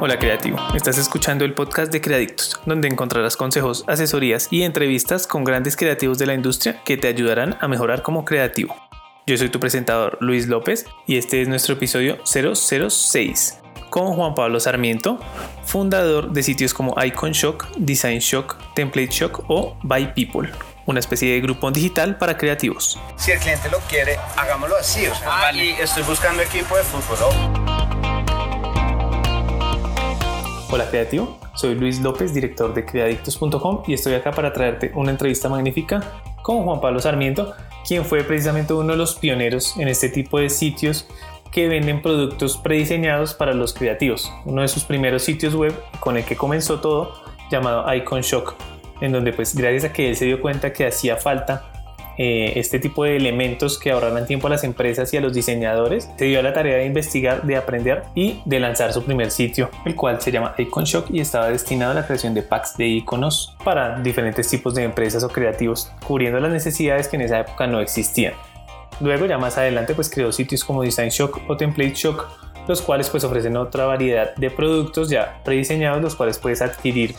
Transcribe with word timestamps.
Hola 0.00 0.16
creativo, 0.16 0.58
estás 0.76 0.96
escuchando 0.96 1.44
el 1.44 1.54
podcast 1.54 1.90
de 1.90 2.00
Creadictos, 2.00 2.60
donde 2.66 2.86
encontrarás 2.86 3.36
consejos, 3.36 3.82
asesorías 3.88 4.46
y 4.52 4.62
entrevistas 4.62 5.26
con 5.26 5.42
grandes 5.42 5.76
creativos 5.76 6.18
de 6.18 6.26
la 6.26 6.34
industria 6.34 6.84
que 6.84 6.96
te 6.96 7.08
ayudarán 7.08 7.58
a 7.60 7.66
mejorar 7.66 8.02
como 8.02 8.24
creativo. 8.24 8.76
Yo 9.26 9.36
soy 9.36 9.48
tu 9.48 9.58
presentador 9.58 10.16
Luis 10.20 10.46
López 10.46 10.86
y 11.08 11.16
este 11.16 11.42
es 11.42 11.48
nuestro 11.48 11.74
episodio 11.74 12.18
006 12.24 13.58
con 13.90 14.14
Juan 14.14 14.36
Pablo 14.36 14.60
Sarmiento, 14.60 15.18
fundador 15.64 16.30
de 16.30 16.44
sitios 16.44 16.72
como 16.72 16.94
Icon 17.02 17.32
Shock, 17.32 17.66
Design 17.76 18.20
Shock, 18.20 18.56
Template 18.74 19.10
Shock 19.10 19.46
o 19.48 19.76
By 19.82 20.14
People, 20.14 20.48
una 20.86 21.00
especie 21.00 21.32
de 21.32 21.40
grupo 21.40 21.72
digital 21.72 22.18
para 22.18 22.38
creativos. 22.38 23.00
Si 23.16 23.32
el 23.32 23.40
cliente 23.40 23.68
lo 23.68 23.80
quiere, 23.80 24.16
hagámoslo 24.36 24.76
así. 24.76 25.08
O 25.08 25.14
sea, 25.16 25.28
vale. 25.28 25.82
estoy 25.82 26.04
buscando 26.04 26.40
equipo 26.40 26.76
de 26.76 26.84
fútbol. 26.84 27.97
Hola 30.70 30.90
creativo, 30.90 31.38
soy 31.54 31.76
Luis 31.76 31.98
López, 32.02 32.34
director 32.34 32.74
de 32.74 32.84
creadictos.com 32.84 33.84
y 33.86 33.94
estoy 33.94 34.12
acá 34.12 34.32
para 34.32 34.52
traerte 34.52 34.92
una 34.94 35.10
entrevista 35.10 35.48
magnífica 35.48 36.02
con 36.42 36.62
Juan 36.64 36.82
Pablo 36.82 37.00
Sarmiento, 37.00 37.54
quien 37.86 38.04
fue 38.04 38.22
precisamente 38.22 38.74
uno 38.74 38.92
de 38.92 38.98
los 38.98 39.14
pioneros 39.16 39.78
en 39.78 39.88
este 39.88 40.10
tipo 40.10 40.38
de 40.38 40.50
sitios 40.50 41.08
que 41.50 41.68
venden 41.68 42.02
productos 42.02 42.58
prediseñados 42.58 43.32
para 43.32 43.54
los 43.54 43.72
creativos. 43.72 44.30
Uno 44.44 44.60
de 44.60 44.68
sus 44.68 44.84
primeros 44.84 45.22
sitios 45.22 45.54
web 45.54 45.74
con 46.00 46.18
el 46.18 46.24
que 46.26 46.36
comenzó 46.36 46.80
todo, 46.80 47.14
llamado 47.50 47.90
Icon 47.94 48.20
Shock, 48.20 48.54
en 49.00 49.12
donde 49.12 49.32
pues 49.32 49.56
gracias 49.56 49.84
a 49.84 49.92
que 49.94 50.10
él 50.10 50.16
se 50.16 50.26
dio 50.26 50.38
cuenta 50.42 50.74
que 50.74 50.86
hacía 50.86 51.16
falta 51.16 51.72
eh, 52.18 52.54
este 52.56 52.78
tipo 52.78 53.04
de 53.04 53.16
elementos 53.16 53.78
que 53.78 53.90
ahorraran 53.92 54.26
tiempo 54.26 54.48
a 54.48 54.50
las 54.50 54.64
empresas 54.64 55.12
y 55.14 55.16
a 55.16 55.20
los 55.20 55.32
diseñadores, 55.32 56.10
se 56.16 56.24
dio 56.26 56.40
a 56.40 56.42
la 56.42 56.52
tarea 56.52 56.76
de 56.76 56.84
investigar, 56.84 57.44
de 57.44 57.56
aprender 57.56 58.02
y 58.14 58.40
de 58.44 58.60
lanzar 58.60 58.92
su 58.92 59.04
primer 59.04 59.30
sitio, 59.30 59.70
el 59.84 59.94
cual 59.94 60.20
se 60.20 60.32
llama 60.32 60.54
Icon 60.58 60.84
Shock 60.84 61.06
y 61.10 61.20
estaba 61.20 61.48
destinado 61.48 61.92
a 61.92 61.94
la 61.94 62.06
creación 62.06 62.34
de 62.34 62.42
packs 62.42 62.76
de 62.76 62.86
iconos 62.86 63.56
para 63.64 64.00
diferentes 64.00 64.48
tipos 64.48 64.74
de 64.74 64.82
empresas 64.82 65.22
o 65.24 65.28
creativos, 65.28 65.92
cubriendo 66.06 66.40
las 66.40 66.52
necesidades 66.52 67.08
que 67.08 67.16
en 67.16 67.22
esa 67.22 67.40
época 67.40 67.66
no 67.66 67.80
existían. 67.80 68.34
Luego 69.00 69.26
ya 69.26 69.38
más 69.38 69.56
adelante 69.56 69.94
pues 69.94 70.10
creó 70.10 70.32
sitios 70.32 70.64
como 70.64 70.82
Design 70.82 71.10
Shock 71.10 71.40
o 71.48 71.56
Template 71.56 71.94
Shock, 71.94 72.26
los 72.68 72.82
cuales 72.82 73.08
pues 73.08 73.24
ofrecen 73.24 73.56
otra 73.56 73.86
variedad 73.86 74.34
de 74.36 74.50
productos 74.50 75.08
ya 75.08 75.40
prediseñados, 75.44 76.02
los 76.02 76.14
cuales 76.14 76.38
puedes 76.38 76.60
adquirir 76.60 77.14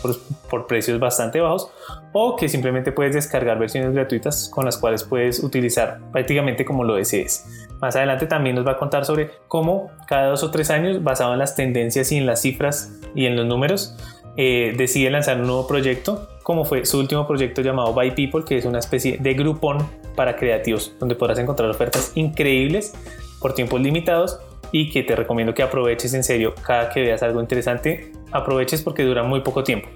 por, 0.50 0.68
precios 0.68 1.00
bastante 1.00 1.42
bajos 1.42 1.72
o 2.14 2.36
que 2.36 2.48
simplemente 2.48 2.92
puedes 2.92 3.16
descargar 3.16 3.58
versiones 3.58 3.94
gratuitas 3.94 4.50
con 4.54 4.66
las 4.66 4.78
cuales 4.78 5.04
puedes 5.04 5.44
utilizar 5.44 6.00
prácticamente 6.12 6.64
como 6.64 6.84
lo 6.84 6.96
desees. 6.96 7.46
Más 7.82 7.96
adelante 7.96 8.28
también 8.28 8.56
nos 8.56 8.66
va 8.66 8.74
a 8.74 8.78
contar 8.78 9.06
sobre 9.06 9.32
cómo 9.48 9.90
cada 10.08 10.28
dos 10.28 10.44
o 10.44 10.52
tres 10.52 10.70
años, 10.70 11.04
basado 11.04 11.34
en 11.34 11.40
las 11.40 11.56
tendencias 11.56 12.12
y 12.12 12.18
en 12.18 12.26
las 12.26 12.42
cifras 12.42 12.92
y 13.16 13.26
en 13.26 13.36
los 13.36 13.46
números, 13.46 13.96
eh, 14.38 14.74
decide 14.78 15.10
lanzar 15.10 15.40
un 15.40 15.48
nuevo 15.48 15.68
proyecto, 15.68 16.30
como 16.44 16.64
fue 16.66 16.86
su 16.86 17.00
último 17.00 17.28
proyecto 17.28 17.62
llamado 17.62 17.94
By 17.94 18.14
People, 18.14 18.44
que 18.46 18.58
es 18.58 18.66
una 18.66 18.80
especie 18.80 19.18
de 19.18 19.34
grupón 19.34 19.90
para 20.16 20.36
creativos, 20.36 20.94
donde 21.00 21.16
podrás 21.16 21.40
encontrar 21.40 21.70
ofertas 21.70 22.12
increíbles 22.16 22.94
por 23.40 23.54
tiempos 23.54 23.82
limitados 23.82 24.40
y 24.72 24.90
que 24.92 25.04
te 25.04 25.16
recomiendo 25.16 25.54
que 25.54 25.64
aproveches 25.64 26.14
en 26.14 26.24
serio 26.24 26.54
cada 26.66 26.90
que 26.90 27.02
veas 27.02 27.24
algo 27.24 27.42
interesante, 27.42 28.12
aproveches 28.32 28.82
porque 28.82 29.04
dura 29.04 29.24
muy 29.24 29.42
poco 29.42 29.64
tiempo. 29.64 29.90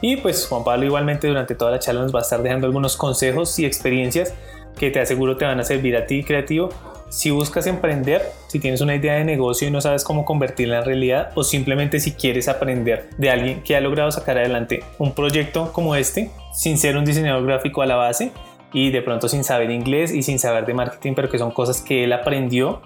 Y 0.00 0.16
pues 0.16 0.46
Juan 0.46 0.64
Pablo 0.64 0.86
igualmente 0.86 1.26
durante 1.26 1.54
toda 1.54 1.72
la 1.72 1.78
charla 1.78 2.02
nos 2.02 2.14
va 2.14 2.20
a 2.20 2.22
estar 2.22 2.42
dejando 2.42 2.66
algunos 2.66 2.96
consejos 2.96 3.58
y 3.58 3.66
experiencias 3.66 4.34
que 4.78 4.90
te 4.90 5.00
aseguro 5.00 5.36
te 5.36 5.44
van 5.44 5.58
a 5.58 5.64
servir 5.64 5.96
a 5.96 6.06
ti 6.06 6.22
creativo 6.22 6.70
si 7.10 7.30
buscas 7.30 7.66
emprender, 7.66 8.22
si 8.48 8.58
tienes 8.58 8.80
una 8.80 8.94
idea 8.94 9.14
de 9.14 9.24
negocio 9.24 9.66
y 9.66 9.70
no 9.70 9.80
sabes 9.80 10.04
cómo 10.04 10.24
convertirla 10.24 10.78
en 10.78 10.84
realidad 10.84 11.30
o 11.34 11.42
simplemente 11.42 12.00
si 12.00 12.12
quieres 12.12 12.48
aprender 12.48 13.08
de 13.16 13.30
alguien 13.30 13.62
que 13.62 13.76
ha 13.76 13.80
logrado 13.80 14.10
sacar 14.12 14.36
adelante 14.36 14.84
un 14.98 15.12
proyecto 15.14 15.72
como 15.72 15.94
este 15.94 16.30
sin 16.52 16.76
ser 16.76 16.96
un 16.96 17.04
diseñador 17.04 17.46
gráfico 17.46 17.82
a 17.82 17.86
la 17.86 17.96
base 17.96 18.30
y 18.72 18.90
de 18.90 19.00
pronto 19.00 19.28
sin 19.28 19.44
saber 19.44 19.70
inglés 19.70 20.12
y 20.12 20.22
sin 20.22 20.38
saber 20.38 20.66
de 20.66 20.74
marketing, 20.74 21.14
pero 21.14 21.30
que 21.30 21.38
son 21.38 21.50
cosas 21.50 21.80
que 21.80 22.04
él 22.04 22.12
aprendió 22.12 22.82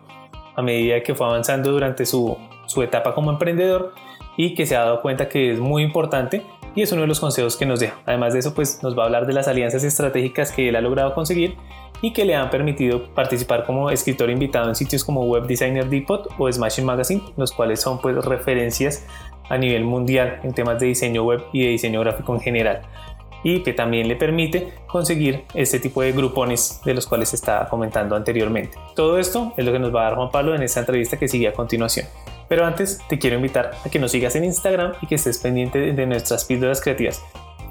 a 0.55 0.63
medida 0.63 1.03
que 1.03 1.15
fue 1.15 1.27
avanzando 1.27 1.73
durante 1.73 2.07
su, 2.07 2.37
su 2.67 2.83
etapa 2.83 3.15
como 3.15 3.31
emprendedor 3.31 3.95
y 4.37 4.55
que 4.55 4.67
se 4.67 4.77
ha 4.77 4.81
dado 4.81 5.03
cuenta 5.03 5.29
que 5.29 5.53
es 5.53 5.59
muy 5.59 5.83
importante 5.83 6.43
y 6.75 6.83
es 6.83 6.93
uno 6.93 7.03
de 7.03 7.07
los 7.09 7.21
consejos 7.21 7.57
que 7.57 7.67
nos 7.67 7.81
deja. 7.81 7.97
Además 8.07 8.33
de 8.33 8.39
eso, 8.39 8.55
pues 8.55 8.83
nos 8.83 8.97
va 8.97 9.03
a 9.03 9.07
hablar 9.07 9.27
de 9.27 9.35
las 9.35 9.49
alianzas 9.49 9.85
estratégicas 9.85 10.53
que 10.53 10.69
él 10.69 10.77
ha 10.77 10.81
logrado 10.81 11.15
conseguir 11.15 11.57
y 12.01 12.13
que 12.13 12.25
le 12.25 12.35
han 12.35 12.51
permitido 12.51 13.05
participar 13.15 13.65
como 13.65 13.91
escritor 13.91 14.31
invitado 14.31 14.69
en 14.69 14.75
sitios 14.75 15.05
como 15.05 15.25
Web 15.25 15.47
Designer 15.47 15.89
Depot 15.89 16.29
o 16.39 16.51
Smashing 16.51 16.85
Magazine, 16.85 17.23
los 17.37 17.53
cuales 17.53 17.81
son 17.81 18.01
pues 18.01 18.17
referencias 18.25 19.07
a 19.49 19.59
nivel 19.59 19.85
mundial 19.85 20.41
en 20.43 20.55
temas 20.55 20.81
de 20.81 20.87
diseño 20.87 21.25
web 21.25 21.45
y 21.53 21.65
de 21.65 21.69
diseño 21.71 22.01
gráfico 22.01 22.35
en 22.35 22.41
general 22.41 22.83
y 23.43 23.63
que 23.63 23.73
también 23.73 24.09
le 24.09 24.17
permite 24.17 24.73
conseguir 24.87 25.45
este 25.55 25.79
tipo 25.79 26.03
de 26.03 26.13
grupones 26.13 26.81
de 26.85 26.95
los 26.95 27.07
cuales 27.07 27.35
estaba 27.35 27.69
comentando 27.69 28.17
anteriormente. 28.17 28.77
Todo 28.95 29.19
esto 29.19 29.53
es 29.57 29.65
lo 29.65 29.73
que 29.73 29.79
nos 29.79 29.95
va 29.95 30.03
a 30.03 30.05
dar 30.05 30.15
Juan 30.17 30.31
Pablo 30.31 30.55
en 30.55 30.63
esta 30.63 30.81
entrevista 30.81 31.19
que 31.19 31.29
sigue 31.29 31.49
a 31.49 31.53
continuación. 31.53 32.07
Pero 32.49 32.67
antes 32.67 33.01
te 33.09 33.19
quiero 33.19 33.37
invitar 33.37 33.73
a 33.85 33.89
que 33.89 33.99
nos 33.99 34.13
sigas 34.13 34.37
en 34.37 34.45
Instagram 34.45 34.93
y 35.01 35.07
que 35.07 35.15
estés 35.15 35.39
pendiente 35.39 35.93
de 35.93 36.07
nuestras 36.07 36.45
píldoras 36.45 36.81
creativas. 36.81 37.23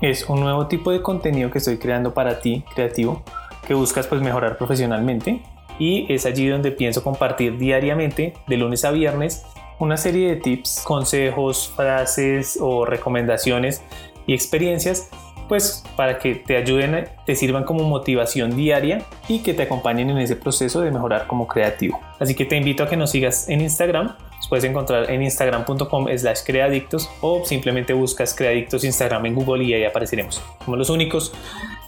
Es 0.02 0.28
un 0.28 0.40
nuevo 0.40 0.68
tipo 0.68 0.92
de 0.92 1.02
contenido 1.02 1.52
que 1.52 1.60
estoy 1.60 1.78
creando 1.78 2.14
para 2.14 2.40
ti, 2.40 2.64
creativo, 2.74 3.24
que 3.68 3.76
buscas 3.76 4.08
pues 4.08 4.22
mejorar 4.22 4.58
profesionalmente 4.58 5.42
y 5.78 6.12
es 6.14 6.26
allí 6.26 6.48
donde 6.48 6.72
pienso 6.72 7.04
compartir 7.04 7.58
diariamente, 7.58 8.34
de 8.48 8.58
lunes 8.58 8.84
a 8.86 8.92
viernes, 8.92 9.46
una 9.80 9.98
serie 9.98 10.30
de 10.30 10.36
tips, 10.36 10.82
consejos, 10.84 11.72
frases 11.76 12.58
o 12.62 12.86
recomendaciones 12.86 13.82
y 14.28 14.34
experiencias 14.34 15.10
pues 15.52 15.84
para 15.98 16.18
que 16.18 16.36
te 16.36 16.56
ayuden, 16.56 17.10
te 17.26 17.36
sirvan 17.36 17.66
como 17.66 17.84
motivación 17.84 18.56
diaria 18.56 19.04
y 19.28 19.40
que 19.40 19.54
te 19.54 19.64
acompañen 19.64 20.10
en 20.10 20.18
ese 20.20 20.38
proceso 20.38 20.80
de 20.80 20.92
mejorar 20.92 21.28
como 21.28 21.46
creativo. 21.46 22.00
Así 22.22 22.36
que 22.36 22.46
te 22.46 22.56
invito 22.56 22.84
a 22.84 22.88
que 22.88 22.96
nos 22.96 23.12
sigas 23.12 23.50
en 23.50 23.60
Instagram. 23.60 24.16
Nos 24.38 24.48
puedes 24.48 24.64
encontrar 24.64 25.12
en 25.12 25.22
instagram.com 25.24 26.08
slash 26.16 26.44
creadictos 26.46 27.12
o 27.20 27.44
simplemente 27.44 27.92
buscas 27.92 28.34
creadictos 28.34 28.86
Instagram 28.86 29.26
en 29.26 29.36
Google 29.36 29.66
y 29.66 29.74
ahí 29.74 29.84
apareceremos. 29.84 30.42
como 30.64 30.78
los 30.78 30.90
únicos 30.90 31.34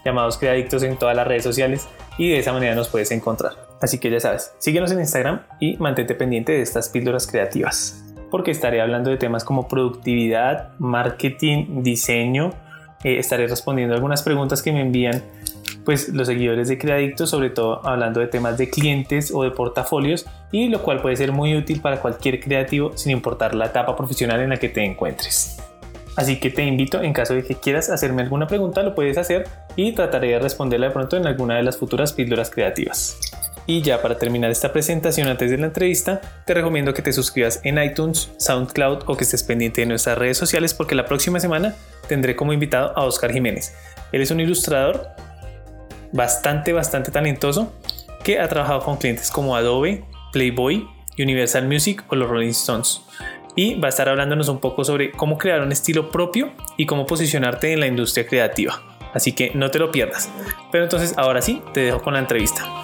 llamados 0.03 0.37
creadictos 0.37 0.83
en 0.83 0.97
todas 0.97 1.15
las 1.15 1.25
redes 1.25 1.45
sociales 1.45 1.87
y 2.17 2.31
de 2.31 2.39
esa 2.39 2.51
manera 2.51 2.75
nos 2.75 2.89
puedes 2.89 3.11
encontrar. 3.11 3.53
Así 3.81 3.97
que 3.97 4.11
ya 4.11 4.19
sabes, 4.19 4.53
síguenos 4.57 4.91
en 4.91 4.99
Instagram 4.99 5.43
y 5.61 5.77
mantente 5.77 6.15
pendiente 6.15 6.51
de 6.51 6.63
estas 6.63 6.89
píldoras 6.89 7.27
creativas 7.27 8.03
porque 8.29 8.49
estaré 8.49 8.81
hablando 8.81 9.11
de 9.11 9.17
temas 9.17 9.43
como 9.43 9.67
productividad, 9.67 10.71
marketing, 10.79 11.83
diseño, 11.83 12.51
eh, 13.03 13.17
estaré 13.17 13.47
respondiendo 13.47 13.95
algunas 13.95 14.23
preguntas 14.23 14.61
que 14.61 14.71
me 14.71 14.81
envían 14.81 15.23
pues 15.85 16.09
los 16.09 16.27
seguidores 16.27 16.69
de 16.69 16.77
Creadictos, 16.77 17.29
sobre 17.29 17.49
todo 17.49 17.85
hablando 17.85 18.19
de 18.19 18.27
temas 18.27 18.57
de 18.57 18.69
clientes 18.69 19.31
o 19.33 19.43
de 19.43 19.51
portafolios 19.51 20.25
y 20.51 20.69
lo 20.69 20.81
cual 20.81 21.01
puede 21.01 21.17
ser 21.17 21.31
muy 21.31 21.55
útil 21.55 21.81
para 21.81 21.99
cualquier 21.99 22.39
creativo 22.39 22.95
sin 22.95 23.11
importar 23.11 23.53
la 23.55 23.65
etapa 23.65 23.95
profesional 23.95 24.39
en 24.41 24.49
la 24.49 24.57
que 24.57 24.69
te 24.69 24.83
encuentres. 24.83 25.57
Así 26.15 26.39
que 26.39 26.51
te 26.51 26.63
invito, 26.63 27.01
en 27.01 27.11
caso 27.11 27.33
de 27.33 27.43
que 27.43 27.55
quieras 27.55 27.89
hacerme 27.89 28.21
alguna 28.21 28.47
pregunta, 28.47 28.83
lo 28.83 28.93
puedes 28.93 29.17
hacer 29.17 29.47
y 29.75 29.93
trataré 29.93 30.29
de 30.29 30.39
responderla 30.39 30.87
de 30.87 30.93
pronto 30.93 31.17
en 31.17 31.25
alguna 31.25 31.55
de 31.55 31.63
las 31.63 31.77
futuras 31.77 32.13
píldoras 32.13 32.51
creativas. 32.51 33.19
Y 33.65 33.81
ya 33.81 34.01
para 34.01 34.17
terminar 34.17 34.51
esta 34.51 34.73
presentación 34.73 35.27
antes 35.27 35.49
de 35.49 35.57
la 35.57 35.67
entrevista, 35.67 36.19
te 36.45 36.53
recomiendo 36.53 36.93
que 36.93 37.01
te 37.01 37.13
suscribas 37.13 37.61
en 37.63 37.81
iTunes, 37.81 38.31
SoundCloud 38.37 39.03
o 39.07 39.15
que 39.15 39.23
estés 39.23 39.43
pendiente 39.43 39.81
de 39.81 39.87
nuestras 39.87 40.17
redes 40.17 40.37
sociales 40.37 40.73
porque 40.73 40.95
la 40.95 41.05
próxima 41.05 41.39
semana 41.39 41.75
tendré 42.07 42.35
como 42.35 42.51
invitado 42.51 42.97
a 42.97 43.05
Oscar 43.05 43.31
Jiménez. 43.31 43.73
Él 44.11 44.21
es 44.21 44.31
un 44.31 44.41
ilustrador 44.41 45.09
bastante, 46.11 46.73
bastante 46.73 47.11
talentoso 47.11 47.73
que 48.23 48.39
ha 48.39 48.47
trabajado 48.47 48.81
con 48.81 48.97
clientes 48.97 49.31
como 49.31 49.55
Adobe, 49.55 50.03
Playboy, 50.31 50.87
Universal 51.17 51.67
Music 51.67 52.03
o 52.09 52.15
los 52.15 52.29
Rolling 52.29 52.49
Stones. 52.49 53.01
Y 53.55 53.75
va 53.75 53.87
a 53.87 53.89
estar 53.89 54.09
hablándonos 54.09 54.49
un 54.49 54.59
poco 54.59 54.83
sobre 54.83 55.11
cómo 55.11 55.37
crear 55.37 55.61
un 55.61 55.71
estilo 55.71 56.09
propio 56.09 56.51
y 56.75 56.85
cómo 56.85 57.05
posicionarte 57.05 57.71
en 57.71 57.79
la 57.79 57.87
industria 57.87 58.25
creativa. 58.25 58.81
Así 59.13 59.33
que 59.33 59.51
no 59.53 59.69
te 59.69 59.77
lo 59.77 59.91
pierdas. 59.91 60.29
Pero 60.71 60.85
entonces 60.85 61.13
ahora 61.17 61.41
sí, 61.41 61.61
te 61.73 61.81
dejo 61.81 62.01
con 62.01 62.13
la 62.13 62.19
entrevista. 62.19 62.82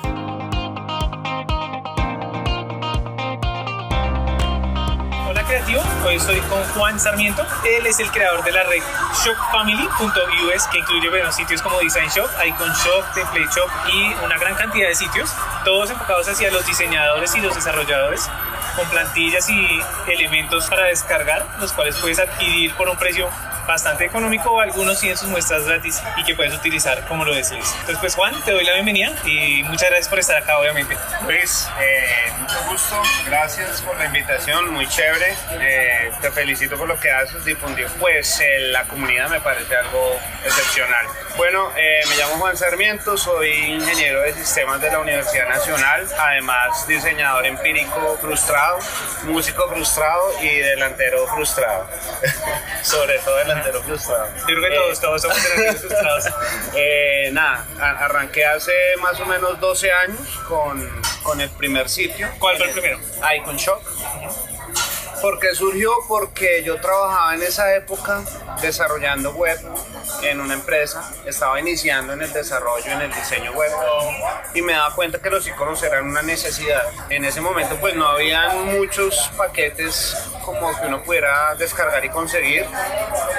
Hoy 6.09 6.15
estoy 6.15 6.39
con 6.39 6.63
Juan 6.69 6.99
Sarmiento. 6.99 7.45
Él 7.63 7.85
es 7.85 7.99
el 7.99 8.09
creador 8.09 8.43
de 8.43 8.51
la 8.51 8.63
red 8.63 8.81
shopfamily.us 9.23 10.65
que 10.71 10.79
incluye 10.79 11.07
bueno, 11.07 11.31
sitios 11.31 11.61
como 11.61 11.77
Design 11.77 12.09
Shop, 12.09 12.27
Icon 12.47 12.73
Shop, 12.73 13.13
Template 13.13 13.51
Shop 13.55 13.69
y 13.93 14.25
una 14.25 14.35
gran 14.39 14.55
cantidad 14.55 14.87
de 14.87 14.95
sitios, 14.95 15.31
todos 15.63 15.91
enfocados 15.91 16.27
hacia 16.27 16.49
los 16.49 16.65
diseñadores 16.65 17.35
y 17.35 17.41
los 17.41 17.53
desarrolladores 17.53 18.27
con 18.75 18.89
plantillas 18.89 19.47
y 19.51 19.79
elementos 20.07 20.65
para 20.67 20.85
descargar, 20.85 21.45
los 21.59 21.73
cuales 21.73 21.95
puedes 21.97 22.17
adquirir 22.17 22.73
por 22.73 22.89
un 22.89 22.97
precio 22.97 23.29
bastante 23.69 24.03
económico, 24.03 24.59
algunos 24.59 24.97
sí 24.97 25.09
en 25.09 25.15
sus 25.15 25.29
muestras 25.29 25.65
gratis 25.65 26.01
y 26.17 26.23
que 26.23 26.33
puedes 26.33 26.55
utilizar 26.55 27.05
como 27.07 27.23
lo 27.23 27.35
decís. 27.35 27.75
Entonces, 27.81 27.97
pues 27.99 28.15
Juan, 28.15 28.33
te 28.43 28.51
doy 28.51 28.65
la 28.65 28.73
bienvenida 28.73 29.13
y 29.25 29.61
muchas 29.63 29.89
gracias 29.89 30.07
por 30.07 30.17
estar 30.17 30.37
acá, 30.37 30.57
obviamente. 30.57 30.97
Luis, 31.27 31.69
eh, 31.79 32.31
mucho 32.39 32.55
gusto, 32.67 32.99
gracias 33.27 33.81
por 33.83 33.95
la 33.97 34.05
invitación, 34.05 34.73
muy 34.73 34.87
chévere. 34.87 35.35
Eh, 35.51 36.11
te 36.19 36.31
felicito 36.31 36.77
por 36.77 36.87
lo 36.87 36.99
que 36.99 37.11
haces, 37.11 37.45
difundir 37.45 37.85
pues 37.99 38.41
la 38.71 38.85
comunidad 38.85 39.29
me 39.29 39.39
parece 39.39 39.75
algo 39.75 40.19
excepcional. 40.43 41.05
Bueno, 41.37 41.71
eh, 41.77 42.01
me 42.09 42.15
llamo 42.15 42.37
Juan 42.37 42.57
Sarmiento, 42.57 43.17
soy 43.17 43.49
ingeniero 43.51 44.21
de 44.21 44.33
sistemas 44.33 44.81
de 44.81 44.89
la 44.89 44.99
Universidad 44.99 45.47
Nacional, 45.47 46.07
además 46.17 46.87
diseñador 46.87 47.45
empírico 47.45 48.17
frustrado, 48.19 48.79
músico 49.25 49.69
frustrado 49.69 50.23
y 50.41 50.57
delantero 50.57 51.27
frustrado. 51.27 51.87
Sobre 52.81 53.19
todo 53.19 53.37
delantero 53.37 53.58
frustrado. 53.63 54.27
Yo 54.39 54.45
creo 54.45 54.61
que 54.61 54.75
todos, 54.75 54.99
todos 55.01 55.21
somos 55.21 55.43
delanteros 55.43 55.81
frustrados. 55.81 56.25
nada, 57.31 57.65
arranqué 57.79 58.45
hace 58.45 58.71
más 59.01 59.19
o 59.19 59.25
menos 59.25 59.59
12 59.59 59.91
años 59.91 60.19
con, 60.47 61.01
con 61.23 61.41
el 61.41 61.49
primer 61.51 61.89
sitio. 61.89 62.27
¿Cuál 62.39 62.57
fue 62.57 62.67
el 62.67 62.71
primero? 62.73 62.99
Icon 63.37 63.57
Shock. 63.57 63.81
¿Por 65.21 65.39
qué 65.39 65.53
surgió? 65.53 65.91
Porque 66.07 66.63
yo 66.63 66.79
trabajaba 66.79 67.35
en 67.35 67.43
esa 67.43 67.75
época 67.75 68.23
desarrollando 68.61 69.31
web 69.33 69.59
en 70.21 70.41
una 70.41 70.53
empresa, 70.53 71.11
estaba 71.25 71.59
iniciando 71.59 72.13
en 72.13 72.21
el 72.21 72.31
desarrollo, 72.31 72.91
en 72.91 73.01
el 73.01 73.13
diseño 73.13 73.51
web 73.53 73.71
y 74.53 74.61
me 74.61 74.73
daba 74.73 74.93
cuenta 74.95 75.19
que 75.19 75.29
los 75.29 75.47
iconos 75.47 75.81
eran 75.83 76.05
una 76.05 76.21
necesidad. 76.21 76.83
En 77.09 77.25
ese 77.25 77.41
momento 77.41 77.75
pues 77.79 77.95
no 77.95 78.07
habían 78.07 78.77
muchos 78.77 79.31
paquetes 79.37 80.15
como 80.43 80.75
que 80.79 80.87
uno 80.87 81.03
pudiera 81.03 81.53
descargar 81.55 82.03
y 82.03 82.09
conseguir. 82.09 82.65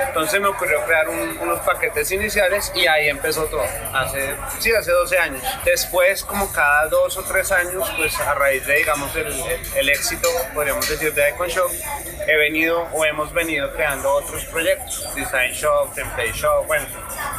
Entonces 0.06 0.40
me 0.40 0.48
ocurrió 0.48 0.84
crear 0.84 1.08
unos 1.08 1.60
paquetes 1.60 2.10
iniciales 2.12 2.72
y 2.74 2.86
ahí 2.86 3.08
empezó 3.08 3.44
todo. 3.46 3.64
Hace, 3.92 4.34
sí, 4.58 4.72
hace 4.72 4.92
12 4.92 5.18
años. 5.18 5.42
Después, 5.64 6.24
como 6.24 6.52
cada 6.52 6.86
dos 6.88 7.16
o 7.16 7.22
tres 7.22 7.50
años, 7.52 7.90
pues 7.96 8.18
a 8.20 8.34
raíz 8.34 8.66
de, 8.66 8.76
digamos, 8.76 9.14
el, 9.16 9.26
el, 9.76 9.88
éxito, 9.88 10.28
podríamos 10.54 10.88
decir, 10.88 11.12
de 11.12 11.30
Icon 11.30 11.48
Shop, 11.48 11.70
he 12.26 12.36
venido 12.36 12.82
o 12.92 13.04
hemos 13.04 13.32
venido 13.32 13.72
creando 13.72 14.12
otros 14.12 14.44
proyectos. 14.46 15.08
Design 15.14 15.52
Shop, 15.52 15.94
Template 15.94 16.32
Shop, 16.32 16.59
bueno, 16.64 16.86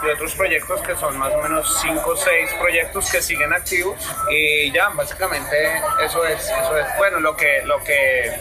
y 0.03 0.09
otros 0.09 0.33
proyectos 0.35 0.81
que 0.81 0.95
son 0.95 1.17
más 1.17 1.33
o 1.33 1.41
menos 1.41 1.79
5 1.81 2.09
o 2.09 2.15
6 2.15 2.53
proyectos 2.59 3.11
que 3.11 3.21
siguen 3.21 3.53
activos. 3.53 3.97
Y 4.29 4.71
ya, 4.71 4.89
básicamente 4.89 5.81
eso 6.03 6.25
es, 6.25 6.41
eso 6.41 6.77
es, 6.77 6.85
bueno, 6.97 7.19
lo 7.19 7.35
que, 7.35 7.61
lo 7.65 7.83
que 7.83 8.31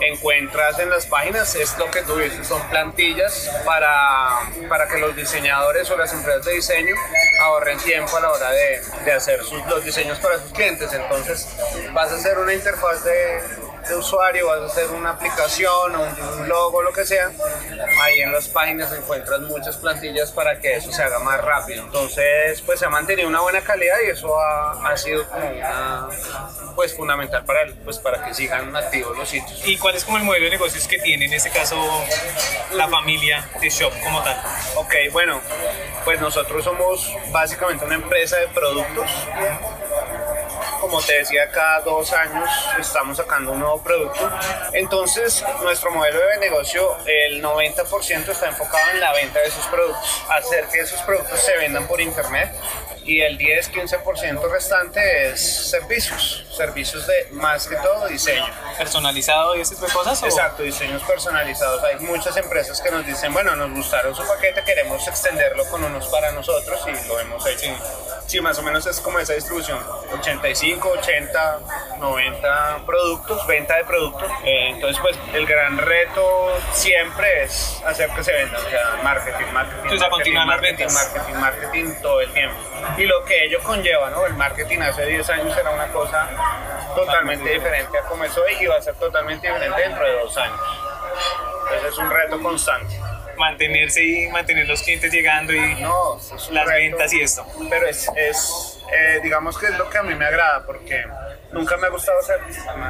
encuentras 0.00 0.78
en 0.78 0.90
las 0.90 1.06
páginas 1.06 1.54
es 1.54 1.76
lo 1.78 1.90
que 1.90 2.02
tú 2.02 2.16
dices, 2.16 2.46
son 2.46 2.60
plantillas 2.68 3.50
para, 3.64 4.40
para 4.68 4.88
que 4.88 4.98
los 4.98 5.16
diseñadores 5.16 5.90
o 5.90 5.96
las 5.96 6.12
empresas 6.12 6.44
de 6.44 6.52
diseño 6.54 6.94
ahorren 7.40 7.78
tiempo 7.78 8.16
a 8.16 8.20
la 8.20 8.30
hora 8.30 8.50
de, 8.50 8.80
de 9.04 9.12
hacer 9.12 9.42
sus, 9.42 9.64
los 9.66 9.84
diseños 9.84 10.18
para 10.18 10.38
sus 10.38 10.52
clientes. 10.52 10.92
Entonces 10.92 11.48
vas 11.92 12.12
a 12.12 12.16
hacer 12.16 12.38
una 12.38 12.52
interfaz 12.52 13.04
de, 13.04 13.40
de 13.88 13.96
usuario, 13.96 14.48
vas 14.48 14.60
a 14.60 14.66
hacer 14.66 14.90
una 14.90 15.10
aplicación 15.10 15.94
o 15.94 16.38
un 16.38 16.48
logo, 16.48 16.82
lo 16.82 16.92
que 16.92 17.04
sea, 17.04 17.30
ahí 18.02 18.20
en 18.20 18.32
las 18.32 18.48
páginas 18.48 18.92
encuentras 18.92 19.40
muchas 19.40 19.76
plantillas 19.76 20.32
para 20.32 20.58
que 20.58 20.76
eso 20.76 20.92
se 20.92 21.02
haga 21.02 21.18
más 21.20 21.40
rápido. 21.40 21.84
Entonces, 21.84 22.60
pues 22.62 22.78
se 22.80 22.86
ha 22.86 22.90
mantenido 22.90 23.28
una 23.28 23.40
buena 23.40 23.60
calidad 23.60 23.96
y 24.06 24.10
eso 24.10 24.38
ha, 24.38 24.88
ha 24.88 24.96
sido 24.96 25.26
como 25.28 25.48
una, 25.48 26.08
pues 26.74 26.94
fundamental 26.94 27.44
para, 27.44 27.62
el, 27.62 27.74
pues, 27.74 27.98
para 27.98 28.24
que 28.24 28.34
sigan 28.34 28.74
activos 28.74 29.16
los 29.16 29.28
sitios. 29.28 29.60
¿Y 29.66 29.78
cuál 29.78 29.96
es 29.96 30.04
como 30.04 30.18
el 30.18 30.24
modelo 30.24 30.44
de 30.44 30.50
negocios 30.50 30.86
que 30.86 30.98
tiene 30.98 31.26
en 31.26 31.32
este 31.32 31.50
caso 31.50 31.76
la 32.72 32.88
familia 32.88 33.48
de 33.60 33.68
Shop 33.68 33.92
como 34.02 34.22
tal? 34.22 34.40
Ok, 34.76 34.94
bueno, 35.12 35.40
pues 36.04 36.20
nosotros 36.20 36.64
somos 36.64 37.12
básicamente 37.30 37.84
una 37.84 37.94
empresa 37.94 38.36
de 38.36 38.48
productos 38.48 39.10
como 40.86 41.02
te 41.02 41.18
decía, 41.18 41.50
cada 41.50 41.80
dos 41.80 42.12
años 42.12 42.48
estamos 42.78 43.16
sacando 43.16 43.52
un 43.52 43.58
nuevo 43.58 43.82
producto. 43.82 44.30
Entonces, 44.72 45.44
nuestro 45.62 45.90
modelo 45.90 46.20
de 46.28 46.38
negocio, 46.38 46.96
el 47.06 47.42
90% 47.42 48.28
está 48.28 48.46
enfocado 48.46 48.92
en 48.92 49.00
la 49.00 49.12
venta 49.12 49.40
de 49.40 49.46
esos 49.46 49.66
productos, 49.66 50.22
hacer 50.28 50.66
que 50.66 50.80
esos 50.80 51.02
productos 51.02 51.40
se 51.40 51.56
vendan 51.58 51.88
por 51.88 52.00
internet 52.00 52.54
y 53.06 53.20
el 53.20 53.38
10-15% 53.38 54.50
restante 54.50 55.28
es 55.28 55.70
servicios, 55.70 56.44
servicios 56.50 57.06
de 57.06 57.28
más 57.32 57.68
que 57.68 57.76
todo 57.76 58.08
diseño. 58.08 58.44
¿Personalizado 58.76 59.56
y 59.56 59.60
ese 59.60 59.76
tipo 59.76 59.86
de 59.86 59.92
cosas? 59.92 60.22
Exacto, 60.24 60.64
diseños 60.64 61.02
personalizados. 61.04 61.82
Hay 61.84 62.00
muchas 62.00 62.36
empresas 62.36 62.80
que 62.80 62.90
nos 62.90 63.06
dicen, 63.06 63.32
bueno, 63.32 63.54
nos 63.54 63.70
gustaron 63.70 64.14
su 64.14 64.26
paquete, 64.26 64.64
queremos 64.64 65.06
extenderlo 65.06 65.64
con 65.70 65.84
unos 65.84 66.08
para 66.08 66.32
nosotros 66.32 66.80
y 66.88 67.08
lo 67.08 67.20
hemos 67.20 67.46
hecho. 67.46 67.72
Sí, 68.26 68.40
más 68.40 68.58
o 68.58 68.62
menos 68.64 68.84
es 68.86 68.98
como 68.98 69.20
esa 69.20 69.34
distribución, 69.34 69.78
85, 70.18 70.88
80, 70.98 71.58
90 72.00 72.78
productos, 72.84 73.46
venta 73.46 73.76
de 73.76 73.84
productos. 73.84 74.28
Eh, 74.44 74.70
entonces, 74.70 75.00
pues 75.00 75.16
el 75.32 75.46
gran 75.46 75.78
reto 75.78 76.58
siempre 76.72 77.44
es 77.44 77.80
hacer 77.86 78.10
que 78.10 78.24
se 78.24 78.32
vendan, 78.32 78.60
o 78.64 78.68
sea, 78.68 79.00
marketing, 79.04 79.52
marketing, 79.52 79.82
Entonces, 79.84 80.10
marketing, 80.10 80.34
marketing, 80.34 80.86
marketing, 80.92 81.34
marketing 81.34 81.94
todo 82.02 82.20
el 82.20 82.32
tiempo 82.32 82.56
y 82.96 83.04
lo 83.04 83.24
que 83.24 83.44
ello 83.44 83.62
conlleva, 83.62 84.10
¿no? 84.10 84.26
El 84.26 84.34
marketing 84.34 84.78
hace 84.80 85.06
10 85.06 85.28
años 85.30 85.56
era 85.56 85.70
una 85.70 85.88
cosa 85.88 86.28
totalmente 86.94 87.48
diferente 87.50 87.98
a 87.98 88.02
como 88.02 88.24
es 88.24 88.36
hoy 88.36 88.54
y 88.60 88.66
va 88.66 88.76
a 88.76 88.80
ser 88.80 88.94
totalmente 88.94 89.46
diferente 89.46 89.80
dentro 89.80 90.04
de 90.04 90.12
dos 90.12 90.36
años. 90.36 90.60
Entonces 91.64 91.92
es 91.92 91.98
un 91.98 92.10
reto 92.10 92.42
constante. 92.42 92.98
Mantenerse 93.36 94.02
y 94.02 94.28
mantener 94.28 94.66
los 94.66 94.82
clientes 94.82 95.12
llegando 95.12 95.52
y 95.52 95.74
no, 95.74 96.18
las 96.52 96.66
ventas 96.66 97.12
y 97.12 97.20
esto. 97.20 97.44
Pero 97.68 97.86
es, 97.86 98.10
es 98.16 98.78
eh, 98.92 99.20
digamos 99.22 99.58
que 99.58 99.66
es 99.66 99.76
lo 99.76 99.90
que 99.90 99.98
a 99.98 100.02
mí 100.02 100.14
me 100.14 100.24
agrada 100.24 100.64
porque 100.64 101.04
nunca 101.52 101.76
me 101.76 101.86
ha 101.86 101.90
gustado 101.90 102.18
hacer, 102.18 102.40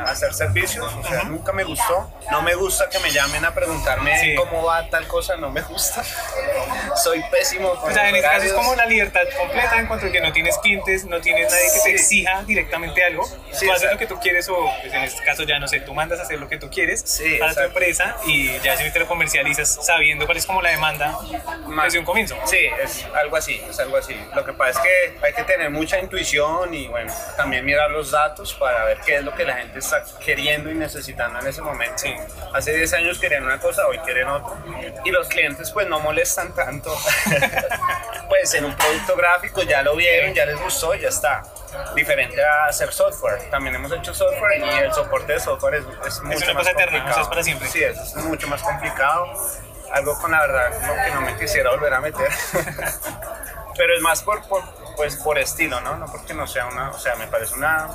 hacer 0.06 0.34
servicios, 0.34 0.92
o 0.92 1.08
sea, 1.08 1.24
nunca 1.24 1.52
me 1.52 1.64
gustó. 1.64 2.10
No 2.30 2.42
me 2.42 2.54
gusta 2.54 2.88
que 2.88 2.98
me 3.00 3.10
llamen 3.10 3.44
a 3.44 3.54
preguntarme 3.54 4.34
cómo 4.36 4.64
va 4.64 4.88
tal 4.88 5.06
cosa, 5.06 5.36
no 5.36 5.50
me 5.50 5.62
gusta. 5.62 6.02
Soy 7.02 7.22
pésimo. 7.30 7.68
o 7.70 7.90
sea, 7.90 8.08
en 8.08 8.16
este 8.16 8.28
caso 8.28 8.46
es 8.46 8.52
como 8.52 8.74
la 8.74 8.86
libertad 8.86 9.22
completa 9.36 9.78
en 9.78 9.86
cuanto 9.86 10.06
a 10.06 10.10
que 10.10 10.20
no 10.20 10.32
tienes 10.32 10.58
clientes, 10.58 11.04
no 11.04 11.20
tienes 11.20 11.50
nadie 11.50 11.66
que 11.74 11.80
te 11.80 11.90
exija 11.92 12.42
directamente 12.44 13.04
algo. 13.04 13.24
tú 13.26 13.72
haces 13.72 13.90
lo 13.90 13.98
que 13.98 14.06
tú 14.06 14.18
quieres 14.20 14.48
o 14.48 14.70
pues 14.80 14.92
en 14.92 15.02
este 15.02 15.22
caso 15.24 15.42
ya 15.44 15.58
no 15.58 15.68
sé, 15.68 15.80
tú 15.80 15.94
mandas 15.94 16.20
a 16.20 16.22
hacer 16.22 16.40
lo 16.40 16.48
que 16.48 16.58
tú 16.58 16.70
quieres 16.70 17.20
para 17.38 17.54
tu 17.54 17.60
empresa 17.60 18.16
y 18.26 18.58
ya 18.60 18.76
si 18.76 18.90
te 18.90 18.98
lo 18.98 19.06
comercializas 19.06 19.84
sabiendo 19.84 20.26
cuál 20.26 20.38
es 20.38 20.46
como 20.46 20.62
la 20.62 20.70
demanda 20.70 21.16
desde 21.84 21.98
un 21.98 22.04
comienzo. 22.04 22.36
Sí, 22.46 22.58
es 22.82 23.06
algo 23.14 23.36
así, 23.36 23.60
es 23.68 23.78
algo 23.78 23.96
así. 23.96 24.16
Lo 24.34 24.44
que 24.44 24.52
pasa 24.52 24.80
es 24.80 24.86
que 24.86 25.26
hay 25.26 25.32
que 25.32 25.44
tener 25.44 25.70
mucha 25.70 25.98
intuición 25.98 26.72
y 26.74 26.88
bueno, 26.88 27.12
también 27.36 27.64
mirar 27.64 27.90
los 27.90 28.10
datos 28.10 28.45
para 28.54 28.84
ver 28.84 28.98
qué 29.04 29.16
es 29.16 29.24
lo 29.24 29.34
que 29.34 29.44
la 29.44 29.54
gente 29.54 29.78
está 29.78 30.02
queriendo 30.24 30.70
y 30.70 30.74
necesitando 30.74 31.40
en 31.40 31.46
ese 31.46 31.62
momento. 31.62 32.02
Hace 32.52 32.76
10 32.76 32.92
años 32.94 33.18
querían 33.18 33.44
una 33.44 33.58
cosa, 33.58 33.86
hoy 33.86 33.98
quieren 33.98 34.28
otra. 34.28 34.56
Y 35.04 35.10
los 35.10 35.28
clientes 35.28 35.70
pues 35.70 35.86
no 35.88 36.00
molestan 36.00 36.54
tanto. 36.54 36.96
pues 38.28 38.54
en 38.54 38.64
un 38.64 38.74
producto 38.74 39.16
gráfico 39.16 39.62
ya 39.62 39.82
lo 39.82 39.96
vieron, 39.96 40.34
ya 40.34 40.46
les 40.46 40.60
gustó, 40.60 40.94
ya 40.94 41.08
está. 41.08 41.42
Diferente 41.94 42.42
a 42.42 42.66
hacer 42.66 42.92
software. 42.92 43.50
También 43.50 43.74
hemos 43.74 43.92
hecho 43.92 44.14
software 44.14 44.60
y 44.60 44.78
el 44.78 44.92
soporte 44.92 45.34
de 45.34 45.40
software 45.40 45.74
es, 45.74 45.84
es 46.06 46.22
mucho 46.22 46.38
es 46.38 46.42
una 46.44 46.54
más 46.54 46.62
cosa 46.62 46.74
complicado. 46.74 46.96
eterna, 46.96 47.22
es 47.22 47.28
para 47.28 47.42
siempre. 47.42 47.68
Sí, 47.68 47.82
es 47.82 48.16
mucho 48.16 48.48
más 48.48 48.62
complicado. 48.62 49.32
Algo 49.92 50.18
con 50.18 50.32
la 50.32 50.40
verdad 50.40 50.70
lo 50.86 51.04
que 51.04 51.10
no 51.12 51.20
me 51.20 51.36
quisiera 51.36 51.70
volver 51.70 51.94
a 51.94 52.00
meter. 52.00 52.28
Pero 53.76 53.94
es 53.94 54.00
más 54.00 54.22
por, 54.22 54.42
por 54.48 54.85
pues 54.96 55.16
por 55.16 55.38
estilo, 55.38 55.80
¿no? 55.80 55.96
No 55.96 56.06
porque 56.06 56.34
no 56.34 56.46
sea 56.46 56.66
una, 56.66 56.90
o 56.90 56.98
sea, 56.98 57.14
me 57.16 57.26
parece 57.26 57.54
una, 57.54 57.88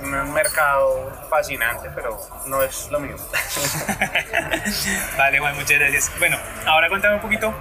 un 0.00 0.32
mercado 0.32 1.12
fascinante, 1.28 1.90
pero 1.94 2.18
no 2.46 2.62
es 2.62 2.88
lo 2.90 3.00
mío. 3.00 3.16
vale, 5.18 5.38
Juan, 5.38 5.54
muchas 5.54 5.78
gracias. 5.78 6.10
Bueno, 6.18 6.38
ahora 6.66 6.88
cuéntame 6.88 7.16
un 7.16 7.20
poquito 7.20 7.54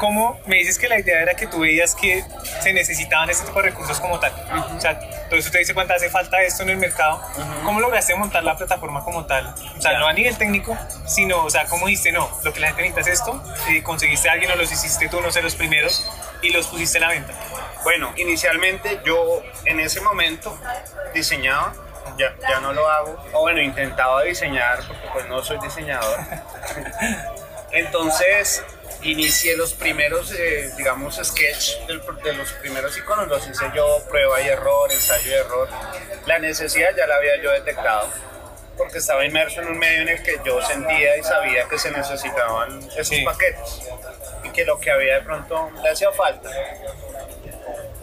cómo 0.00 0.40
me 0.46 0.56
dices 0.56 0.78
que 0.78 0.88
la 0.88 0.98
idea 0.98 1.20
era 1.20 1.34
que 1.34 1.46
tú 1.46 1.60
veías 1.60 1.94
que 1.94 2.24
se 2.62 2.72
necesitaban 2.72 3.28
este 3.28 3.46
tipo 3.46 3.60
de 3.60 3.68
recursos 3.68 4.00
como 4.00 4.18
tal. 4.18 4.32
O 4.74 4.80
sea, 4.80 4.98
eso 5.30 5.50
te 5.50 5.58
dice 5.58 5.74
cuánto 5.74 5.92
hace 5.92 6.08
falta 6.08 6.42
esto 6.42 6.62
en 6.62 6.70
el 6.70 6.78
mercado. 6.78 7.22
¿Cómo 7.64 7.80
lograste 7.80 8.16
montar 8.16 8.42
la 8.42 8.56
plataforma 8.56 9.04
como 9.04 9.26
tal? 9.26 9.54
O 9.76 9.80
sea, 9.80 9.98
no 9.98 10.06
a 10.06 10.12
nivel 10.14 10.36
técnico, 10.38 10.76
sino, 11.06 11.44
o 11.44 11.50
sea, 11.50 11.66
¿cómo 11.66 11.86
dijiste, 11.86 12.12
no, 12.12 12.30
lo 12.42 12.52
que 12.52 12.60
la 12.60 12.68
gente 12.68 12.82
necesita 12.82 13.00
es 13.00 13.20
esto? 13.20 13.44
Y 13.68 13.82
conseguiste 13.82 14.30
a 14.30 14.32
alguien 14.32 14.50
o 14.50 14.56
los 14.56 14.72
hiciste 14.72 15.08
tú, 15.08 15.20
no 15.20 15.30
sé, 15.30 15.42
los 15.42 15.54
primeros, 15.54 16.10
y 16.40 16.50
los 16.50 16.66
pusiste 16.66 16.96
a 16.96 17.02
la 17.02 17.08
venta. 17.08 17.34
Bueno, 17.82 18.12
inicialmente 18.16 19.00
yo 19.04 19.42
en 19.64 19.80
ese 19.80 20.00
momento 20.00 20.58
diseñaba, 21.14 21.74
ya, 22.18 22.34
ya 22.48 22.60
no 22.60 22.72
lo 22.72 22.88
hago, 22.88 23.24
o 23.32 23.40
bueno, 23.40 23.60
intentaba 23.60 24.22
diseñar, 24.22 24.78
porque 24.86 25.08
pues 25.12 25.28
no 25.28 25.42
soy 25.42 25.58
diseñador. 25.60 26.18
Entonces 27.72 28.62
inicié 29.02 29.56
los 29.56 29.74
primeros, 29.74 30.32
eh, 30.32 30.70
digamos, 30.76 31.20
sketch 31.22 31.78
de 31.86 32.32
los 32.34 32.52
primeros 32.54 32.96
iconos, 32.98 33.28
los 33.28 33.46
hice 33.48 33.64
yo, 33.74 33.86
prueba 34.08 34.40
y 34.42 34.48
error, 34.48 34.92
ensayo 34.92 35.30
y 35.30 35.34
error. 35.34 35.68
La 36.26 36.38
necesidad 36.38 36.90
ya 36.96 37.06
la 37.06 37.16
había 37.16 37.40
yo 37.42 37.50
detectado 37.52 38.08
porque 38.76 38.98
estaba 38.98 39.24
inmerso 39.24 39.60
en 39.60 39.68
un 39.68 39.78
medio 39.78 40.02
en 40.02 40.08
el 40.08 40.22
que 40.22 40.40
yo 40.44 40.60
sentía 40.62 41.16
y 41.18 41.22
sabía 41.22 41.68
que 41.68 41.78
se 41.78 41.90
necesitaban 41.90 42.80
esos 42.96 43.18
paquetes. 43.24 43.82
Y 44.42 44.48
que 44.50 44.64
lo 44.64 44.80
que 44.80 44.90
había 44.90 45.16
de 45.16 45.20
pronto 45.20 45.70
le 45.82 45.90
hacía 45.90 46.10
falta. 46.12 46.50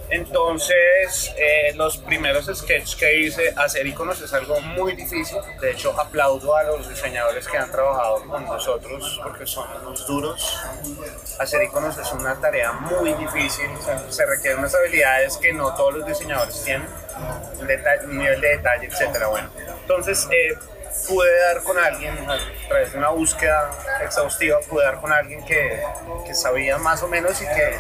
Entonces, 0.10 1.34
eh, 1.38 1.74
los 1.76 1.98
primeros 1.98 2.46
sketches 2.46 2.96
que 2.96 3.20
hice, 3.20 3.54
hacer 3.58 3.86
iconos 3.86 4.22
es 4.22 4.34
algo 4.34 4.60
muy 4.62 4.94
difícil. 4.96 5.38
De 5.60 5.72
hecho, 5.72 6.00
aplaudo 6.00 6.56
a 6.56 6.64
los 6.64 6.88
diseñadores 6.88 7.48
que 7.48 7.58
han 7.58 7.70
trabajado 7.70 8.24
con 8.26 8.46
nosotros 8.46 9.20
porque 9.22 9.46
son 9.46 9.68
unos 9.82 10.08
duros. 10.08 10.60
Hacer 11.40 11.64
iconos 11.64 11.98
es 11.98 12.12
una 12.14 12.36
tarea 12.40 12.72
muy 12.72 13.14
difícil. 13.14 13.70
O 13.78 13.82
sea, 13.82 14.02
se 14.10 14.26
requieren 14.26 14.60
unas 14.60 14.74
habilidades 14.76 15.38
que 15.38 15.54
no 15.54 15.76
todos 15.76 15.96
los 15.96 16.08
diseñadores 16.08 16.64
tienen, 16.64 16.88
un, 17.60 18.18
nivel 18.18 18.40
de 18.40 18.48
detalle, 18.50 18.88
etcétera. 18.88 19.28
Bueno, 19.28 19.50
entonces 19.82 20.28
eh, 20.32 20.58
pude 21.08 21.40
dar 21.40 21.64
con 21.64 21.78
alguien, 21.78 22.18
a 22.30 22.38
través 22.68 22.92
de 22.92 22.98
una 22.98 23.10
búsqueda 23.10 23.70
exhaustiva, 24.02 24.60
pude 24.70 24.84
dar 24.86 25.00
con 25.00 25.12
alguien 25.12 25.44
que, 25.46 25.82
que 26.26 26.34
sabía 26.34 26.78
más 26.78 27.04
o 27.04 27.08
menos 27.08 27.42
y 27.42 27.46
que 27.46 27.80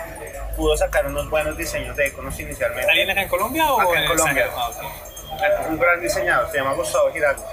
pudo 0.55 0.75
sacar 0.75 1.05
unos 1.05 1.29
buenos 1.29 1.55
diseños 1.55 1.95
de 1.95 2.07
iconos 2.07 2.37
inicialmente. 2.39 2.89
¿Alguien 2.89 3.09
acá 3.09 3.21
en 3.21 3.29
Colombia 3.29 3.71
o 3.71 3.79
Acá 3.79 4.01
en 4.01 4.07
Colombia. 4.07 4.49
Ah. 4.55 4.71
Un 5.69 5.77
gran 5.77 6.01
diseñador, 6.01 6.49
se 6.49 6.57
llama 6.57 6.73
Gustavo 6.73 7.11
Giraldo. 7.11 7.43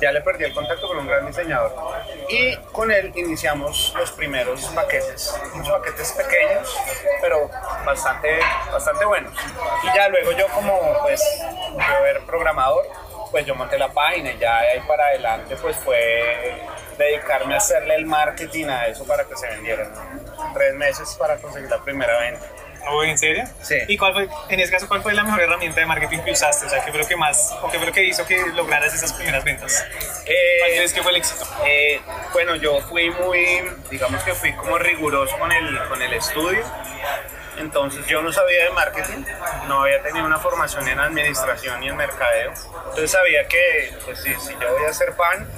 Ya 0.00 0.12
le 0.12 0.20
perdí 0.20 0.44
el 0.44 0.54
contacto 0.54 0.88
con 0.88 0.98
un 0.98 1.06
gran 1.06 1.26
diseñador. 1.26 1.72
Y 2.28 2.56
con 2.72 2.90
él 2.90 3.12
iniciamos 3.14 3.94
los 3.96 4.12
primeros 4.12 4.64
paquetes. 4.66 5.34
Unos 5.54 5.68
paquetes 5.70 6.12
pequeños, 6.12 6.76
pero 7.20 7.50
bastante, 7.84 8.38
bastante 8.70 9.04
buenos. 9.04 9.32
Y 9.84 9.96
ya 9.96 10.08
luego 10.08 10.32
yo 10.32 10.48
como, 10.48 10.78
pues, 11.02 11.22
yo 11.40 12.06
era 12.06 12.20
programador, 12.26 12.86
pues 13.30 13.46
yo 13.46 13.54
monté 13.54 13.78
la 13.78 13.88
página 13.92 14.32
y 14.32 14.38
ya 14.38 14.60
de 14.62 14.68
ahí 14.70 14.80
para 14.86 15.04
adelante 15.06 15.56
pues 15.56 15.76
fue 15.76 16.54
dedicarme 16.98 17.54
a 17.54 17.58
hacerle 17.58 17.94
el 17.94 18.06
marketing 18.06 18.66
a 18.66 18.86
eso 18.86 19.06
para 19.06 19.24
que 19.24 19.36
se 19.36 19.46
vendieran. 19.48 19.90
Tres 20.54 20.74
meses 20.74 21.16
para 21.18 21.36
conseguir 21.36 21.70
la 21.70 21.78
primera 21.78 22.18
venta. 22.20 22.44
¿Oh, 22.88 23.04
¿En 23.04 23.18
serio? 23.18 23.44
Sí. 23.60 23.76
¿Y 23.88 23.98
cuál 23.98 24.14
fue, 24.14 24.28
en 24.48 24.58
ese 24.58 24.72
caso, 24.72 24.88
cuál 24.88 25.02
fue 25.02 25.12
la 25.12 25.22
mejor 25.22 25.40
herramienta 25.42 25.80
de 25.80 25.86
marketing 25.86 26.20
que 26.20 26.32
usaste? 26.32 26.64
O 26.64 26.68
sea, 26.68 26.82
¿qué 26.82 26.90
fue 26.90 26.98
lo 27.00 27.06
que 27.06 27.14
más, 27.14 27.54
o 27.60 27.70
qué 27.70 27.76
fue 27.76 27.86
lo 27.86 27.92
que 27.92 28.04
hizo 28.04 28.26
que 28.26 28.38
lograras 28.54 28.94
esas 28.94 29.12
primeras 29.12 29.44
ventas? 29.44 29.84
¿Cuál 30.24 30.26
Eh, 30.26 30.76
crees 30.76 30.92
que 30.94 31.02
fue 31.02 31.10
el 31.12 31.18
éxito? 31.18 31.44
Eh, 31.66 32.00
bueno, 32.32 32.56
yo 32.56 32.80
fui 32.88 33.10
muy, 33.10 33.70
digamos 33.90 34.22
que 34.24 34.32
fui 34.34 34.54
como 34.54 34.78
riguroso 34.78 35.38
con 35.38 35.52
el, 35.52 35.78
con 35.88 36.00
el 36.00 36.14
estudio. 36.14 36.64
Entonces 37.60 38.06
yo 38.06 38.22
no 38.22 38.32
sabía 38.32 38.64
de 38.64 38.70
marketing, 38.70 39.24
no 39.68 39.82
había 39.82 40.02
tenido 40.02 40.24
una 40.26 40.38
formación 40.38 40.88
en 40.88 40.98
administración 40.98 41.82
y 41.82 41.88
en 41.88 41.96
mercadeo. 41.96 42.52
Entonces 42.88 43.10
sabía 43.10 43.46
que 43.46 43.94
pues, 44.04 44.20
si, 44.22 44.34
si 44.36 44.52
yo 44.58 44.72
voy 44.72 44.84
a 44.84 44.88
hacer 44.90 45.14
pan, 45.16 45.48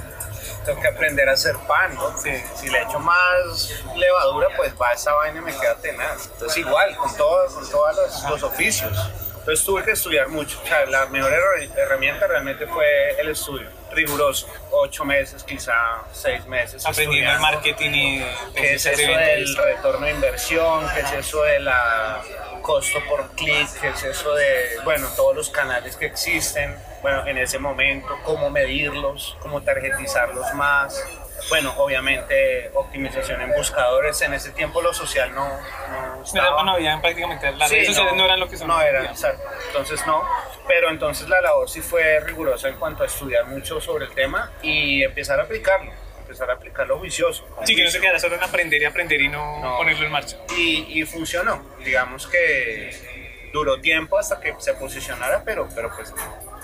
tengo 0.65 0.79
que 0.81 0.87
aprender 0.87 1.27
a 1.29 1.33
hacer 1.33 1.55
pan, 1.67 1.93
¿no? 1.95 2.15
Si 2.17 2.69
le 2.69 2.81
echo 2.81 2.99
más 2.99 3.83
levadura, 3.95 4.47
pues 4.55 4.73
va 4.81 4.93
esa 4.93 5.13
vaina 5.13 5.39
y 5.39 5.41
me 5.41 5.57
queda 5.57 5.75
tenaz. 5.75 6.29
Entonces 6.33 6.57
igual, 6.57 6.95
con 6.97 7.15
todos 7.17 7.53
con 7.53 7.69
todos 7.69 7.95
los, 7.95 8.29
los 8.29 8.43
oficios. 8.43 8.91
Entonces 9.39 9.65
tuve 9.65 9.83
que 9.83 9.91
estudiar 9.91 10.29
mucho. 10.29 10.57
O 10.63 10.67
sea, 10.67 10.85
la 10.85 11.05
mejor 11.07 11.31
herra- 11.33 11.73
herramienta 11.75 12.27
realmente 12.27 12.65
fue 12.67 13.19
el 13.19 13.29
estudio, 13.29 13.67
riguroso. 13.93 14.47
Ocho 14.71 15.05
meses, 15.05 15.43
quizá 15.43 15.73
seis 16.11 16.45
meses. 16.45 16.85
Aprendiendo 16.85 17.31
el 17.31 17.39
marketing 17.39 17.91
y 17.91 18.25
¿Qué 18.55 18.73
es 18.75 18.85
eso 18.85 19.11
del 19.11 19.55
retorno 19.55 20.05
de 20.05 20.11
inversión? 20.11 20.85
¿Qué 20.93 21.01
es 21.01 21.11
eso 21.13 21.43
de 21.43 21.59
la 21.59 22.21
costo 22.61 22.99
por 23.07 23.29
clic? 23.35 23.67
¿Qué 23.79 23.89
es 23.89 24.03
eso 24.03 24.33
de, 24.33 24.79
bueno, 24.83 25.07
todos 25.15 25.35
los 25.35 25.49
canales 25.49 25.95
que 25.95 26.05
existen? 26.05 26.75
Bueno, 27.01 27.27
en 27.27 27.37
ese 27.37 27.59
momento, 27.59 28.07
cómo 28.23 28.49
medirlos, 28.49 29.37
cómo 29.41 29.61
targetizarlos 29.61 30.53
más. 30.53 31.03
Bueno, 31.49 31.73
obviamente 31.77 32.71
optimización 32.73 33.41
en 33.41 33.51
buscadores. 33.51 34.21
En 34.21 34.33
ese 34.33 34.51
tiempo 34.51 34.81
lo 34.81 34.93
social 34.93 35.33
no, 35.33 35.47
no 35.47 36.15
No, 36.17 36.23
estaba. 36.23 36.63
no 36.63 36.71
había 36.73 36.99
prácticamente, 37.01 37.51
las 37.51 37.69
Sí, 37.69 37.75
redes 37.75 37.87
sociales 37.89 38.13
no, 38.15 38.25
eran 38.25 38.39
lo 38.39 38.47
que 38.49 38.57
son. 38.57 38.67
No 38.67 38.81
eran, 38.81 39.05
exacto. 39.05 39.43
Entonces 39.67 40.05
no. 40.07 40.23
Pero 40.67 40.89
entonces 40.89 41.27
la 41.29 41.41
labor 41.41 41.69
sí 41.69 41.81
fue 41.81 42.19
rigurosa 42.21 42.69
en 42.69 42.75
cuanto 42.75 43.03
a 43.03 43.05
estudiar 43.07 43.45
mucho 43.45 43.79
sobre 43.81 44.05
el 44.05 44.11
tema 44.13 44.51
y 44.61 45.03
empezar 45.03 45.39
a 45.39 45.43
aplicarlo. 45.43 45.91
Empezar 46.19 46.49
a 46.49 46.53
aplicarlo 46.53 46.97
juicioso. 46.99 47.45
Sí, 47.65 47.75
que 47.75 47.83
no 47.83 47.89
se 47.91 47.99
quedara 47.99 48.17
solo 48.17 48.35
en 48.35 48.43
aprender 48.43 48.81
y 48.81 48.85
aprender 48.85 49.21
y 49.21 49.27
no, 49.27 49.59
No. 49.59 49.77
ponerlo 49.77 50.05
en 50.05 50.11
marcha. 50.11 50.37
y, 50.57 50.99
y 51.01 51.05
funcionó. 51.05 51.61
Digamos 51.83 52.25
que 52.27 53.49
duró 53.53 53.79
tiempo 53.81 54.17
hasta 54.17 54.39
que 54.39 54.55
se 54.57 54.73
posicionara, 54.75 55.43
pero, 55.45 55.67
pero 55.75 55.93
pues 55.95 56.11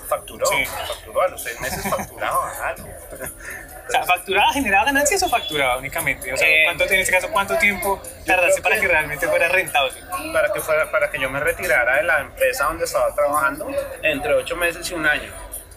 facturó, 0.08 0.44
Sí. 0.46 0.64
facturó 0.66 1.22
a 1.22 1.28
los 1.28 1.42
seis 1.42 1.60
meses 1.60 1.88
facturaba 1.88 2.50
algo. 2.68 2.88
O 3.90 3.92
sea, 3.92 4.04
¿facturaba, 4.04 4.52
generaba 4.52 4.84
ganancias 4.86 5.22
o 5.22 5.28
facturaba 5.28 5.76
únicamente? 5.78 6.32
O 6.32 6.36
sea, 6.36 6.48
Eh, 6.48 6.62
¿cuánto, 6.64 6.84
en 6.84 7.00
este 7.00 7.12
caso, 7.12 7.28
¿cuánto 7.30 7.56
tiempo 7.58 8.00
tardaste 8.24 8.62
para 8.62 8.76
que- 8.76 8.82
que 8.82 8.88
realmente 8.88 9.26
fuera 9.28 9.48
rentable? 9.48 9.92
para 10.32 10.52
que 10.52 10.60
fuera, 10.60 10.90
para 10.90 11.10
que 11.10 11.18
yo 11.18 11.28
me 11.28 11.40
retirara 11.40 11.96
de 11.96 12.02
la 12.04 12.20
empresa 12.20 12.64
donde 12.64 12.84
estaba 12.84 13.14
trabajando 13.14 13.68
entre 14.02 14.34
ocho 14.34 14.56
meses 14.56 14.88
y 14.90 14.94
un 14.94 15.06
año. 15.06 15.32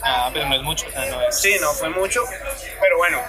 Ah, 0.05 0.29
pero 0.33 0.45
no 0.47 0.55
es 0.55 0.61
mucho. 0.61 0.85
o 0.87 0.91
sea, 0.91 1.05
no 1.05 1.21
es... 1.21 1.39
Sí, 1.39 1.55
no 1.61 1.71
fue 1.71 1.89
mucho, 1.89 2.23
pero 2.81 2.97
bueno, 2.97 3.19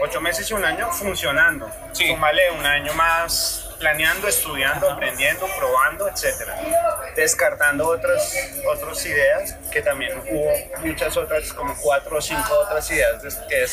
ocho 0.00 0.20
meses 0.20 0.50
y 0.50 0.54
un 0.54 0.64
año 0.64 0.90
funcionando. 0.92 1.70
Sí. 1.92 2.06
Súmale 2.08 2.50
un 2.50 2.66
año 2.66 2.92
más 2.94 3.57
planeando, 3.78 4.28
estudiando, 4.28 4.90
aprendiendo, 4.90 5.46
probando, 5.56 6.08
etcétera. 6.08 6.54
Descartando 7.14 7.88
otras, 7.88 8.34
otras 8.66 9.06
ideas, 9.06 9.56
que 9.70 9.82
también 9.82 10.18
hubo 10.30 10.52
muchas 10.84 11.16
otras, 11.16 11.52
como 11.52 11.76
cuatro 11.80 12.18
o 12.18 12.20
cinco 12.20 12.54
otras 12.64 12.90
ideas 12.90 13.22
que, 13.48 13.66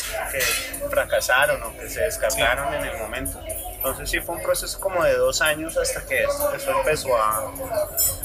fracasaron 0.88 1.62
o 1.62 1.76
que 1.76 1.88
se 1.88 2.00
descartaron 2.00 2.72
en 2.74 2.84
el 2.84 2.98
momento. 2.98 3.40
Entonces 3.76 4.10
sí 4.10 4.20
fue 4.20 4.36
un 4.36 4.42
proceso 4.42 4.80
como 4.80 5.04
de 5.04 5.14
dos 5.16 5.40
años 5.40 5.76
hasta 5.76 6.04
que 6.06 6.24
eso, 6.24 6.54
eso 6.54 6.70
empezó 6.78 7.16
a, 7.16 7.52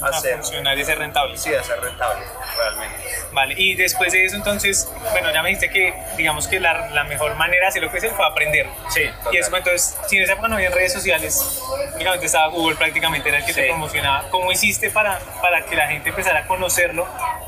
a 0.01 0.07
a 0.07 0.13
ser, 0.13 0.37
funcionar 0.37 0.77
y 0.77 0.85
ser 0.85 0.97
rentable. 0.97 1.37
sí, 1.37 1.53
a 1.53 1.63
ser 1.63 1.79
rentable, 1.79 2.25
realmente. 2.57 3.00
Vale, 3.33 3.55
y 3.57 3.75
después 3.75 4.11
de 4.11 4.25
eso, 4.25 4.35
entonces, 4.35 4.91
bueno, 5.11 5.31
ya 5.31 5.41
me 5.41 5.49
dijiste 5.49 5.69
que, 5.69 5.93
digamos 6.17 6.47
que 6.49 6.59
la, 6.59 6.89
la 6.89 7.05
mejor 7.05 7.35
manera 7.35 7.61
de 7.61 7.67
hacer 7.69 7.81
lo 7.81 7.89
que 7.89 7.97
es 7.99 8.11
fue 8.13 8.25
aprender. 8.25 8.67
Sí, 8.89 9.03
Y 9.31 9.37
eso, 9.37 9.45
total. 9.47 9.59
entonces, 9.59 9.97
si 10.07 10.17
en 10.17 10.23
esa 10.23 10.33
época 10.33 10.49
no 10.49 10.55
había 10.55 10.69
redes 10.69 10.91
sociales, 10.91 11.61
únicamente 11.95 12.25
estaba 12.25 12.47
Google 12.47 12.75
prácticamente, 12.75 13.29
era 13.29 13.37
el 13.37 13.45
que 13.45 13.53
te 13.53 13.61
Sí. 13.63 13.67
promocionaba. 13.69 14.25
¿Cómo 14.29 14.51
hiciste 14.51 14.89
para, 14.89 15.17
para 15.41 15.63
que 15.65 15.75
la 15.77 15.87
gente 15.87 16.09
empezara 16.09 16.39
a 16.41 16.47
conocerlo? 16.47 17.07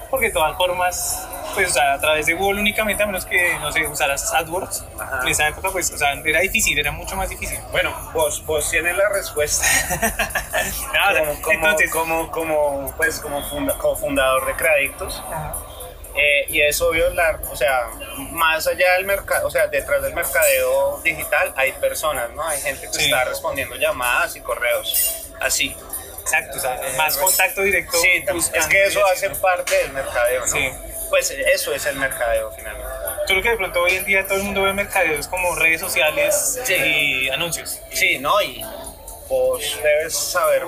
Porque 0.09 0.27
de 0.27 0.31
todas 0.33 0.55
formas, 0.55 1.27
pues, 1.55 1.71
o 1.71 1.73
sea, 1.73 1.93
a 1.93 1.99
través 1.99 2.27
de 2.27 2.33
Google 2.33 2.61
únicamente, 2.61 3.01
a 3.03 3.05
menos 3.07 3.25
que, 3.25 3.57
no 3.59 3.71
sé, 3.71 3.85
usaras 3.87 4.31
AdWords, 4.33 4.85
Ajá. 4.99 5.19
en 5.23 5.27
esa 5.27 5.47
época, 5.47 5.69
pues, 5.71 5.91
o 5.91 5.97
sea, 5.97 6.13
era 6.13 6.39
difícil, 6.39 6.77
era 6.79 6.91
mucho 6.91 7.15
más 7.15 7.29
difícil. 7.29 7.59
Bueno, 7.71 7.93
vos, 8.13 8.45
vos 8.45 8.69
tienes 8.69 8.95
la 8.95 9.09
respuesta. 9.09 9.65
No, 10.93 11.19
como, 11.19 11.41
como, 11.41 11.51
entonces, 11.53 11.91
como, 11.91 12.31
como, 12.31 12.93
pues, 12.95 13.19
como, 13.19 13.41
funda- 13.49 13.77
como 13.77 13.95
fundador 13.97 14.45
de 14.45 14.53
Creadictos. 14.53 15.21
Eh, 16.15 16.45
y 16.49 16.61
es 16.61 16.79
obvio, 16.81 17.09
la, 17.11 17.39
o 17.49 17.55
sea, 17.55 17.87
más 18.31 18.67
allá 18.67 18.93
del 18.93 19.05
mercado, 19.05 19.47
o 19.47 19.51
sea, 19.51 19.67
detrás 19.67 20.01
del 20.03 20.13
mercadeo 20.13 20.99
digital 21.03 21.53
hay 21.55 21.71
personas, 21.73 22.29
¿no? 22.31 22.47
Hay 22.47 22.61
gente 22.61 22.85
que 22.87 22.93
Sí. 22.93 23.05
está 23.05 23.23
respondiendo 23.25 23.75
llamadas 23.75 24.35
y 24.35 24.41
correos, 24.41 25.27
así. 25.39 25.75
exacto, 26.21 26.57
o 26.57 26.61
sea, 26.61 26.79
más 26.95 27.17
contacto 27.17 27.61
directo. 27.63 27.97
Sí, 27.99 28.23
es 28.53 28.67
que 28.67 28.85
eso 28.85 29.05
hace 29.07 29.29
parte 29.31 29.75
del 29.75 29.91
mercadeo, 29.91 30.41
¿no? 30.41 30.47
Sí. 30.47 30.69
Pues 31.09 31.29
eso 31.31 31.73
es 31.73 31.85
el 31.85 31.97
mercadeo 31.97 32.49
finalmente. 32.55 32.89
Creo 33.27 33.41
que 33.43 33.49
de 33.49 33.57
pronto 33.57 33.81
hoy 33.81 33.95
en 33.97 34.05
día 34.05 34.25
todo 34.25 34.37
el 34.37 34.43
mundo 34.43 34.63
ve 34.63 34.73
mercadeos 34.73 35.27
como 35.27 35.53
redes 35.55 35.81
sociales 35.81 36.59
Sí. 36.63 36.73
y 36.75 37.29
anuncios. 37.29 37.81
Sí, 37.91 38.19
¿no? 38.19 38.41
Y 38.41 38.63
vos 39.33 39.79
debes 39.81 40.13
saber, 40.15 40.61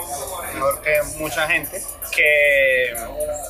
mejor 0.56 0.82
que 0.82 1.02
mucha 1.18 1.48
gente, 1.48 1.84
que 2.12 2.96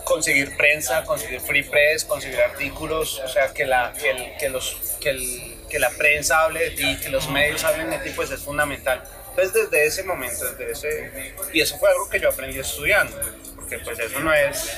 conseguir 0.03 0.55
prensa, 0.57 1.03
conseguir 1.05 1.39
free 1.41 1.63
press, 1.63 2.03
conseguir 2.03 2.41
artículos, 2.41 3.19
o 3.19 3.27
sea, 3.29 3.53
que 3.53 3.65
la, 3.65 3.93
que 3.99 4.09
el- 4.11 4.37
que 4.37 4.49
los, 4.49 4.75
que 4.99 5.09
el- 5.11 5.55
que 5.69 5.79
la 5.79 5.89
prensa 5.91 6.43
hable 6.43 6.59
de 6.65 6.71
ti, 6.71 6.97
que 7.01 7.09
los 7.09 7.29
medios 7.29 7.63
hablen 7.63 7.89
de 7.89 7.97
ti, 7.99 8.09
pues 8.15 8.29
es 8.31 8.41
fundamental. 8.41 9.03
Entonces, 9.29 9.53
desde 9.69 9.85
ese 9.85 10.03
momento, 10.03 10.45
desde 10.53 10.71
ese... 10.71 11.33
Y 11.53 11.59
eso 11.61 11.77
fue 11.77 11.89
algo 11.89 12.09
que 12.09 12.19
yo 12.19 12.29
aprendí 12.29 12.59
estudiando, 12.59 13.17
porque 13.55 13.79
pues 13.79 13.99
eso 13.99 14.19
no 14.19 14.33
es... 14.33 14.69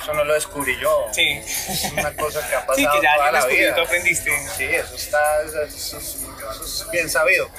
Eso 0.00 0.14
no 0.14 0.22
lo 0.24 0.34
descubrí 0.34 0.78
yo. 0.80 1.06
Sí. 1.12 1.28
Es 1.44 1.90
una 1.92 2.14
cosa 2.14 2.46
que 2.48 2.54
ha 2.54 2.64
pasado 2.64 2.76
Sí, 2.76 2.86
que 2.98 3.02
ya 3.02 3.16
toda 3.16 3.32
la 3.32 3.46
vida. 3.46 3.74
tú 3.74 3.80
aprendiste. 3.80 4.30
Sí, 4.56 4.64
eso 4.64 4.94
está, 4.94 5.42
eso, 5.42 5.62
eso 5.62 5.98
es, 5.98 6.16
eso 6.52 6.64
es 6.64 6.90
bien 6.92 7.10
sabido. 7.10 7.50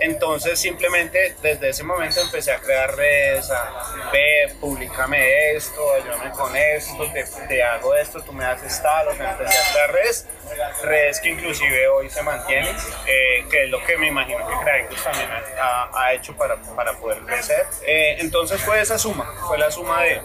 Entonces 0.00 0.58
simplemente 0.58 1.36
desde 1.42 1.68
ese 1.68 1.84
momento 1.84 2.20
empecé 2.20 2.52
a 2.52 2.58
crear 2.58 2.94
redes, 2.96 3.50
a 3.50 4.10
ve, 4.12 4.54
públicame 4.58 5.54
esto, 5.54 5.92
ayúdame 5.92 6.30
con 6.30 6.56
esto, 6.56 7.10
te, 7.12 7.24
te 7.46 7.62
hago 7.62 7.94
esto, 7.94 8.22
tú 8.22 8.32
me 8.32 8.44
haces 8.44 8.82
tal, 8.82 9.08
o 9.08 9.14
sea, 9.14 9.32
empecé 9.32 9.58
a 9.58 9.72
crear 9.72 9.92
redes, 9.92 10.26
redes 10.82 11.20
que 11.20 11.28
inclusive 11.28 11.88
hoy 11.88 12.08
se 12.08 12.22
mantienen, 12.22 12.74
eh, 13.06 13.44
que 13.50 13.64
es 13.64 13.70
lo 13.70 13.84
que 13.84 13.98
me 13.98 14.08
imagino 14.08 14.46
que 14.46 14.54
Creativos 14.64 15.04
también 15.04 15.28
ha, 15.60 15.90
ha 15.92 16.12
hecho 16.14 16.34
para, 16.36 16.56
para 16.56 16.92
poder 16.94 17.18
crecer. 17.20 17.66
Eh, 17.86 18.16
entonces 18.20 18.60
fue 18.60 18.80
esa 18.80 18.98
suma, 18.98 19.26
fue 19.46 19.58
la 19.58 19.70
suma 19.70 20.02
de 20.02 20.20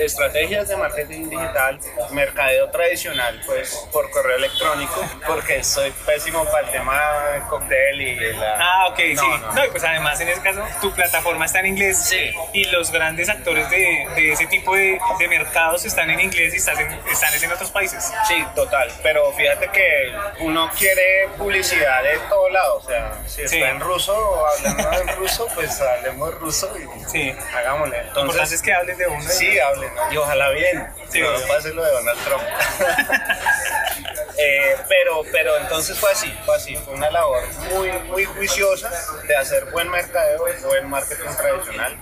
estrategias 0.00 0.68
de 0.68 0.76
marketing 0.76 1.28
digital, 1.28 1.78
mercadeo 2.10 2.70
tradicional, 2.70 3.40
pues 3.46 3.74
por 3.92 4.10
correo 4.10 4.36
electrónico, 4.36 5.04
porque 5.26 5.62
soy 5.64 5.90
pésimo 6.06 6.44
para 6.46 6.66
el 6.66 6.72
tema 6.72 7.00
de 7.34 7.40
cóctel 7.48 8.00
y 8.00 8.14
la... 8.34 8.56
Ah, 8.58 8.88
ok, 8.88 8.96
sí. 8.98 9.14
No, 9.54 9.64
y 9.64 9.68
pues 9.70 9.84
además 9.84 10.20
en 10.20 10.28
ese 10.28 10.40
caso 10.40 10.62
tu 10.80 10.92
plataforma 10.92 11.44
está 11.46 11.60
en 11.60 11.66
inglés 11.66 12.04
Sí. 12.08 12.32
y 12.52 12.64
los 12.66 12.90
grandes 12.90 13.28
actores 13.28 13.68
de, 13.70 14.06
de 14.14 14.32
ese 14.32 14.46
tipo 14.46 14.74
de, 14.74 15.00
de 15.18 15.28
mercados 15.28 15.84
están 15.84 16.10
en 16.10 16.20
inglés 16.20 16.54
y 16.54 16.56
están 16.58 16.78
en, 16.78 16.92
están 17.10 17.32
en 17.34 17.52
otros 17.52 17.70
países. 17.70 18.12
Sí, 18.26 18.44
total. 18.54 18.90
Pero 19.02 19.32
fíjate 19.32 19.68
que 19.68 20.12
uno 20.40 20.70
quiere 20.78 21.28
publicidad 21.36 22.02
de 22.02 22.18
todo 22.28 22.48
lado. 22.50 22.76
O 22.76 22.82
sea, 22.82 23.12
si 23.26 23.42
está 23.42 23.56
Sí. 23.56 23.62
en 23.62 23.80
ruso 23.80 24.16
o 24.16 24.46
hablando 24.46 25.00
en 25.00 25.16
ruso, 25.16 25.48
pues 25.54 25.80
hablemos 25.80 26.34
ruso 26.36 26.72
y 26.78 27.08
Sí. 27.10 27.34
hagámosle. 27.54 27.96
Lo 27.96 28.02
importante 28.08 28.20
Entonces, 28.32 28.52
es 28.52 28.62
que 28.62 28.72
hables 28.72 28.98
de 28.98 29.06
uno. 29.06 29.28
Sí, 29.28 29.58
hablen, 29.58 29.87
¿no? 29.87 29.87
Y 30.10 30.16
ojalá 30.16 30.50
bien. 30.50 30.88
Sí, 31.08 31.20
no 31.20 31.28
pase 31.46 31.72
lo 31.72 31.84
de 31.84 31.90
Donald 31.92 32.18
Trump. 32.24 32.42
Eh, 34.40 34.76
pero, 34.88 35.24
pero 35.32 35.56
entonces 35.56 35.98
fue 35.98 36.12
así, 36.12 36.32
fue 36.46 36.54
así, 36.54 36.76
fue 36.76 36.94
una 36.94 37.10
labor 37.10 37.42
muy, 37.74 37.90
muy 38.06 38.24
juiciosa 38.24 38.88
de 39.26 39.36
hacer 39.36 39.64
buen 39.72 39.90
mercadeo, 39.90 40.44
buen 40.64 40.88
marketing 40.88 41.28
tradicional 41.36 41.98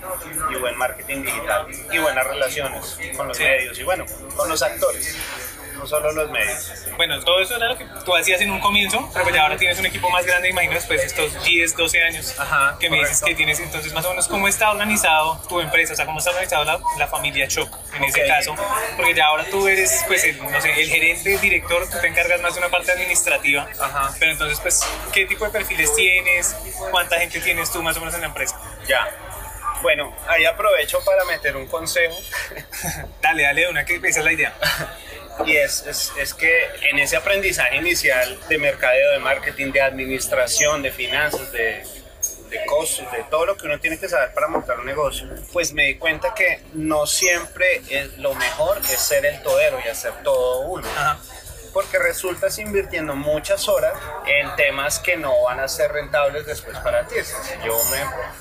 y 0.51 0.55
buen 0.59 0.77
marketing 0.77 1.23
digital 1.23 1.65
y 1.91 1.97
buenas 1.97 2.27
relaciones 2.27 2.99
con 3.17 3.29
los 3.29 3.39
medios 3.39 3.79
y 3.79 3.83
bueno, 3.83 4.05
con 4.35 4.47
los 4.49 4.61
actores, 4.61 5.17
no 5.77 5.85
solo 5.87 6.11
los 6.11 6.29
medios. 6.29 6.71
Bueno, 6.97 7.19
todo 7.23 7.39
eso 7.41 7.55
era 7.55 7.67
lo 7.69 7.77
que 7.77 7.85
tú 8.05 8.15
hacías 8.15 8.41
en 8.41 8.51
un 8.51 8.59
comienzo, 8.59 9.09
pero 9.13 9.23
pues 9.23 9.35
ya 9.35 9.43
ahora 9.43 9.57
tienes 9.57 9.79
un 9.79 9.85
equipo 9.85 10.09
más 10.09 10.25
grande, 10.25 10.49
imagino, 10.49 10.73
después 10.73 10.99
de 11.01 11.07
estos 11.07 11.43
10, 11.43 11.75
12 11.75 12.03
años 12.03 12.35
Ajá, 12.39 12.77
que 12.79 12.89
me 12.89 12.97
dices 12.99 13.21
que 13.21 13.35
tienes. 13.35 13.59
Entonces, 13.59 13.93
más 13.93 14.05
o 14.05 14.09
menos, 14.09 14.27
¿cómo 14.27 14.47
está 14.47 14.71
organizado 14.71 15.41
tu 15.47 15.61
empresa? 15.61 15.93
O 15.93 15.95
sea, 15.95 16.05
¿cómo 16.05 16.19
está 16.19 16.31
organizado 16.31 16.63
la, 16.65 16.79
la 16.97 17.07
familia 17.07 17.47
Choc 17.47 17.73
en 17.95 18.03
ese 18.03 18.21
Ok. 18.23 18.27
caso? 18.27 18.55
Porque 18.95 19.13
ya 19.13 19.25
ahora 19.27 19.45
tú 19.49 19.67
eres, 19.67 20.03
pues, 20.07 20.23
el, 20.23 20.37
no 20.41 20.61
sé, 20.61 20.79
el 20.81 20.89
gerente, 20.89 21.33
el 21.35 21.41
director, 21.41 21.87
tú 21.89 21.97
te 22.01 22.07
encargas 22.07 22.41
más 22.41 22.53
de 22.53 22.59
una 22.59 22.69
parte 22.69 22.91
administrativa. 22.91 23.67
Ajá. 23.79 24.13
Pero 24.19 24.31
entonces, 24.31 24.59
pues, 24.59 24.81
¿qué 25.13 25.25
tipo 25.25 25.45
de 25.45 25.51
perfiles 25.51 25.93
tienes? 25.95 26.55
¿Cuánta 26.91 27.19
gente 27.19 27.39
tienes 27.39 27.71
tú 27.71 27.81
más 27.83 27.95
o 27.97 27.99
menos 27.99 28.15
en 28.15 28.21
la 28.21 28.27
empresa? 28.27 28.59
Ya. 28.87 29.07
Bueno, 29.81 30.11
ahí 30.27 30.43
aprovecho 30.43 30.99
para 31.05 31.23
meter 31.25 31.55
un 31.55 31.67
consejo 31.67 32.15
Dale, 33.21 33.43
dale, 33.43 33.69
una 33.69 33.85
que 33.85 33.95
esa 34.03 34.19
es 34.19 34.25
la 34.25 34.33
idea. 34.33 34.53
Y 35.45 35.55
es, 35.55 35.85
es, 35.85 36.11
es 36.17 36.33
que 36.33 36.51
en 36.89 36.99
ese 36.99 37.15
aprendizaje 37.17 37.77
inicial 37.77 38.39
de 38.49 38.57
mercadeo, 38.57 39.11
de 39.11 39.19
marketing, 39.19 39.71
de 39.71 39.81
administración, 39.81 40.81
de 40.81 40.91
finanzas, 40.91 41.51
de, 41.51 41.83
de 42.49 42.65
costos, 42.65 43.09
de 43.11 43.23
todo 43.29 43.45
lo 43.45 43.55
que 43.57 43.65
uno 43.67 43.79
tiene 43.79 43.99
que 43.99 44.09
saber 44.09 44.33
para 44.33 44.47
montar 44.47 44.79
un 44.79 44.85
negocio, 44.85 45.27
pues 45.53 45.73
me 45.73 45.83
di 45.83 45.95
cuenta 45.97 46.33
que 46.33 46.61
no 46.73 47.05
siempre 47.05 47.81
es, 47.89 48.17
lo 48.17 48.33
mejor 48.35 48.79
es 48.79 48.99
ser 48.99 49.25
el 49.25 49.41
todero 49.43 49.79
y 49.85 49.87
hacer 49.87 50.13
todo 50.23 50.61
uno. 50.61 50.87
Ajá. 50.97 51.19
Porque 51.73 51.99
resultas 51.99 52.57
invirtiendo 52.57 53.13
muchas 53.15 53.67
horas 53.69 53.93
en 54.25 54.55
temas 54.55 54.97
que 54.97 55.15
no 55.15 55.43
van 55.43 55.59
a 55.59 55.67
ser 55.67 55.91
rentables 55.91 56.47
después 56.47 56.75
para 56.79 57.05
ti. 57.05 57.15
Si 57.23 57.53
yo 57.63 57.77
me 57.91 57.99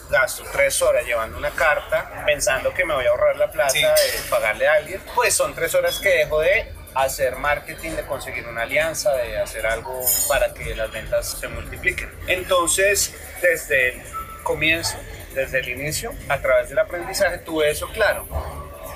gasto 0.09 0.43
tres 0.53 0.81
horas 0.81 1.05
llevando 1.05 1.37
una 1.37 1.51
carta 1.51 2.23
pensando 2.25 2.73
que 2.73 2.87
me 2.87 2.95
voy 2.95 3.05
a 3.05 3.11
ahorrar 3.11 3.37
la 3.37 3.51
plata 3.51 3.71
Sí. 3.73 3.83
de 3.83 4.31
pagarle 4.31 4.67
a 4.67 4.75
alguien, 4.75 5.03
pues 5.15 5.35
son 5.35 5.55
tres 5.55 5.75
horas 5.75 5.99
que 5.99 6.09
dejo 6.09 6.41
de 6.41 6.73
hacer 7.05 7.37
marketing, 7.37 7.91
de 7.93 8.05
conseguir 8.07 8.47
una 8.47 8.63
alianza, 8.63 9.13
de 9.15 9.39
hacer 9.39 9.67
algo 9.67 10.01
para 10.29 10.53
que 10.55 10.75
las 10.75 10.91
ventas 10.91 11.37
se 11.41 11.49
multipliquen. 11.49 12.11
Entonces, 12.27 13.15
desde 13.43 13.91
el 13.97 14.03
comienzo, 14.43 14.97
desde 15.35 15.61
el 15.61 15.69
inicio, 15.69 16.13
a 16.29 16.39
través 16.39 16.69
del 16.71 16.79
aprendizaje, 16.79 17.39
tuve 17.39 17.71
eso 17.71 17.89
claro. 17.89 18.27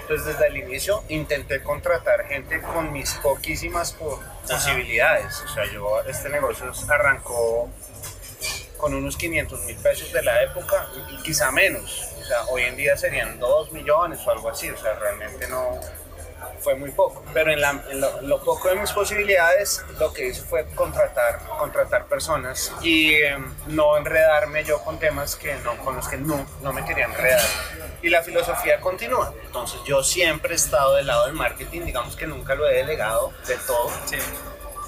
Entonces 0.03 0.27
desde 0.27 0.49
el 0.49 0.57
inicio 0.57 1.05
intenté 1.09 1.63
contratar 1.63 2.27
gente 2.27 2.61
con 2.63 2.93
mis 2.93 3.13
poquísimas 3.15 3.93
po- 3.93 4.21
posibilidades. 4.49 5.41
O 5.43 5.49
sea, 5.55 5.65
yo 5.73 6.01
este 6.09 6.29
negocio 6.31 6.73
arrancó 6.89 7.71
con 8.77 8.95
unos 8.95 9.17
500 9.17 9.61
mil 9.67 9.77
pesos 9.77 10.13
de 10.13 10.23
la 10.23 10.43
época 10.43 10.89
y 11.13 11.23
quizá 11.23 11.53
menos. 11.53 12.09
O 12.21 12.25
sea, 12.25 12.43
hoy 12.47 12.63
en 12.63 12.77
día 12.77 12.97
serían 12.97 13.39
2 13.39 13.71
millones 13.73 14.19
o 14.27 14.31
algo 14.33 14.49
así. 14.49 14.69
O 14.71 14.77
sea, 14.77 14.95
realmente 14.95 15.47
no 15.47 15.79
fue 16.61 16.75
muy 16.75 16.91
poco. 16.91 17.23
Pero 17.33 17.53
en, 17.53 17.61
la- 17.61 17.83
en 17.91 18.01
lo, 18.01 18.21
lo 18.23 18.43
poco 18.43 18.69
de 18.69 18.77
mis 18.77 18.93
posibilidades, 18.93 19.85
lo 19.99 20.13
que 20.13 20.27
hice 20.29 20.43
fue 20.43 20.67
contratar, 20.75 21.41
contratar 21.59 22.07
personas 22.07 22.73
y 22.83 23.15
eh, 23.15 23.37
no 23.69 23.97
enredarme 23.97 24.65
yo 24.65 24.83
con 24.85 24.99
temas 24.99 25.37
que 25.37 25.55
no, 25.57 25.77
con 25.85 25.97
los 25.97 26.09
que 26.09 26.17
no, 26.17 26.47
no 26.63 26.73
me 26.73 26.85
quería 26.85 27.07
enredar. 27.07 27.41
Y 28.03 28.09
la 28.09 28.23
filosofía 28.23 28.81
continúa. 28.81 29.33
Entonces 29.45 29.81
yo 29.87 30.03
siempre 30.03 30.53
he 30.53 30.57
estado 30.57 30.95
del 30.97 31.07
lado 31.07 31.27
del 31.27 31.35
marketing, 31.35 31.83
digamos 31.85 32.17
que 32.17 32.27
nunca 32.27 32.55
lo 32.55 32.69
he 32.69 32.75
delegado 32.75 33.33
de 33.47 33.57
todo. 33.57 33.91
Sí. 34.07 34.17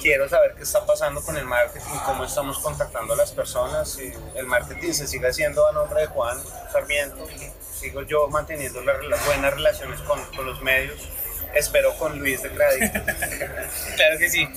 Quiero 0.01 0.29
saber 0.29 0.55
qué 0.57 0.64
está 0.64 0.85
pasando 0.85 1.23
con 1.23 1.37
el 1.37 1.44
marketing, 1.44 1.87
cómo 2.05 2.25
estamos 2.25 2.59
contactando 2.59 3.14
a 3.14 3.16
las 3.16 3.31
personas. 3.31 3.96
El 4.35 4.46
marketing 4.46 4.92
se 4.92 5.07
sigue 5.07 5.29
haciendo 5.29 5.64
a 5.68 5.73
nombre 5.73 6.01
de 6.01 6.07
Juan 6.09 6.42
Sarmiento, 6.73 7.25
sigo 7.73 8.03
yo 8.03 8.27
manteniendo 8.27 8.81
las 8.83 9.25
buenas 9.27 9.55
relaciones 9.55 10.01
con, 10.01 10.20
con 10.35 10.44
los 10.44 10.61
medios. 10.61 11.09
Espero 11.55 11.97
con 11.97 12.19
Luis 12.19 12.43
de 12.43 12.51
Crédito. 12.51 13.01
Claro 13.97 14.19
que 14.19 14.31
sí, 14.31 14.49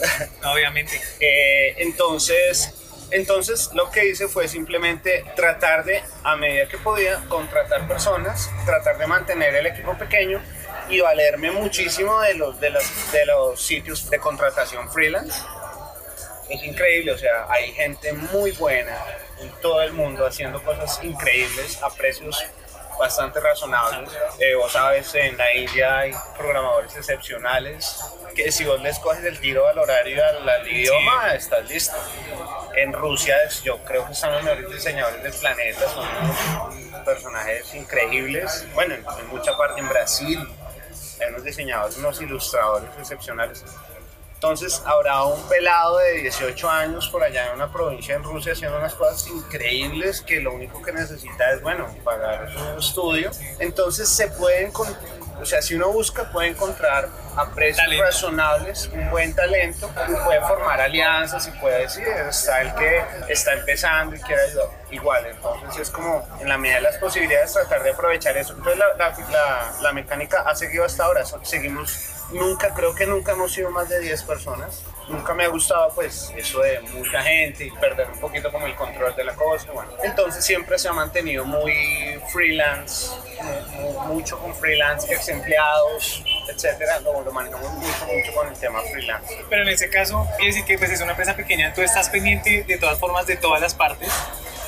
obviamente. 0.44 1.00
Eh, 1.20 1.76
entonces, 1.78 2.74
entonces 3.12 3.70
lo 3.74 3.92
que 3.92 4.06
hice 4.06 4.28
fue 4.28 4.48
simplemente 4.48 5.26
tratar 5.36 5.84
de, 5.86 6.02
a 6.24 6.36
medida 6.36 6.68
que 6.68 6.78
podía, 6.78 7.24
contratar 7.28 7.88
personas, 7.88 8.50
tratar 8.66 8.98
de 8.98 9.08
mantener 9.08 9.56
el 9.56 9.68
equipo 9.68 9.98
pequeño 9.98 10.42
y 10.90 11.00
valerme 11.02 11.52
muchísimo 11.52 12.20
de 12.22 12.36
los, 12.36 12.60
de 12.60 12.70
los, 12.70 13.12
de 13.12 13.26
los 13.26 13.62
sitios 13.62 14.10
de 14.10 14.20
contratación 14.20 14.90
freelance. 14.92 15.42
Es 16.50 16.64
increíble, 16.64 17.12
o 17.12 17.18
sea, 17.18 17.48
hay 17.50 17.72
gente 17.74 18.14
muy 18.14 18.52
buena 18.52 18.96
en 19.42 19.50
todo 19.62 19.82
el 19.82 19.94
mundo 19.94 20.26
haciendo 20.26 20.64
cosas 20.64 21.00
increíbles 21.04 21.82
a 21.82 21.90
precios 21.90 22.44
bastante 23.00 23.40
razonables. 23.40 24.10
Eh, 24.40 24.56
vos 24.56 24.72
sabes, 24.72 25.14
en 25.16 25.38
la 25.38 25.54
India 25.54 26.00
hay 26.00 26.12
programadores 26.38 26.96
excepcionales 26.96 28.00
que 28.36 28.52
si 28.52 28.66
vos 28.66 28.82
les 28.82 29.00
coges 29.00 29.24
el 29.24 29.40
tiro 29.40 29.68
al 29.68 29.78
horario 29.80 30.18
y 30.18 30.20
al, 30.20 30.48
al 30.50 30.68
idioma, 30.68 31.34
estás 31.34 31.68
listo. 31.70 31.96
En 32.76 32.92
Rusia 32.92 33.38
es- 33.44 33.64
yo 33.64 33.78
creo 33.86 34.06
que 34.06 34.12
están 34.12 34.34
los 34.34 34.44
mejores 34.44 34.70
diseñadores 34.70 35.24
del 35.24 35.34
planeta, 35.34 35.90
son 35.90 36.06
unos 36.06 37.02
personajes 37.06 37.74
increíbles. 37.76 38.66
Bueno, 38.74 38.96
en, 38.96 39.06
en 39.20 39.28
mucha 39.30 39.56
parte 39.58 39.80
en 39.80 39.88
Brasil 39.88 40.40
hay 41.22 41.28
unos 41.30 41.44
diseñadores, 41.46 41.98
unos 41.98 42.22
ilustradores 42.22 42.90
excepcionales. 43.00 43.64
Entonces 44.36 44.82
habrá 44.86 45.24
un 45.24 45.41
pelado 45.48 45.98
de 45.98 46.21
18 46.21 46.69
años 46.69 47.08
por 47.10 47.24
allá 47.24 47.48
en 47.48 47.54
una 47.56 47.71
provincia 47.71 48.15
en 48.15 48.24
Rusia 48.24 48.52
haciendo 48.54 48.78
unas 48.78 48.93
cosas 48.93 49.28
increíbles 49.28 50.21
que 50.21 50.39
lo 50.39 50.54
único 50.54 50.82
que 50.84 50.91
necesita 50.91 51.52
es, 51.52 51.62
bueno, 51.62 51.88
pagar 52.04 52.52
su 52.52 52.80
estudio. 52.80 53.32
Entonces 53.60 54.08
se 54.08 54.28
pueden, 54.28 54.71
con- 54.71 54.95
o 55.39 55.45
sea, 55.45 55.62
si 55.62 55.76
uno 55.76 55.89
busca 55.89 56.32
puede 56.32 56.50
encontrar 56.50 57.08
a 57.36 57.50
precios 57.52 57.78
Talento. 57.84 58.06
razonables 58.06 58.88
un 58.93 59.10
buen 59.12 59.36
talento 59.36 59.89
y 60.08 60.13
puede 60.26 60.39
formar 60.41 60.80
alianzas 60.82 61.48
y 61.48 61.52
puede 61.60 61.82
decir, 61.82 62.08
está 62.08 62.62
el 62.62 62.74
que 62.76 63.04
está 63.30 63.54
empezando 63.54 64.15
y 64.15 64.19
quiere 64.21 64.41
ayudar. 64.43 64.67
Igual, 64.91 65.26
entonces 65.26 65.82
es 65.82 65.89
como 65.89 66.26
en 66.39 66.48
la 66.48 66.58
medida 66.58 66.78
de 66.78 66.84
las 66.84 66.98
posibilidades 66.98 67.52
tratar 67.54 67.84
de 67.84 67.91
aprovechar 67.91 68.38
eso. 68.38 68.54
Entonces 68.54 68.78
la, 68.80 68.88
la, 68.98 69.17
la- 69.32 69.71
la 69.82 69.91
mecánica 69.91 70.41
ha 70.48 70.56
seguido 70.56 70.86
hasta 70.86 71.04
ahora, 71.04 71.24
seguimos, 71.43 72.00
nunca, 72.32 72.74
creo 72.74 72.95
que 72.95 73.06
nunca 73.06 73.34
hemos 73.34 73.52
sido 73.54 73.69
más 73.71 73.89
de 73.89 74.00
10 74.00 74.24
personas. 74.24 74.84
Nunca 75.10 75.36
me 75.36 75.43
ha 75.43 75.50
gustado 75.50 75.89
pues 75.93 76.34
eso 76.36 76.62
de 76.62 76.80
mucha 76.80 77.21
gente 77.21 77.65
y 77.65 77.71
perder 77.71 78.08
un 78.10 78.19
poquito 78.19 78.52
como 78.52 78.65
el 78.65 78.76
control 78.76 79.15
de 79.15 79.24
la 79.24 79.34
cosa. 79.36 79.71
Bueno, 79.71 79.91
entonces 80.04 80.43
siempre 80.43 80.80
se 80.80 80.88
ha 80.88 80.93
mantenido 80.93 81.45
muy 81.45 82.19
freelance, 82.34 83.12
mucho 84.08 84.38
con 84.40 84.56
freelance, 84.56 85.14
ex 85.14 85.30
empleados, 85.30 86.24
etcétera. 86.50 87.00
Lo, 87.02 87.22
lo 87.22 87.32
manejamos 87.32 87.72
mucho, 87.74 88.06
mucho 88.06 88.34
con 88.34 88.48
el 88.48 88.58
tema 88.58 88.82
freelance. 88.82 89.38
Pero 89.50 89.62
en 89.64 89.70
ese 89.70 89.90
caso, 89.90 90.28
quiere 90.38 90.48
decir 90.48 90.66
que 90.66 90.78
pues, 90.78 90.92
es 90.92 91.02
una 91.02 91.12
empresa 91.12 91.36
pequeña, 91.36 91.74
tú 91.74 91.82
estás 91.82 92.10
pendiente 92.10 92.64
de 92.64 92.78
todas 92.78 93.00
formas 93.00 93.26
de 93.28 93.38
todas 93.38 93.62
las 93.62 93.74
partes 93.74 94.10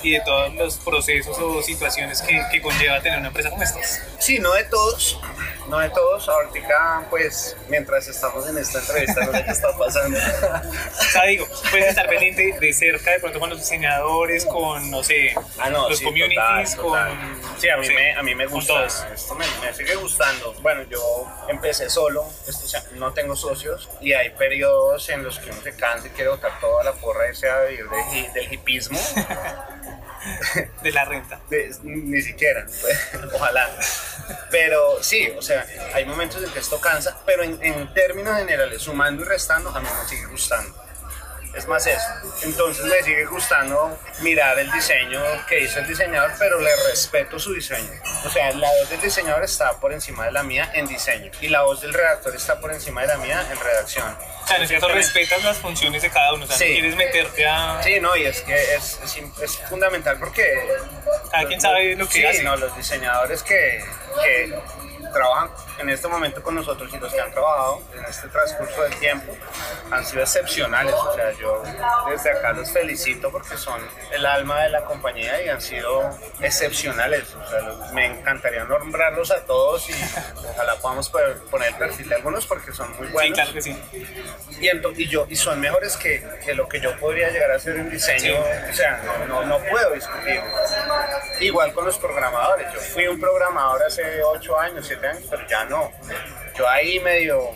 y 0.03 0.11
de 0.11 0.21
todos 0.21 0.53
los 0.53 0.77
procesos 0.77 1.37
o 1.39 1.61
situaciones 1.61 2.21
que, 2.21 2.41
que 2.51 2.61
conlleva 2.61 3.01
tener 3.01 3.19
una 3.19 3.29
empresa 3.29 3.49
como 3.49 3.63
estas. 3.63 4.01
Sí, 4.19 4.39
no 4.39 4.53
de 4.53 4.63
todos, 4.65 5.19
no 5.67 5.79
de 5.79 5.89
todos. 5.89 6.27
Ahorita, 6.29 7.05
pues, 7.09 7.55
mientras 7.69 8.07
estamos 8.07 8.47
en 8.47 8.57
esta 8.57 8.79
entrevista, 8.79 9.25
no 9.25 9.31
sé 9.31 9.43
qué 9.45 9.51
está 9.51 9.77
pasando. 9.77 10.17
O 10.99 11.09
sea, 11.09 11.23
digo, 11.25 11.47
puedes 11.71 11.87
estar 11.87 12.07
pendiente 12.07 12.57
de 12.59 12.73
cerca 12.73 13.11
de 13.11 13.19
pronto 13.19 13.39
con 13.39 13.49
los 13.49 13.59
diseñadores, 13.59 14.45
con, 14.45 14.89
no 14.91 15.03
sé, 15.03 15.33
Ah, 15.57 15.69
no, 15.69 15.89
los 15.89 15.99
sí, 15.99 16.05
communities, 16.05 16.75
total, 16.75 17.15
total. 17.15 17.41
con... 17.41 17.61
Sí, 17.61 17.69
a 17.69 17.77
mí, 17.77 17.87
sé, 17.87 17.93
me, 17.93 18.13
a 18.13 18.23
mí 18.23 18.35
me 18.35 18.45
gusta. 18.45 18.85
Esto 18.85 19.35
me, 19.35 19.45
me 19.61 19.73
sigue 19.73 19.95
gustando. 19.95 20.53
Bueno, 20.61 20.83
yo 20.83 21.01
empecé 21.47 21.89
solo, 21.89 22.25
esto, 22.47 22.65
o 22.65 22.67
sea, 22.67 22.83
no 22.95 23.13
tengo 23.13 23.35
socios 23.35 23.89
y 24.01 24.13
hay 24.13 24.29
periodos 24.31 25.07
en 25.09 25.23
los 25.23 25.39
que 25.39 25.49
uno 25.51 25.61
se 25.61 25.75
cansa 25.75 26.07
y 26.07 26.09
quiere 26.11 26.29
botar 26.29 26.59
toda 26.59 26.83
la 26.83 26.93
porra 26.93 27.29
y 27.31 27.35
se 27.35 27.49
a 27.49 27.61
vivir 27.61 27.85
de 27.89 28.29
del 28.33 28.53
hipismo. 28.53 28.99
De 30.83 30.91
la 30.91 31.05
renta. 31.05 31.39
Ni 31.83 32.21
siquiera, 32.21 32.65
pues, 32.81 32.97
ojalá. 33.33 33.69
Pero 34.51 35.01
sí, 35.01 35.29
o 35.37 35.41
sea, 35.41 35.65
hay 35.93 36.05
momentos 36.05 36.43
en 36.43 36.51
que 36.51 36.59
esto 36.59 36.79
cansa, 36.79 37.17
pero 37.25 37.43
en, 37.43 37.57
en 37.63 37.93
términos 37.93 38.37
generales, 38.37 38.81
sumando 38.81 39.23
y 39.23 39.25
restando, 39.25 39.69
a 39.69 39.79
mí 39.79 39.87
me 39.87 40.09
sigue 40.09 40.25
gustando. 40.27 40.86
Es 41.57 41.67
más 41.67 41.87
eso. 41.87 42.07
Entonces 42.43 42.85
me 42.85 43.01
sigue 43.03 43.25
gustando 43.25 43.97
mirar 44.21 44.57
el 44.59 44.71
diseño 44.71 45.21
que 45.47 45.61
hizo 45.61 45.79
el 45.79 45.87
diseñador, 45.87 46.31
pero 46.37 46.59
le 46.59 46.75
respeto 46.89 47.39
su 47.39 47.53
diseño. 47.53 47.89
O 48.25 48.29
sea, 48.29 48.51
la 48.53 48.69
voz 48.79 48.89
del 48.89 49.01
diseñador 49.01 49.43
está 49.43 49.79
por 49.79 49.91
encima 49.91 50.25
de 50.25 50.31
la 50.31 50.43
mía 50.43 50.71
en 50.73 50.87
diseño 50.87 51.31
y 51.41 51.47
la 51.47 51.63
voz 51.63 51.81
del 51.81 51.93
redactor 51.93 52.35
está 52.35 52.59
por 52.59 52.71
encima 52.71 53.01
de 53.01 53.07
la 53.07 53.17
mía 53.17 53.43
en 53.51 53.59
redacción. 53.59 54.15
O 54.43 54.47
sea, 54.47 54.57
en 54.57 54.93
respetas 54.93 55.43
las 55.43 55.57
funciones 55.57 56.01
de 56.01 56.09
cada 56.09 56.33
uno, 56.33 56.45
o 56.45 56.47
sea, 56.47 56.55
no 56.55 56.73
quieres 56.73 56.95
meterte 56.95 57.47
a... 57.47 57.81
Sí, 57.83 57.99
no, 57.99 58.15
y 58.15 58.25
es 58.25 58.41
que 58.41 58.75
es, 58.75 58.99
es, 59.03 59.17
es 59.41 59.57
fundamental 59.67 60.17
porque... 60.19 60.67
Cada 61.31 61.47
quien 61.47 61.59
sabe 61.59 61.95
lo 61.95 62.07
que 62.07 62.33
sí, 62.33 62.43
no, 62.43 62.55
los 62.55 62.75
diseñadores 62.77 63.43
que, 63.43 63.83
que 64.23 64.53
trabajan 65.11 65.49
en 65.79 65.89
este 65.89 66.07
momento 66.07 66.41
con 66.41 66.55
nosotros 66.55 66.91
y 66.93 66.97
los 66.97 67.13
que 67.13 67.21
han 67.21 67.31
trabajado 67.31 67.81
en 67.95 68.05
este 68.05 68.27
transcurso 68.29 68.81
del 68.83 68.95
tiempo 68.95 69.33
han 69.91 70.05
sido 70.05 70.23
excepcionales. 70.23 70.93
O 70.93 71.13
sea, 71.13 71.31
yo 71.33 71.63
desde 72.09 72.31
acá 72.31 72.53
los 72.53 72.71
felicito 72.71 73.31
porque 73.31 73.57
son 73.57 73.79
el 74.11 74.25
alma 74.25 74.63
de 74.63 74.69
la 74.69 74.83
compañía 74.85 75.41
y 75.43 75.49
han 75.49 75.61
sido 75.61 76.09
excepcionales. 76.41 77.33
O 77.35 77.49
sea, 77.49 77.93
me 77.93 78.05
encantaría 78.05 78.63
nombrarlos 78.63 79.31
a 79.31 79.45
todos 79.45 79.89
y 79.89 79.93
ojalá 80.49 80.75
podamos 80.75 81.09
poner 81.09 81.67
el 81.67 81.75
perfil 81.75 82.09
de 82.09 82.15
algunos 82.15 82.45
porque 82.45 82.71
son 82.71 82.95
muy 82.97 83.07
buenos. 83.07 83.27
Sí, 83.27 83.33
claro 83.33 83.53
que 83.53 83.61
sí. 83.61 83.77
Y, 84.59 85.01
y, 85.01 85.07
yo, 85.07 85.27
y 85.29 85.35
son 85.35 85.59
mejores 85.59 85.95
que, 85.97 86.27
que, 86.43 86.55
lo 86.55 86.67
que 86.67 86.79
yo 86.79 86.97
podría 86.99 87.29
llegar 87.29 87.51
a 87.51 87.55
hacer 87.55 87.75
en 87.75 87.89
diseño. 87.89 88.35
O 88.69 88.73
sea, 88.73 89.01
no, 89.27 89.43
no 89.45 89.59
puedo 89.59 89.91
discutir. 89.93 90.41
Igual 91.39 91.73
con 91.73 91.85
los 91.85 91.97
programadores. 91.97 92.73
Yo 92.73 92.79
fui 92.79 93.07
un 93.07 93.19
programador 93.19 93.83
hace 93.83 94.23
8 94.23 94.59
años, 94.59 94.85
7 94.87 95.07
años, 95.07 95.23
pero 95.29 95.47
ya 95.47 95.65
no. 95.67 95.91
Yo 96.57 96.67
ahí 96.67 96.99
medio, 96.99 97.51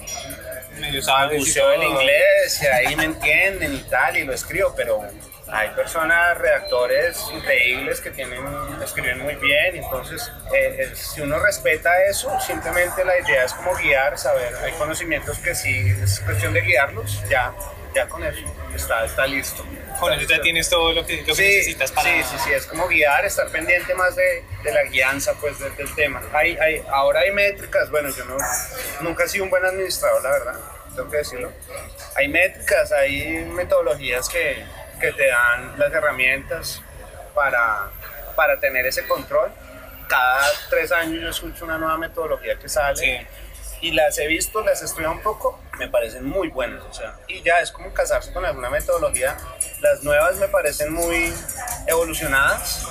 medio 0.80 1.06
balbuceo 1.06 1.72
el 1.72 1.84
inglés 1.84 2.62
y 2.62 2.68
ahí 2.68 2.96
me 2.96 3.06
entienden 3.06 3.74
y 3.74 3.84
tal 3.90 4.18
y 4.18 4.24
lo 4.24 4.34
escribo, 4.34 4.74
pero 4.76 5.02
hay 5.48 5.70
personas, 5.70 6.38
redactores 6.38 7.20
increíbles 7.34 8.00
que 8.00 8.12
tienen, 8.12 8.40
escriben 8.84 9.20
muy 9.20 9.36
bien, 9.36 9.76
entonces 9.76 10.32
eh, 10.54 10.78
eh, 10.80 10.96
si 10.96 11.22
uno 11.22 11.40
respeta 11.40 11.90
eso, 12.06 12.40
simplemente 12.40 13.04
la 13.04 13.20
idea 13.20 13.44
es 13.44 13.54
como 13.54 13.76
guiar, 13.76 14.18
saber, 14.18 14.56
hay 14.64 14.72
conocimientos 14.74 15.40
que 15.40 15.54
si 15.56 15.90
es 15.90 16.22
cuestión 16.22 16.54
de 16.54 16.62
guiarlos, 16.62 17.22
ya, 17.28 17.54
ya 17.94 18.08
con 18.08 18.24
eso 18.24 18.46
está, 18.76 19.06
está 19.06 19.26
listo. 19.28 19.66
Con 20.00 20.14
eso 20.14 20.28
ya 20.28 20.42
tienes 20.42 20.70
todo 20.70 20.94
lo 20.94 21.06
que, 21.06 21.22
necesitas 21.22 21.92
para... 21.92 22.10
Sí, 22.10 22.24
sí, 22.24 22.36
sí, 22.44 22.52
es 22.52 22.66
como 22.66 22.88
guiar, 22.88 23.24
estar 23.26 23.48
pendiente 23.50 23.94
más 23.94 24.16
de, 24.16 24.44
de 24.64 24.72
la 24.72 24.84
guianza 24.84 25.34
pues 25.40 25.60
del 25.60 25.96
tema. 25.96 26.22
Hay, 26.34 26.58
hay, 26.58 26.84
ahora 26.92 27.22
hay 27.22 27.32
métricas, 27.32 27.90
bueno, 27.92 28.10
yo 28.10 28.26
no, 28.26 28.38
nunca 29.02 29.26
he 29.26 29.28
sido 29.28 29.44
un 29.44 29.50
buen 29.50 29.64
administrador, 29.64 30.24
la 30.24 30.30
verdad, 30.32 30.60
tengo 30.96 31.10
que 31.10 31.18
decirlo. 31.18 31.52
Hay 32.16 32.28
métricas, 32.28 32.92
hay 32.92 33.46
metodologías 33.46 34.28
que, 34.28 34.64
que 35.00 35.12
te 35.12 35.28
dan 35.28 35.78
las 35.78 35.94
herramientas 35.94 36.82
para, 37.36 37.92
para 38.36 38.60
tener 38.60 38.86
ese 38.86 39.08
control. 39.08 39.52
Cada 40.08 40.46
tres 40.70 40.92
años 40.92 41.22
yo 41.22 41.30
escucho 41.30 41.64
una 41.66 41.78
nueva 41.78 41.98
metodología 41.98 42.58
que 42.58 42.68
sale 42.68 43.28
y 43.82 43.92
las 43.92 44.18
he 44.20 44.28
visto, 44.28 44.62
las 44.64 44.82
he 44.82 44.86
estudiado 44.86 45.14
un 45.14 45.22
poco, 45.22 45.60
me 45.78 45.88
parecen 45.88 46.26
muy 46.26 46.50
buenas, 46.50 46.84
o 46.84 46.94
sea, 46.94 47.16
y 47.28 47.42
ya 47.42 47.60
es 47.60 47.72
como 47.72 47.94
casarse 47.94 48.32
con 48.34 48.46
alguna 48.46 48.70
metodología. 48.70 49.38
Las 49.80 50.04
nuevas 50.04 50.38
me 50.38 50.48
parecen 50.48 50.94
muy 50.94 51.34
evolucionadas, 51.88 52.88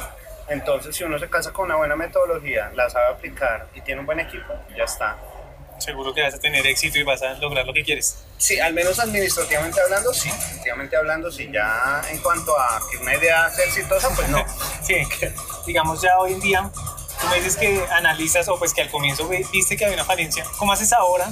entonces 0.48 0.96
si 0.96 1.04
uno 1.04 1.18
se 1.18 1.28
casa 1.28 1.52
con 1.52 1.66
una 1.66 1.76
buena 1.76 1.96
metodología, 1.96 2.70
la 2.74 2.90
sabe 2.90 3.06
aplicar 3.06 3.68
y 3.74 3.80
tiene 3.80 4.00
un 4.00 4.06
buen 4.06 4.20
equipo, 4.20 4.52
ya 4.76 4.84
está. 4.84 5.16
Seguro 5.78 6.12
que 6.12 6.22
vas 6.22 6.34
a 6.34 6.38
tener 6.38 6.66
éxito 6.66 6.98
y 6.98 7.04
vas 7.04 7.22
a 7.22 7.32
lograr 7.34 7.64
lo 7.64 7.72
que 7.72 7.82
quieres. 7.82 8.22
Sí, 8.36 8.60
al 8.60 8.74
menos 8.74 8.98
administrativamente 8.98 9.80
hablando, 9.80 10.12
sí. 10.12 10.28
Administrativamente 10.28 10.96
hablando, 10.96 11.30
sí. 11.30 11.48
Ya 11.50 12.02
en 12.10 12.18
cuanto 12.18 12.58
a 12.58 12.80
que 12.90 12.98
una 12.98 13.14
idea 13.14 13.48
sea 13.48 13.64
exitosa, 13.64 14.10
pues 14.14 14.28
no. 14.28 14.44
sí, 14.82 14.96
digamos 15.66 16.02
ya 16.02 16.18
hoy 16.18 16.34
en 16.34 16.40
día 16.40 16.70
Tú 17.20 17.26
me 17.28 17.36
dices 17.36 17.56
que 17.56 17.84
analizas 17.90 18.48
o 18.48 18.58
pues 18.58 18.72
que 18.72 18.80
al 18.80 18.90
comienzo 18.90 19.28
viste 19.28 19.76
que 19.76 19.84
había 19.84 19.96
una 19.96 20.06
falencia. 20.06 20.44
¿Cómo 20.56 20.72
haces 20.72 20.92
ahora 20.92 21.28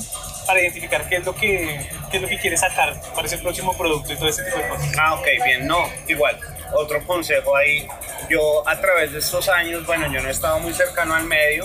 para 0.49 0.63
identificar 0.63 1.07
qué 1.07 1.17
es 1.17 1.27
lo 1.27 1.35
que, 1.35 1.87
qué 2.11 2.17
es 2.17 2.23
lo 2.23 2.27
que 2.27 2.39
quieres 2.39 2.61
sacar 2.61 2.99
para 3.15 3.27
ese 3.27 3.37
próximo 3.37 3.77
producto 3.77 4.15
y 4.15 4.17
todo 4.17 4.31
ese 4.31 4.43
tipo 4.45 4.57
de 4.57 4.67
cosas? 4.67 4.89
Ah, 4.99 5.15
ok, 5.15 5.27
bien. 5.45 5.67
No, 5.67 5.87
igual. 6.09 6.41
Otro 6.73 7.07
consejo 7.07 7.55
ahí. 7.55 7.87
Yo 8.31 8.67
a 8.67 8.81
través 8.81 9.13
de 9.13 9.19
estos 9.19 9.47
años, 9.51 9.85
bueno, 9.85 10.11
yo 10.11 10.23
no 10.23 10.29
he 10.29 10.33
estado 10.33 10.59
muy 10.59 10.73
cercano 10.73 11.15
al 11.15 11.25
medio. 11.25 11.65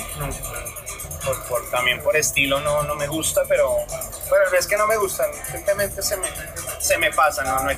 Por, 1.47 1.69
también 1.71 2.03
por 2.03 2.17
estilo 2.17 2.59
no, 2.59 2.83
no 2.83 2.95
me 2.95 3.07
gusta, 3.07 3.43
pero, 3.47 3.77
pero 4.29 4.59
es 4.59 4.67
que 4.67 4.75
no 4.75 4.85
me 4.85 4.97
gusta, 4.97 5.23
simplemente 5.49 6.03
se 6.03 6.17
me, 6.17 6.27
se 6.79 6.97
me 6.97 7.13
pasa, 7.13 7.45
no, 7.45 7.63
no, 7.63 7.71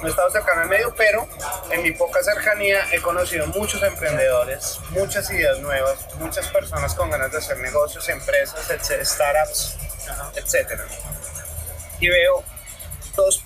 no 0.00 0.06
he 0.08 0.10
estado 0.10 0.30
cercano 0.30 0.62
al 0.62 0.68
medio, 0.68 0.92
pero 0.96 1.28
en 1.70 1.84
mi 1.84 1.92
poca 1.92 2.24
cercanía 2.24 2.80
he 2.90 3.00
conocido 3.00 3.46
muchos 3.46 3.80
emprendedores, 3.84 4.80
muchas 4.90 5.30
ideas 5.30 5.60
nuevas, 5.60 6.08
muchas 6.18 6.48
personas 6.48 6.92
con 6.96 7.08
ganas 7.08 7.30
de 7.30 7.38
hacer 7.38 7.58
negocios, 7.58 8.08
empresas, 8.08 8.66
startups, 9.04 9.76
etc. 10.36 10.80
Y 12.00 12.08
veo 12.08 12.44
dos, 13.14 13.42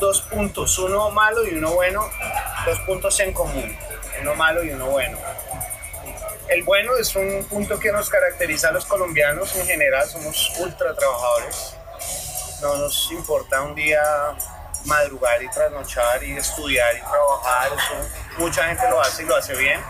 dos 0.00 0.22
puntos, 0.22 0.78
uno 0.78 1.10
malo 1.10 1.46
y 1.46 1.54
uno 1.54 1.72
bueno, 1.72 2.08
dos 2.64 2.78
puntos 2.80 3.18
en 3.20 3.32
común, 3.32 3.76
uno 4.20 4.34
malo 4.34 4.64
y 4.64 4.70
uno 4.70 4.86
bueno. 4.86 5.18
El 6.48 6.62
bueno 6.62 6.96
es 6.96 7.16
un 7.16 7.44
punto 7.44 7.78
que 7.80 7.90
nos 7.90 8.08
caracteriza 8.08 8.68
a 8.68 8.72
los 8.72 8.84
colombianos 8.84 9.54
en 9.56 9.66
general, 9.66 10.08
somos 10.08 10.52
ultra 10.58 10.94
trabajadores. 10.94 11.76
No 12.62 12.76
nos 12.76 13.10
importa 13.10 13.62
un 13.62 13.74
día 13.74 14.00
madrugar 14.84 15.42
y 15.42 15.50
trasnochar 15.50 16.22
y 16.22 16.36
estudiar 16.36 16.96
y 16.96 17.00
trabajar, 17.00 17.70
mucha 18.38 18.64
gente 18.68 18.88
lo 18.88 19.00
hace 19.00 19.24
y 19.24 19.26
lo 19.26 19.36
hace 19.36 19.54
bien. 19.56 19.80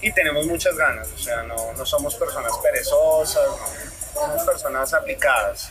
Y 0.00 0.12
tenemos 0.12 0.46
muchas 0.46 0.76
ganas, 0.76 1.08
o 1.08 1.18
sea, 1.18 1.42
no, 1.42 1.72
no 1.72 1.84
somos 1.84 2.14
personas 2.14 2.52
perezosas, 2.58 3.48
somos 4.14 4.42
personas 4.44 4.92
aplicadas. 4.94 5.70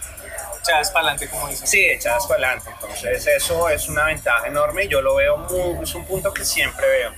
Echadas 0.61 0.91
para 0.91 1.07
adelante, 1.07 1.29
como 1.29 1.47
dicen. 1.47 1.67
Sí, 1.67 1.85
echadas 1.85 2.25
para 2.27 2.47
adelante. 2.47 2.69
Entonces, 2.71 3.27
eso 3.27 3.69
es 3.69 3.87
una 3.87 4.05
ventaja 4.05 4.47
enorme 4.47 4.85
y 4.85 4.87
yo 4.87 5.01
lo 5.01 5.15
veo, 5.15 5.37
muy, 5.37 5.83
es 5.83 5.95
un 5.95 6.05
punto 6.05 6.33
que 6.33 6.43
siempre 6.43 6.87
veo. 6.87 7.13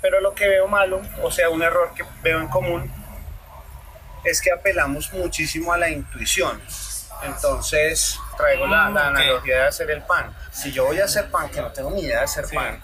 Pero 0.00 0.20
lo 0.20 0.34
que 0.34 0.46
veo 0.46 0.68
malo, 0.68 1.00
o 1.22 1.30
sea, 1.30 1.48
un 1.48 1.62
error 1.62 1.92
que 1.94 2.04
veo 2.22 2.40
en 2.40 2.48
común, 2.48 2.92
es 4.24 4.40
que 4.40 4.52
apelamos 4.52 5.12
muchísimo 5.12 5.72
a 5.72 5.78
la 5.78 5.88
intuición. 5.88 6.60
Entonces, 7.22 8.18
traigo 8.36 8.66
la, 8.66 8.90
la, 8.90 8.90
mm, 8.90 8.96
analogía 8.98 9.56
de 9.56 9.68
hacer 9.68 9.90
el 9.90 10.02
pan. 10.02 10.36
Si 10.52 10.70
yo 10.72 10.86
voy 10.86 11.00
a 11.00 11.04
hacer 11.04 11.30
pan, 11.30 11.48
que 11.48 11.60
no 11.60 11.72
tengo 11.72 11.90
ni 11.90 12.02
idea 12.02 12.18
de 12.18 12.24
hacer 12.24 12.46
pan, 12.52 12.82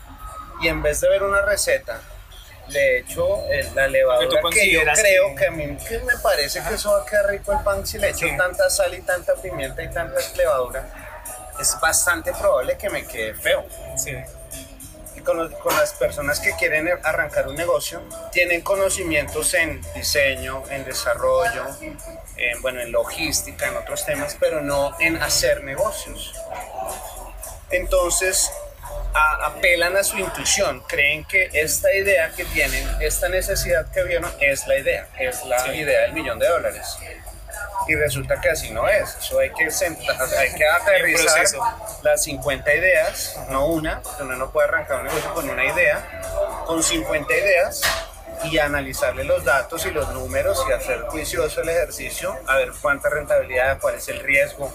y 0.61 0.69
en 0.69 0.83
vez 0.83 1.01
de 1.01 1.09
ver 1.09 1.23
una 1.23 1.43
receta, 1.43 2.01
le 2.69 2.99
echo 2.99 3.41
la 3.75 3.87
levadura 3.89 4.41
que 4.51 4.71
yo 4.71 4.81
creo 4.95 5.35
que 5.35 5.47
a 5.47 5.51
mí 5.51 5.77
que 5.77 5.99
me 6.01 6.17
parece 6.23 6.63
que 6.63 6.75
eso 6.75 6.93
va 6.93 7.03
a 7.03 7.07
quedar 7.07 7.27
rico 7.27 7.53
el 7.53 7.61
pan 7.61 7.87
si 7.87 7.99
le 7.99 8.11
echo 8.11 8.27
tanta 8.37 8.71
sal 8.71 8.95
y 8.95 9.03
tanta 9.03 9.35
pimienta 9.35 9.83
y 9.83 9.91
tanta 9.91 10.19
levadura, 10.37 10.89
es 11.61 11.77
bastante 11.81 12.33
probable 12.33 12.77
que 12.77 12.89
me 12.89 13.07
quede 13.07 13.35
feo. 13.35 13.67
Sí 13.97 14.17
con, 15.25 15.51
con, 15.53 15.77
las 15.77 15.93
personas 15.95 16.41
que 16.41 16.53
quieren 16.57 16.89
arrancar 17.03 17.49
un 17.49 17.55
negocio, 17.55 18.03
tienen 18.33 18.61
conocimientos 18.63 19.55
en 19.55 19.81
diseño, 19.95 20.63
en 20.71 20.85
desarrollo, 20.85 21.67
en, 22.37 22.63
bueno, 22.63 22.81
en 22.81 22.93
logística, 22.93 23.69
en 23.69 23.77
otros 23.77 24.05
temas, 24.05 24.37
pero 24.39 24.61
no 24.63 24.97
en 25.01 25.17
hacer 25.17 25.65
negocios. 25.65 26.35
Entonces, 27.71 28.51
apelan 29.15 29.97
a 29.97 30.05
su 30.05 30.19
intuición, 30.19 30.81
creen 30.89 31.25
que 31.25 31.51
esta 31.53 31.93
idea 31.95 32.31
que 32.31 32.45
tienen, 32.47 32.87
esta 33.01 33.29
necesidad 33.29 33.91
que 33.91 34.03
vieron, 34.05 34.31
es 34.41 34.67
la 34.67 34.79
idea, 34.79 35.09
es 35.19 35.45
la 35.45 35.75
idea 35.75 36.03
del 36.03 36.13
millón 36.13 36.39
de 36.39 36.49
dólares 36.49 36.99
y 37.87 37.95
resulta 37.95 38.41
que 38.41 38.51
así 38.51 38.71
no 38.71 38.89
es. 38.89 39.17
Eso 39.17 39.39
hay 39.39 39.51
que, 39.51 39.65
hay 39.65 40.55
que 40.55 40.67
aterrizar 40.67 41.45
las 42.03 42.23
50 42.25 42.75
ideas, 42.75 43.39
no 43.51 43.67
una, 43.67 44.01
porque 44.03 44.23
uno 44.23 44.37
no 44.37 44.51
puede 44.51 44.69
arrancar 44.69 45.01
un 45.01 45.07
negocio 45.07 45.35
con 45.35 45.49
una 45.49 45.65
idea, 45.65 46.23
con 46.67 46.83
50 46.83 47.33
ideas 47.35 47.83
y 48.45 48.59
analizarle 48.59 49.25
los 49.25 49.45
datos 49.45 49.87
y 49.87 49.91
los 49.91 50.13
números 50.13 50.65
y 50.69 50.73
hacer 50.73 51.03
juicioso 51.03 51.63
el 51.63 51.69
ejercicio, 51.69 52.37
a 52.47 52.57
ver 52.57 52.73
cuánta 52.81 53.09
rentabilidad, 53.09 53.79
cuál 53.81 53.97
es 53.97 54.09
el 54.09 54.21
riesgo, 54.21 54.73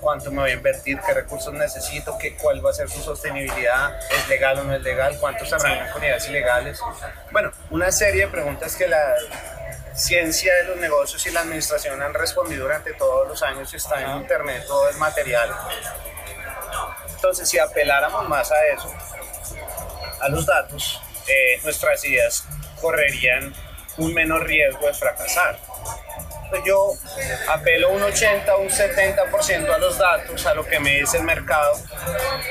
cuánto 0.00 0.30
me 0.30 0.42
voy 0.42 0.50
a 0.50 0.54
invertir, 0.54 0.98
qué 1.06 1.14
recursos 1.14 1.52
necesito, 1.52 2.16
qué, 2.18 2.36
cuál 2.36 2.64
va 2.64 2.70
a 2.70 2.72
ser 2.72 2.88
su 2.88 3.00
sostenibilidad, 3.00 3.98
es 4.10 4.28
legal 4.28 4.58
o 4.58 4.64
no 4.64 4.74
es 4.74 4.82
legal, 4.82 5.16
cuántos 5.20 5.52
arrancan 5.52 5.92
con 5.92 6.02
ideas 6.02 6.28
ilegales. 6.28 6.80
Bueno, 7.30 7.50
una 7.70 7.90
serie 7.92 8.26
de 8.26 8.28
preguntas 8.28 8.74
que 8.76 8.88
la, 8.88 9.14
ciencia 9.98 10.54
de 10.54 10.64
los 10.64 10.76
negocios 10.76 11.26
y 11.26 11.30
la 11.30 11.40
administración 11.40 12.00
han 12.00 12.14
respondido 12.14 12.62
durante 12.62 12.94
todos 12.94 13.26
los 13.28 13.42
años, 13.42 13.72
está 13.74 14.00
en 14.00 14.18
internet 14.18 14.64
todo 14.66 14.88
el 14.88 14.96
material. 14.96 15.50
Entonces, 17.10 17.48
si 17.48 17.58
apeláramos 17.58 18.28
más 18.28 18.50
a 18.52 18.66
eso, 18.66 18.92
a 20.20 20.28
los 20.28 20.46
datos, 20.46 21.02
eh, 21.26 21.60
nuestras 21.64 22.04
ideas 22.04 22.44
correrían 22.80 23.52
un 23.96 24.14
menor 24.14 24.46
riesgo 24.46 24.86
de 24.86 24.94
fracasar. 24.94 25.58
Yo 26.64 26.92
apelo 27.48 27.90
un 27.90 28.02
80, 28.02 28.56
un 28.56 28.68
70% 28.68 29.70
a 29.70 29.78
los 29.78 29.98
datos, 29.98 30.46
a 30.46 30.54
lo 30.54 30.66
que 30.66 30.80
me 30.80 31.00
dice 31.00 31.18
el 31.18 31.24
mercado, 31.24 31.72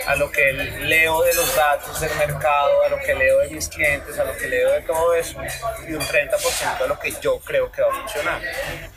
a 0.08 0.16
lo 0.16 0.32
que 0.32 0.52
leo 0.54 1.22
de 1.24 1.34
los 1.34 1.56
datos 1.56 2.00
del 2.00 2.14
mercado, 2.16 2.84
a 2.84 2.90
lo 2.90 2.98
que 3.00 3.14
leo 3.16 3.40
de 3.40 3.50
mis 3.50 3.68
clientes, 3.68 4.18
a 4.20 4.24
lo 4.24 4.36
que 4.38 4.48
leo 4.48 4.72
de 4.72 4.82
todo 4.82 5.14
eso, 5.14 5.40
y 5.88 5.94
un 5.94 6.02
30% 6.02 6.82
a 6.82 6.88
lo 6.88 7.00
que 7.00 7.12
yo 7.22 7.40
creo 7.40 7.72
que 7.72 7.82
va 7.82 7.90
a 7.90 7.96
funcionar. 8.02 8.42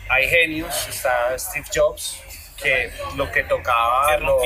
Hay 0.09 0.27
genios, 0.29 0.87
está 0.87 1.37
Steve 1.37 1.65
Jobs, 1.73 2.21
que 2.61 2.91
lo 3.15 3.31
que 3.31 3.43
tocaba 3.43 4.17
lo 4.17 4.39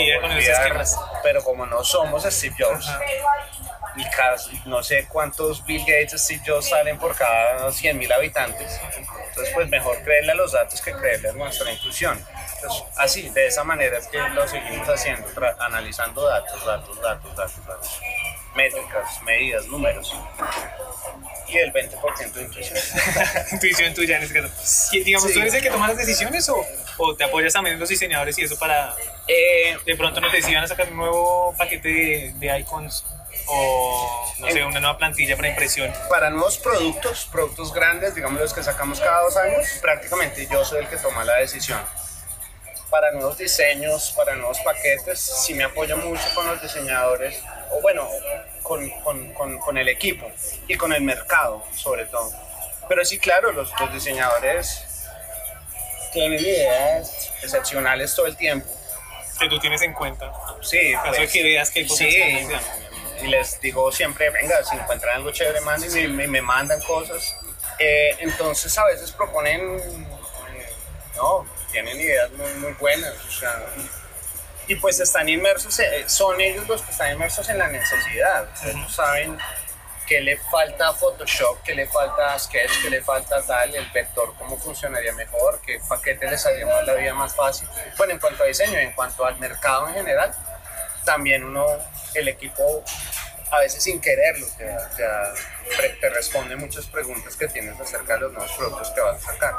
pero 1.22 1.44
como 1.44 1.66
no 1.66 1.84
somos 1.84 2.24
Steve 2.24 2.56
Jobs, 2.58 2.90
y 3.98 4.70
no 4.70 4.84
sé 4.84 5.08
cuántos 5.08 5.66
Bill 5.66 5.82
Gates, 5.82 6.22
Steve 6.22 6.42
Jobs 6.46 6.70
salen 6.70 6.98
por 6.98 7.16
cada 7.16 7.72
100 7.72 7.98
mil 7.98 8.12
habitantes. 8.12 8.80
Entonces, 9.36 9.54
pues 9.54 9.68
mejor 9.68 10.02
creerle 10.02 10.32
a 10.32 10.36
los 10.36 10.54
datos 10.54 10.80
que 10.80 10.94
creerle 10.94 11.28
a 11.28 11.34
nuestra 11.34 11.70
intuición. 11.70 12.18
Entonces, 12.56 12.84
así, 12.96 13.28
de 13.30 13.48
esa 13.48 13.66
manera 13.66 13.98
es 13.98 14.08
que 14.08 14.18
lo 14.18 14.48
seguimos 14.48 14.88
haciendo, 14.88 15.28
analizando 15.60 16.26
datos, 16.26 16.66
datos, 16.66 17.02
datos, 17.02 17.36
datos, 17.36 17.66
datos, 17.68 18.00
métricas, 18.56 19.22
medidas, 19.24 19.68
números. 19.68 20.16
Y 21.50 21.58
el 21.58 21.74
20% 21.74 22.32
de 22.32 22.42
intuición. 22.44 22.80
intuición 23.52 23.94
tuya 23.94 24.18
en 24.18 24.24
este 24.24 24.42
caso. 24.42 24.54
Digamos, 25.04 25.34
¿tú 25.34 25.40
eres 25.42 25.54
el 25.54 25.62
que 25.62 25.70
toma 25.70 25.90
las 25.90 25.98
decisiones 25.98 26.48
o, 26.48 26.66
o 26.98 27.16
te 27.18 27.26
apoyas 27.26 27.52
también 27.52 27.74
en 27.74 27.80
los 27.82 27.90
diseñadores 27.90 28.40
y 28.40 28.44
eso 28.44 28.58
para... 28.58 28.96
Eh, 29.28 29.78
de 29.86 29.96
pronto 29.98 30.22
nos 30.22 30.32
decían 30.32 30.64
a 30.64 30.68
sacar 30.68 30.88
un 30.90 30.96
nuevo 30.96 31.54
paquete 31.58 31.90
de, 31.90 32.34
de 32.36 32.60
icons 32.60 33.04
o 33.48 34.34
no 34.40 34.52
sé, 34.52 34.64
una 34.64 34.80
nueva 34.80 34.98
plantilla 34.98 35.36
para 35.36 35.50
impresión? 35.50 35.94
Para 36.10 36.30
nuevos 36.30 36.58
productos, 36.58 37.28
productos 37.32 37.74
grandes, 37.74 38.16
digamos 38.16 38.40
los 38.40 38.54
que 38.54 38.64
sacamos 38.64 39.00
cada 39.00 39.22
dos 39.22 39.38
años, 39.38 39.68
prácticamente 39.82 40.48
yo 40.48 40.64
soy 40.66 40.80
el 40.80 40.90
que 40.90 40.98
toma 40.98 41.24
la 41.24 41.38
decisión. 41.38 41.80
Para 42.90 43.12
nuevos 43.12 43.38
diseños, 43.38 44.14
para 44.16 44.36
nuevos 44.36 44.60
paquetes, 44.60 45.20
sí 45.20 45.54
me 45.54 45.64
apoyo 45.64 45.98
mucho 45.98 46.24
con 46.34 46.48
los 46.48 46.62
diseñadores, 46.62 47.42
o 47.72 47.82
bueno, 47.82 48.08
con, 48.62 48.90
con, 49.02 49.60
con, 49.60 49.78
el 49.78 49.90
equipo 49.90 50.32
y 50.68 50.76
con 50.76 50.94
el 50.94 51.02
mercado, 51.02 51.64
sobre 51.76 52.06
todo. 52.06 52.32
Pero 52.88 53.04
sí, 53.04 53.20
claro, 53.20 53.52
los, 53.52 53.72
los 53.80 53.94
diseñadores 53.94 54.86
tienen 56.14 56.40
ideas 56.40 57.32
excepcionales 57.44 58.16
todo 58.16 58.28
el 58.28 58.38
tiempo. 58.38 58.68
Que 59.40 59.50
tú 59.50 59.60
tienes 59.60 59.82
en 59.82 59.94
cuenta. 59.94 60.32
Sí. 60.62 60.94
Caso 60.94 61.14
pues, 61.18 61.32
que 61.32 61.44
veas 61.44 61.70
que 61.70 61.88
sí, 61.88 62.48
y 63.22 63.28
les 63.28 63.60
digo 63.62 63.92
siempre, 63.92 64.30
venga, 64.30 64.64
si 64.64 64.76
encuentran 64.76 65.18
algo 65.18 65.32
chévere, 65.32 65.62
manden 65.62 65.98
y 65.98 66.08
me, 66.08 66.28
me 66.28 66.42
mandan 66.42 66.82
cosas. 66.82 67.36
Eh, 67.80 68.16
entonces 68.20 68.78
a 68.78 68.86
veces 68.86 69.12
proponen, 69.12 69.78
no, 71.16 71.46
tienen 71.72 72.00
ideas 72.00 72.32
muy, 72.32 72.54
muy 72.54 72.74
buenas, 72.74 73.14
o 73.26 73.32
sea, 73.32 73.66
y 74.68 74.76
pues 74.76 75.00
están 75.00 75.28
inmersos, 75.28 75.78
eh, 75.80 76.06
son 76.08 76.40
ellos 76.40 76.68
los 76.68 76.82
que 76.82 76.92
están 76.92 77.12
inmersos 77.14 77.50
en 77.50 77.58
la 77.58 77.68
necesidad, 77.68 78.48
ellos 78.66 78.96
saben 78.96 79.38
qué 80.06 80.22
le 80.22 80.38
falta 80.38 80.90
a 80.90 80.94
Photoshop, 80.94 81.64
qué 81.64 81.76
le 81.76 81.88
falta 81.88 82.34
a 82.34 82.40
Sketch, 82.40 82.82
qué 82.82 82.90
le 82.90 83.02
falta 83.02 83.38
a 83.38 83.42
tal, 83.42 83.76
el 83.76 83.90
vector, 83.92 84.34
cómo 84.38 84.58
funcionaría 84.58 85.12
mejor, 85.14 85.60
qué 85.66 85.80
paquete 85.88 86.30
les 86.30 86.46
haría 86.46 86.66
la 86.84 86.94
vida 86.94 87.14
más 87.14 87.36
fácil. 87.36 87.68
Bueno, 87.98 88.14
en 88.14 88.20
cuanto 88.20 88.44
a 88.44 88.48
diseño, 88.48 88.78
en 88.78 88.92
cuanto 88.94 89.26
al 89.26 89.38
mercado 89.40 89.88
en 89.88 89.96
general, 89.96 90.34
también 91.06 91.44
uno, 91.44 91.66
el 92.14 92.28
equipo, 92.28 92.84
a 93.52 93.60
veces 93.60 93.84
sin 93.84 94.02
quererlo, 94.02 94.46
te, 94.58 94.66
te 96.02 96.10
responde 96.10 96.56
muchas 96.56 96.88
preguntas 96.88 97.36
que 97.36 97.48
tienes 97.48 97.80
acerca 97.80 98.16
de 98.16 98.22
los 98.22 98.34
nuevos 98.34 98.52
productos 98.58 98.90
que 98.92 99.02
vas 99.02 99.18
a 99.24 99.34
sacar. 99.34 99.54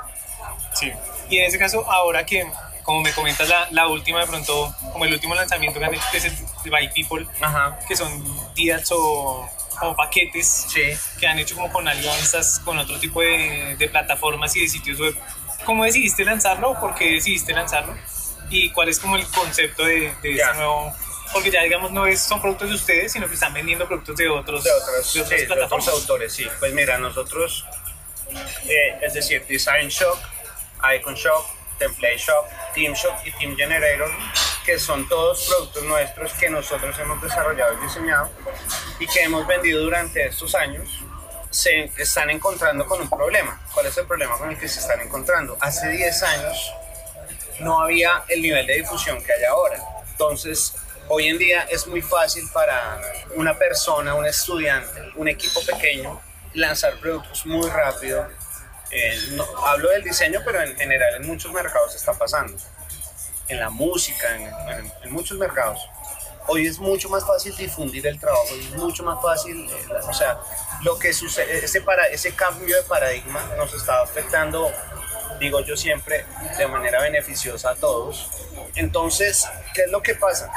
Sí, 0.75 0.93
y 1.31 1.39
en 1.39 1.45
ese 1.45 1.59
caso, 1.59 1.91
ahora 1.91 2.27
que, 2.27 2.47
como 2.83 3.01
me 3.01 3.13
comentas, 3.13 3.49
la, 3.49 3.69
la 3.71 3.89
última 3.89 4.21
de 4.21 4.27
pronto, 4.27 4.75
como 4.93 5.05
el 5.05 5.13
último 5.13 5.35
lanzamiento 5.35 5.79
que 5.79 5.87
han 5.87 5.95
hecho, 5.95 6.05
que 6.11 6.19
es 6.19 6.25
el 6.25 6.71
By 6.71 6.93
People, 6.93 7.27
que 7.89 7.97
son 7.97 8.55
días 8.55 8.89
o 8.93 9.49
como 9.79 9.95
paquetes 9.95 10.67
que 11.19 11.27
han 11.27 11.39
hecho 11.39 11.55
como 11.55 11.71
con 11.71 11.87
alianzas 11.87 12.61
con 12.65 12.79
otro 12.79 12.99
tipo 12.99 13.21
de, 13.21 13.77
de 13.79 13.89
plataformas 13.89 14.57
y 14.57 14.63
de 14.63 14.69
sitios 14.69 14.99
web. 14.99 15.15
¿Cómo 15.65 15.85
decidiste 15.85 16.25
lanzarlo 16.25 16.71
o 16.71 16.81
por 16.81 16.95
qué 16.95 17.13
decidiste 17.13 17.53
lanzarlo? 17.53 17.95
¿Y 18.49 18.71
cuál 18.71 18.89
es 18.89 18.99
como 19.01 19.17
el 19.17 19.27
concepto 19.27 19.85
de, 19.85 20.15
de 20.23 20.35
ese 20.35 20.55
nuevo 20.55 20.95
porque 21.33 21.51
ya 21.51 21.63
digamos 21.63 21.91
no 21.93 22.07
es, 22.07 22.21
son 22.21 22.41
productos 22.41 22.69
de 22.69 22.75
ustedes, 22.75 23.13
sino 23.13 23.29
que 23.29 23.35
están 23.35 23.53
vendiendo 23.53 23.87
productos 23.87 24.17
de 24.17 24.29
otros, 24.29 24.65
de 24.65 24.71
otros, 24.73 25.07
sí, 25.07 25.23
plataformas. 25.47 25.89
autores, 25.89 26.33
sí. 26.33 26.47
Pues 26.59 26.73
mira, 26.73 26.99
nosotros, 26.99 27.65
eh, 28.69 28.99
es 29.03 29.15
decir, 29.15 29.45
Design 29.47 29.89
Shop, 29.89 30.19
Icon 30.97 31.15
Shop, 31.15 31.45
Template 31.79 32.19
Shop, 32.19 32.47
Team 32.75 32.95
Shop 32.95 33.15
y 33.25 33.33
Team 33.33 33.57
Generator, 33.57 34.11
que 34.65 34.79
son 34.79 35.09
todos 35.09 35.47
productos 35.47 35.83
nuestros 35.85 36.33
que 36.35 36.51
nosotros 36.51 36.99
hemos 36.99 37.21
desarrollado 37.23 37.75
y 37.79 37.83
diseñado 37.87 38.31
y 38.99 39.07
que 39.07 39.23
hemos 39.23 39.47
vendido 39.47 39.83
durante 39.83 40.27
estos 40.27 40.55
años, 40.55 40.89
se 41.51 41.91
están 41.97 42.31
encontrando 42.31 42.87
con 42.87 43.01
un 43.01 43.09
problema. 43.09 43.61
¿Cuál 43.73 43.87
es 43.87 43.97
el 43.97 44.07
problema 44.07 44.37
con 44.37 44.51
el 44.51 44.59
que 44.59 44.69
se 44.69 44.81
están 44.81 45.01
encontrando? 45.01 45.57
Hace 45.61 45.89
10 45.89 46.23
años 46.23 46.73
no 47.61 47.81
había 47.81 48.25
el 48.29 48.43
nivel 48.43 48.67
de 48.67 48.75
difusión 48.75 49.23
que 49.23 49.33
hay 49.33 49.45
ahora. 49.45 49.79
Entonces, 50.11 50.75
Hoy 51.09 51.29
en 51.29 51.39
día 51.39 51.63
es 51.71 51.87
muy 51.87 52.03
fácil 52.03 52.49
para 52.53 53.01
una 53.37 53.57
persona, 53.57 54.15
un 54.15 54.27
estudiante, 54.27 55.13
un 55.15 55.29
equipo 55.29 55.61
pequeño, 55.65 56.21
lanzar 56.55 56.99
productos 56.99 57.47
muy 57.47 57.69
rápido. 57.71 58.27
Eh, 58.91 59.17
no, 59.33 59.45
hablo 59.65 59.91
del 59.91 60.03
diseño, 60.03 60.41
pero 60.45 60.61
en 60.63 60.77
general 60.77 61.15
en 61.15 61.27
muchos 61.29 61.53
mercados 61.53 61.95
está 61.95 62.13
pasando. 62.13 62.57
En 63.47 63.61
la 63.61 63.71
música, 63.71 64.27
en, 65.05 65.13
muchos 65.13 65.39
mercados. 65.39 65.79
Hoy 66.49 66.67
es 66.67 66.79
mucho 66.81 67.09
más 67.09 67.25
fácil 67.25 67.57
difundir 67.57 68.05
el 68.07 68.19
trabajo, 68.19 68.49
es 68.59 68.71
mucho 68.71 69.05
más 69.05 69.21
fácil, 69.23 69.69
eh, 69.69 69.87
o 70.09 70.13
sea, 70.13 70.39
lo 70.83 70.99
que 70.99 71.13
sucede, 71.13 71.65
ese, 71.65 71.81
para, 71.81 72.07
ese 72.07 72.35
cambio 72.35 72.77
de 72.77 72.83
paradigma 72.83 73.43
nos 73.57 73.73
está 73.75 74.03
afectando 74.03 74.73
digo 75.39 75.61
yo 75.61 75.77
siempre, 75.77 76.25
de 76.59 76.67
manera 76.67 77.01
beneficiosa 77.01 77.71
a 77.71 77.75
todos. 77.75 78.29
Entonces, 78.75 79.47
¿qué 79.75 79.83
es 79.83 79.91
lo 79.91 80.03
que 80.03 80.15
pasa? 80.15 80.51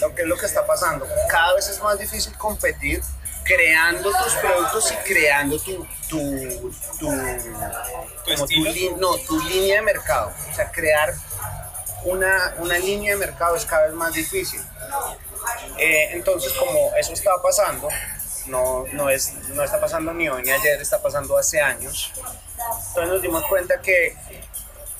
Lo 0.00 0.14
que 0.14 0.22
es 0.22 0.28
lo 0.28 0.36
que 0.36 0.46
está 0.46 0.66
pasando. 0.66 1.06
Cada 1.28 1.54
vez 1.54 1.68
es 1.68 1.80
más 1.82 1.98
difícil 1.98 2.36
competir 2.36 3.02
creando 3.44 4.10
tus 4.12 4.34
productos 4.34 4.92
y 4.92 4.96
creando 5.08 5.58
tu, 5.58 5.86
tu, 6.08 6.72
tu, 6.98 7.10
no, 8.98 9.16
tu 9.18 9.40
línea 9.48 9.76
de 9.76 9.82
mercado. 9.82 10.32
O 10.50 10.54
sea, 10.54 10.70
crear 10.70 11.12
una, 12.04 12.54
una 12.58 12.78
línea 12.78 13.12
de 13.12 13.18
mercado 13.18 13.56
es 13.56 13.64
cada 13.64 13.86
vez 13.86 13.94
más 13.94 14.12
difícil. 14.14 14.60
Eh, 15.78 16.10
entonces, 16.12 16.52
como 16.52 16.92
eso 16.96 17.12
está 17.12 17.32
pasando, 17.42 17.88
no, 18.46 18.84
no, 18.92 19.10
es, 19.10 19.34
no 19.48 19.62
está 19.62 19.80
pasando 19.80 20.12
ni 20.12 20.28
hoy 20.28 20.42
ni 20.42 20.50
ayer, 20.50 20.80
está 20.80 21.00
pasando 21.00 21.36
hace 21.36 21.60
años. 21.60 22.12
Entonces 22.90 23.12
nos 23.12 23.22
dimos 23.22 23.46
cuenta 23.46 23.80
que 23.80 24.16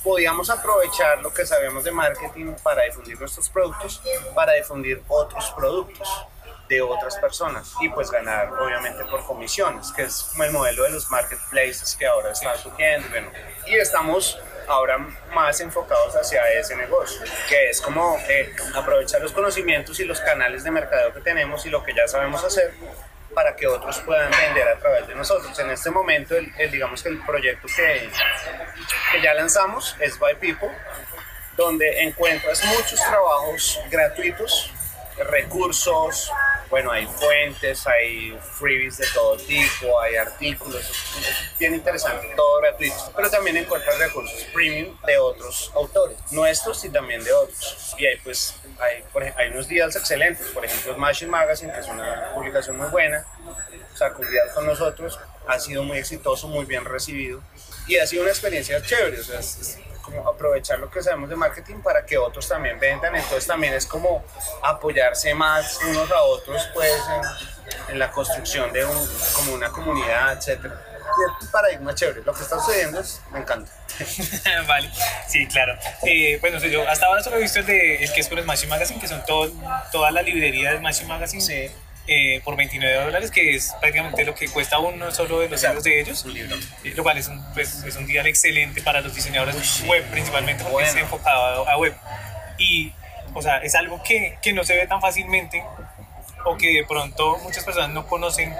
podíamos 0.01 0.49
aprovechar 0.49 1.21
lo 1.21 1.33
que 1.33 1.45
sabíamos 1.45 1.83
de 1.83 1.91
marketing 1.91 2.53
para 2.63 2.83
difundir 2.83 3.19
nuestros 3.19 3.49
productos, 3.49 4.01
para 4.33 4.53
difundir 4.53 5.03
otros 5.09 5.51
productos 5.51 6.07
de 6.69 6.81
otras 6.81 7.17
personas 7.17 7.73
y 7.81 7.89
pues 7.89 8.09
ganar 8.09 8.49
obviamente 8.53 9.03
por 9.03 9.25
comisiones, 9.25 9.91
que 9.91 10.03
es 10.03 10.29
como 10.31 10.45
el 10.45 10.53
modelo 10.53 10.83
de 10.83 10.91
los 10.91 11.11
marketplaces 11.11 11.97
que 11.97 12.07
ahora 12.07 12.31
están 12.31 12.57
surgiendo. 12.57 13.09
y 13.67 13.75
estamos 13.75 14.39
ahora 14.69 14.97
más 15.33 15.59
enfocados 15.59 16.15
hacia 16.15 16.49
ese 16.53 16.77
negocio, 16.77 17.21
que 17.49 17.69
es 17.69 17.81
como 17.81 18.17
eh, 18.29 18.55
aprovechar 18.73 19.21
los 19.21 19.33
conocimientos 19.33 19.99
y 19.99 20.05
los 20.05 20.21
canales 20.21 20.63
de 20.63 20.71
mercadeo 20.71 21.13
que 21.13 21.19
tenemos 21.19 21.65
y 21.65 21.69
lo 21.69 21.83
que 21.83 21.93
ya 21.93 22.07
sabemos 22.07 22.41
hacer 22.41 22.73
para 23.33 23.55
que 23.55 23.67
otros 23.67 23.99
puedan 24.01 24.31
vender 24.31 24.67
a 24.67 24.77
través 24.77 25.07
de 25.07 25.15
nosotros. 25.15 25.57
En 25.59 25.69
este 25.69 25.89
momento, 25.89 26.35
el, 26.35 26.71
digamos 26.71 27.03
que 27.03 27.09
el 27.09 27.19
proyecto 27.19 27.67
que, 27.67 28.09
que 29.11 29.21
ya 29.21 29.33
lanzamos 29.33 29.95
es 29.99 30.17
By 30.19 30.35
People, 30.35 30.71
donde 31.55 32.03
encuentras 32.03 32.63
muchos 32.65 32.99
trabajos 33.01 33.79
gratuitos, 33.89 34.71
recursos, 35.23 36.31
bueno, 36.69 36.91
hay 36.91 37.05
fuentes, 37.05 37.85
hay 37.85 38.37
freebies 38.53 38.97
de 38.97 39.05
todo 39.13 39.35
tipo, 39.37 39.99
hay 39.99 40.15
artículos, 40.15 40.81
es 41.19 41.57
bien 41.59 41.75
interesante, 41.75 42.27
todo 42.35 42.61
gratuito. 42.61 43.11
Pero 43.15 43.29
también 43.29 43.57
encuentras 43.57 43.99
recursos 43.99 44.43
premium 44.53 44.97
de 45.05 45.17
otros 45.17 45.71
autores, 45.75 46.17
nuestros 46.31 46.83
y 46.85 46.89
también 46.89 47.23
de 47.23 47.33
otros. 47.33 47.93
Y 47.97 48.05
ahí 48.05 48.17
pues 48.23 48.55
hay, 48.79 49.03
hay 49.35 49.49
unos 49.49 49.67
días 49.67 49.95
excelentes, 49.95 50.47
por 50.47 50.65
ejemplo 50.65 50.97
Machine 50.97 51.29
Magazine, 51.29 51.73
que 51.73 51.79
es 51.81 51.87
una 51.87 52.31
publicación 52.33 52.77
muy 52.77 52.87
buena, 52.87 53.25
o 53.93 53.97
sea, 53.97 54.13
con 54.13 54.65
nosotros, 54.65 55.19
ha 55.47 55.59
sido 55.59 55.83
muy 55.83 55.97
exitoso, 55.97 56.47
muy 56.47 56.65
bien 56.65 56.85
recibido 56.85 57.41
y 57.87 57.97
ha 57.97 58.07
sido 58.07 58.23
una 58.23 58.31
experiencia 58.31 58.81
chévere, 58.81 59.19
o 59.19 59.23
sea, 59.23 59.41
como 60.01 60.27
aprovechar 60.27 60.79
lo 60.79 60.89
que 60.89 61.01
sabemos 61.01 61.29
de 61.29 61.35
marketing 61.35 61.81
para 61.81 62.05
que 62.05 62.17
otros 62.17 62.47
también 62.47 62.79
vendan, 62.79 63.15
entonces 63.15 63.47
también 63.47 63.73
es 63.73 63.85
como 63.85 64.23
apoyarse 64.61 65.33
más 65.33 65.79
unos 65.87 66.11
a 66.11 66.21
otros 66.23 66.69
pues 66.73 66.93
en, 67.89 67.99
la 67.99 68.11
construcción 68.11 68.71
de 68.73 68.85
un, 68.85 69.09
como 69.35 69.53
una 69.53 69.69
comunidad, 69.69 70.33
etcétera. 70.33 70.81
Y 71.17 71.43
un 71.43 71.51
paradigma 71.51 71.93
chévere, 71.93 72.21
lo 72.23 72.33
que 72.33 72.41
está 72.41 72.59
sucediendo 72.59 72.99
es, 72.99 73.21
me 73.31 73.39
encanta. 73.39 73.71
vale, 74.67 74.89
sí, 75.27 75.45
claro. 75.47 75.77
Eh, 76.03 76.37
bueno, 76.39 76.57
yo 76.59 76.87
hasta 76.87 77.05
ahora 77.05 77.21
solo 77.21 77.37
he 77.37 77.41
visto 77.41 77.59
el, 77.59 77.65
de, 77.65 78.03
el 78.03 78.13
que 78.13 78.21
es 78.21 78.27
con 78.27 78.41
Smashing 78.41 78.69
Magazine, 78.69 78.99
que 78.99 79.07
son 79.07 79.23
todo, 79.25 79.51
toda 79.91 80.11
la 80.11 80.21
librería 80.21 80.71
de 80.71 80.77
Smashing 80.77 81.07
Magazine. 81.07 81.41
Sí. 81.41 81.71
Eh, 82.07 82.41
por 82.43 82.57
29 82.57 83.05
dólares, 83.05 83.29
que 83.31 83.55
es 83.55 83.73
prácticamente 83.79 84.25
lo 84.25 84.33
que 84.33 84.47
cuesta 84.49 84.79
uno 84.79 85.11
solo 85.11 85.39
de 85.39 85.49
los 85.49 85.61
libros 85.61 85.83
de 85.83 86.01
ellos. 86.01 86.25
Un 86.25 86.33
libro. 86.33 86.55
Eh, 86.83 86.93
Lo 86.95 87.03
cual 87.03 87.17
es 87.17 87.27
un, 87.27 87.43
pues, 87.53 87.83
es 87.83 87.95
un 87.95 88.07
día 88.07 88.21
excelente 88.23 88.81
para 88.81 89.01
los 89.01 89.13
diseñadores 89.15 89.81
Uy, 89.83 89.87
web, 89.89 90.03
principalmente 90.09 90.63
porque 90.63 90.73
Bueno. 90.73 90.89
es 90.89 90.95
enfocado 90.95 91.67
a, 91.67 91.71
a 91.73 91.77
web. 91.77 91.95
Y, 92.57 92.91
o 93.33 93.41
sea, 93.41 93.57
es 93.59 93.75
algo 93.75 94.01
que, 94.03 94.37
que 94.41 94.51
no 94.51 94.63
se 94.63 94.75
ve 94.75 94.87
tan 94.87 94.99
fácilmente 94.99 95.63
o 96.43 96.57
que 96.57 96.69
de 96.73 96.83
pronto 96.85 97.37
muchas 97.43 97.63
personas 97.63 97.91
no 97.91 98.07
conocen 98.07 98.53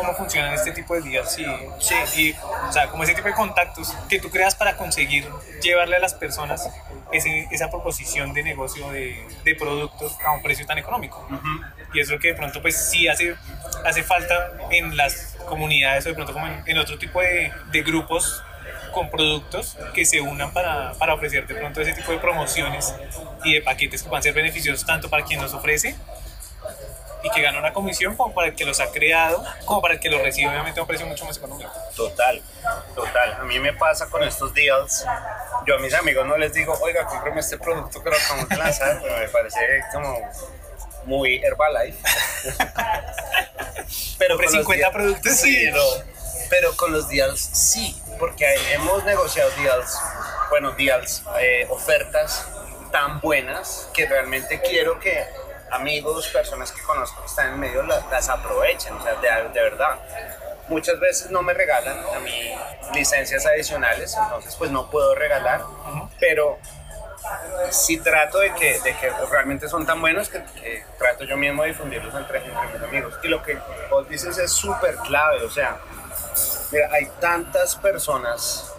cómo 0.00 0.14
funcionan 0.16 0.52
este 0.54 0.72
tipo 0.72 0.94
de 0.94 1.02
días 1.02 1.38
y, 1.38 1.44
Sí. 1.78 1.94
y, 2.16 2.32
o 2.68 2.72
sea, 2.72 2.88
como 2.88 3.02
ese 3.04 3.14
tipo 3.14 3.28
de 3.28 3.34
contactos 3.34 3.94
que 4.08 4.18
tú 4.20 4.30
creas 4.30 4.54
para 4.54 4.76
conseguir 4.76 5.28
llevarle 5.62 5.96
a 5.96 6.00
las 6.00 6.14
personas 6.14 6.68
ese- 7.12 7.48
esa 7.50 7.70
proposición 7.70 8.32
de 8.34 8.42
negocio 8.42 8.88
de, 8.90 9.26
de 9.44 9.54
productos 9.54 10.16
a 10.24 10.32
un 10.32 10.42
precio 10.42 10.64
tan 10.66 10.78
económico. 10.78 11.26
Y 11.92 12.00
es 12.00 12.08
lo 12.08 12.18
que 12.18 12.28
de 12.28 12.34
pronto 12.34 12.62
pues 12.62 12.76
sí 12.90 13.08
hace, 13.08 13.34
hace 13.84 14.02
falta 14.02 14.52
en 14.70 14.96
las 14.96 15.36
comunidades 15.46 16.06
o 16.06 16.10
de 16.10 16.14
pronto 16.14 16.32
como 16.32 16.46
en, 16.46 16.62
en 16.66 16.78
otro 16.78 16.98
tipo 16.98 17.20
de, 17.20 17.52
de 17.72 17.82
grupos 17.82 18.42
con 18.94 19.10
productos 19.10 19.76
que 19.94 20.04
se 20.04 20.20
unan 20.20 20.52
para, 20.52 20.92
para 20.94 21.14
ofrecer 21.14 21.46
de 21.46 21.54
pronto 21.54 21.80
ese 21.80 21.92
tipo 21.92 22.10
de 22.12 22.18
promociones 22.18 22.94
y 23.44 23.54
de 23.54 23.62
paquetes 23.62 24.02
que 24.02 24.08
van 24.08 24.18
a 24.20 24.22
ser 24.22 24.32
beneficiosos 24.32 24.84
tanto 24.86 25.08
para 25.10 25.24
quien 25.24 25.40
los 25.42 25.52
ofrece 25.54 25.96
y 27.22 27.30
que 27.30 27.42
gana 27.42 27.58
una 27.58 27.72
comisión 27.72 28.16
como 28.16 28.32
para 28.34 28.48
el 28.48 28.54
que 28.54 28.64
los 28.64 28.80
ha 28.80 28.90
creado, 28.90 29.44
como 29.66 29.82
para 29.82 29.94
el 29.94 30.00
que 30.00 30.08
los 30.08 30.22
recibe 30.22 30.48
obviamente 30.50 30.80
a 30.80 30.82
un 30.82 30.86
precio 30.86 31.06
mucho 31.06 31.24
más 31.24 31.36
económico. 31.36 31.70
Total, 31.94 32.42
total. 32.94 33.34
A 33.40 33.44
mí 33.44 33.58
me 33.58 33.72
pasa 33.74 34.06
con 34.08 34.22
estos 34.22 34.52
deals. 34.54 35.04
Yo 35.66 35.74
a 35.76 35.78
mis 35.78 35.92
amigos 35.94 36.26
no 36.26 36.36
les 36.38 36.52
digo, 36.52 36.72
oiga, 36.80 37.04
cómprame 37.06 37.40
este 37.40 37.58
producto 37.58 38.02
que 38.02 38.10
lo 38.10 38.16
acabamos 38.16 38.48
de 38.48 38.56
lanzar. 38.56 39.00
pero 39.02 39.16
me 39.18 39.28
parece 39.28 39.84
como 39.92 40.16
muy 41.04 41.36
Herbalife. 41.42 41.98
pero 44.18 44.36
con 44.36 44.44
los 44.44 44.52
50 44.52 44.86
deals- 44.88 44.92
productos, 44.92 45.32
sí. 45.36 45.70
Pero 46.48 46.76
con 46.76 46.92
los 46.92 47.08
deals 47.08 47.40
sí, 47.40 48.00
porque 48.18 48.44
hemos 48.72 49.04
negociado 49.04 49.50
deals, 49.62 49.96
bueno, 50.50 50.72
deals, 50.72 51.22
eh, 51.38 51.66
ofertas 51.70 52.44
tan 52.90 53.20
buenas 53.20 53.88
que 53.94 54.06
realmente 54.06 54.60
quiero 54.60 54.98
que 54.98 55.24
amigos, 55.70 56.28
personas 56.28 56.72
que 56.72 56.82
conozco 56.82 57.20
que 57.20 57.26
están 57.26 57.54
en 57.54 57.60
medio 57.60 57.82
la- 57.82 58.02
las 58.10 58.28
aprovechen, 58.28 58.94
o 58.94 59.02
sea, 59.02 59.14
de, 59.16 59.48
de 59.48 59.62
verdad. 59.62 59.98
Muchas 60.68 61.00
veces 61.00 61.30
no 61.30 61.42
me 61.42 61.52
regalan 61.52 61.98
a 62.14 62.20
mí 62.20 62.54
licencias 62.94 63.44
adicionales, 63.46 64.16
entonces 64.20 64.54
pues 64.56 64.70
no 64.70 64.88
puedo 64.90 65.14
regalar, 65.14 65.62
pero 66.20 66.58
sí 67.70 67.98
trato 67.98 68.38
de 68.38 68.54
que, 68.54 68.80
de 68.80 68.94
que 68.96 69.10
realmente 69.30 69.68
son 69.68 69.84
tan 69.84 70.00
buenos 70.00 70.28
que, 70.28 70.42
que 70.60 70.84
trato 70.98 71.24
yo 71.24 71.36
mismo 71.36 71.62
de 71.62 71.70
difundirlos 71.70 72.14
entre, 72.14 72.38
entre 72.44 72.68
mis 72.72 72.82
amigos. 72.82 73.14
Y 73.22 73.28
lo 73.28 73.42
que 73.42 73.58
vos 73.90 74.08
dices 74.08 74.38
es 74.38 74.52
súper 74.52 74.96
clave, 74.96 75.42
o 75.44 75.50
sea, 75.50 75.78
mira, 76.70 76.88
hay 76.92 77.06
tantas 77.20 77.74
personas 77.76 78.69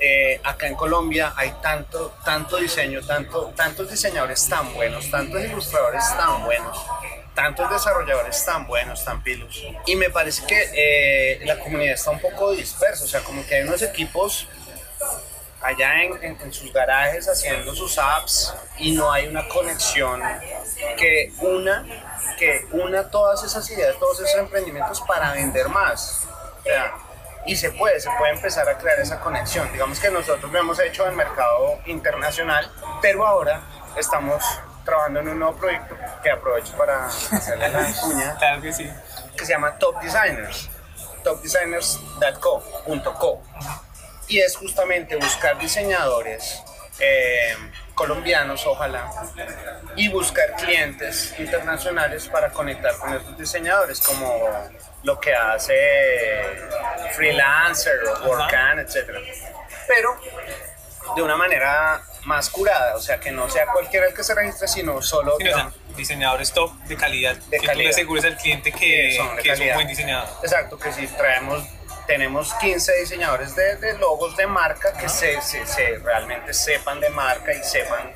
eh, 0.00 0.40
acá 0.44 0.66
en 0.66 0.74
Colombia 0.74 1.32
hay 1.36 1.52
tanto, 1.62 2.14
tanto 2.24 2.56
diseño, 2.56 3.00
tanto, 3.06 3.52
tantos 3.56 3.90
diseñadores 3.90 4.48
tan 4.48 4.72
buenos, 4.74 5.10
tantos 5.10 5.40
ilustradores 5.42 6.04
tan 6.16 6.44
buenos, 6.44 6.78
tantos 7.34 7.70
desarrolladores 7.70 8.44
tan 8.44 8.66
buenos, 8.66 9.04
tan 9.04 9.22
pilos. 9.22 9.62
Y 9.86 9.96
me 9.96 10.10
parece 10.10 10.44
que 10.46 10.70
eh, 10.74 11.40
la 11.44 11.58
comunidad 11.58 11.94
está 11.94 12.10
un 12.10 12.20
poco 12.20 12.52
dispersa, 12.52 13.04
o 13.04 13.08
sea, 13.08 13.20
como 13.20 13.44
que 13.46 13.56
hay 13.56 13.62
unos 13.62 13.82
equipos 13.82 14.46
allá 15.60 16.02
en, 16.04 16.22
en- 16.22 16.40
en 16.40 16.52
sus 16.52 16.72
garajes 16.72 17.28
haciendo 17.28 17.74
sus 17.74 17.98
apps 17.98 18.54
y 18.78 18.92
no 18.92 19.10
hay 19.10 19.26
una 19.26 19.48
conexión 19.48 20.22
que 20.96 21.32
una, 21.40 21.84
que 22.38 22.64
una 22.70 23.10
todas 23.10 23.42
esas 23.42 23.68
ideas, 23.70 23.96
todos 23.98 24.20
esos 24.20 24.38
emprendimientos 24.38 25.00
para 25.00 25.32
vender 25.32 25.68
más. 25.68 26.26
O 26.60 26.62
sea, 26.62 26.94
y 27.46 27.56
se 27.56 27.70
puede, 27.72 27.98
se 28.00 28.10
puede 28.18 28.32
empezar 28.32 28.68
a 28.68 28.76
crear 28.78 28.98
esa 29.00 29.20
conexión. 29.20 29.70
Digamos 29.72 29.98
que 30.00 30.10
nosotros 30.10 30.50
lo 30.52 30.58
hemos 30.58 30.78
hecho 30.80 31.06
en 31.06 31.16
mercado 31.16 31.78
internacional, 31.86 32.70
pero 33.00 33.26
ahora 33.26 33.62
estamos 33.96 34.42
trabajando 34.84 35.20
en 35.20 35.28
un 35.28 35.38
nuevo 35.38 35.56
proyecto 35.56 35.96
que 36.22 36.30
aprovecho 36.30 36.76
para 36.76 37.06
hacerle 37.06 37.68
la 37.68 37.92
cuña 38.02 38.36
Claro 38.38 38.60
que 38.62 38.72
sí. 38.72 38.90
que 39.36 39.44
se 39.44 39.52
llama 39.52 39.76
Top 39.78 40.00
Designers, 40.00 40.70
topdesigners.co.co. 41.24 43.42
Y 44.28 44.38
es 44.40 44.56
justamente 44.56 45.16
buscar 45.16 45.58
diseñadores 45.58 46.62
eh, 47.00 47.54
colombianos, 47.94 48.66
ojalá, 48.66 49.10
y 49.96 50.08
buscar 50.08 50.54
clientes 50.56 51.34
internacionales 51.38 52.28
para 52.28 52.50
conectar 52.50 52.96
con 52.98 53.14
estos 53.14 53.38
diseñadores, 53.38 54.00
como 54.00 54.44
lo 55.04 55.18
que 55.20 55.32
hace 55.34 55.74
Freelancer 57.14 57.98
o 58.04 58.28
Workan, 58.28 58.78
etc. 58.80 59.10
Pero 59.86 60.16
de 61.16 61.22
una 61.22 61.36
manera 61.36 62.02
más 62.24 62.50
curada, 62.50 62.96
o 62.96 63.00
sea, 63.00 63.18
que 63.18 63.30
no 63.30 63.48
sea 63.48 63.66
cualquiera 63.66 64.06
el 64.06 64.14
que 64.14 64.22
se 64.22 64.34
registre, 64.34 64.68
sino 64.68 65.00
solo 65.00 65.36
Sí, 65.38 65.48
o 65.48 65.54
sea, 65.54 65.70
diseñadores 65.96 66.52
top 66.52 66.72
de 66.84 66.96
calidad, 66.96 67.34
De 67.36 67.52
que 67.52 67.60
tú 67.60 67.66
calidad. 67.66 67.84
le 67.84 67.90
asegures 67.90 68.24
al 68.24 68.36
cliente 68.36 68.70
que, 68.72 69.18
que 69.42 69.52
es 69.52 69.60
un 69.60 69.72
buen 69.74 69.86
diseñador. 69.88 70.28
Exacto, 70.42 70.78
que 70.78 70.92
si 70.92 71.06
traemos, 71.06 71.64
tenemos 72.06 72.52
15 72.54 72.92
diseñadores 73.00 73.54
de, 73.56 73.76
de 73.76 73.96
logos 73.98 74.36
de 74.36 74.46
marca 74.46 74.92
que 74.94 75.08
se, 75.08 75.40
se- 75.40 75.66
se 75.66 75.98
realmente 75.98 76.52
sepan 76.52 77.00
de 77.00 77.08
marca 77.10 77.52
y 77.54 77.62
sepan 77.62 78.12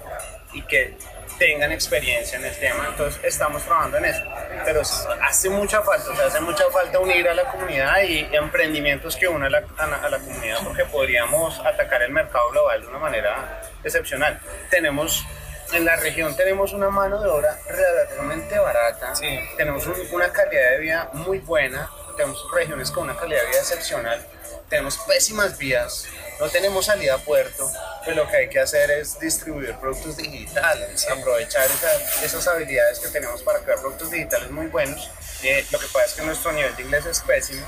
y 0.52 0.62
que 0.62 0.98
tengan 1.42 1.72
experiencia 1.72 2.38
en 2.38 2.44
el 2.44 2.56
tema. 2.56 2.86
Entonces 2.90 3.20
estamos 3.24 3.64
trabajando 3.64 3.96
en 3.98 4.04
eso. 4.04 4.22
Pero 4.64 4.82
hace 5.22 5.50
mucha 5.50 5.82
falta, 5.82 6.10
o 6.10 6.14
sea, 6.16 6.26
hace 6.26 6.40
mucha 6.40 6.64
falta 6.70 7.00
unir 7.00 7.28
a 7.28 7.34
la 7.34 7.44
comunidad 7.50 8.00
y 8.02 8.28
emprendimientos 8.32 9.16
que 9.16 9.26
unan 9.26 9.52
a 9.52 9.60
la, 9.60 9.66
a 9.76 9.86
la- 9.86 9.96
a 9.96 10.08
la 10.08 10.18
comunidad 10.20 10.58
porque 10.62 10.84
podríamos 10.84 11.58
atacar 11.60 12.00
el 12.02 12.12
mercado 12.12 12.48
global 12.50 12.80
de 12.82 12.86
una 12.86 12.98
manera 12.98 13.60
excepcional. 13.82 14.40
Tenemos 14.70 15.24
en 15.72 15.84
la 15.86 15.96
región 15.96 16.36
tenemos 16.36 16.74
una 16.74 16.90
mano 16.90 17.20
de 17.22 17.28
obra 17.30 17.56
relativamente 17.66 18.58
barata, 18.58 19.14
Sí. 19.16 19.38
tenemos 19.56 19.86
un- 19.86 19.94
una 20.12 20.30
calidad 20.30 20.70
de 20.72 20.78
vida 20.78 21.08
muy 21.14 21.38
buena, 21.38 21.90
tenemos 22.16 22.38
regiones 22.54 22.90
con 22.90 23.04
una 23.04 23.16
calidad 23.16 23.40
de 23.40 23.46
vida 23.48 23.58
excepcional, 23.58 24.24
tenemos 24.68 24.98
pésimas 25.08 25.56
vías, 25.56 26.06
no 26.38 26.48
tenemos 26.50 26.84
salida 26.86 27.14
a 27.14 27.18
puerto, 27.18 27.68
pues 28.04 28.16
lo 28.16 28.28
que 28.28 28.36
hay 28.36 28.48
que 28.48 28.58
hacer 28.60 28.90
es 28.90 29.18
distribuir 29.18 29.74
productos 29.76 30.16
digitales, 30.16 31.06
aprovechar 31.10 31.64
esa- 31.64 32.24
esas 32.24 32.46
habilidades 32.48 32.98
que 33.00 33.08
tenemos 33.08 33.42
para 33.42 33.60
crear 33.60 33.78
productos 33.80 34.10
digitales 34.10 34.50
muy 34.50 34.66
buenos. 34.66 35.10
Eh, 35.42 35.64
lo 35.70 35.78
que 35.78 35.86
pasa 35.86 36.06
es 36.06 36.12
que 36.14 36.22
nuestro 36.22 36.52
nivel 36.52 36.74
de 36.76 36.82
inglés 36.82 37.06
es 37.06 37.20
pésimo. 37.20 37.66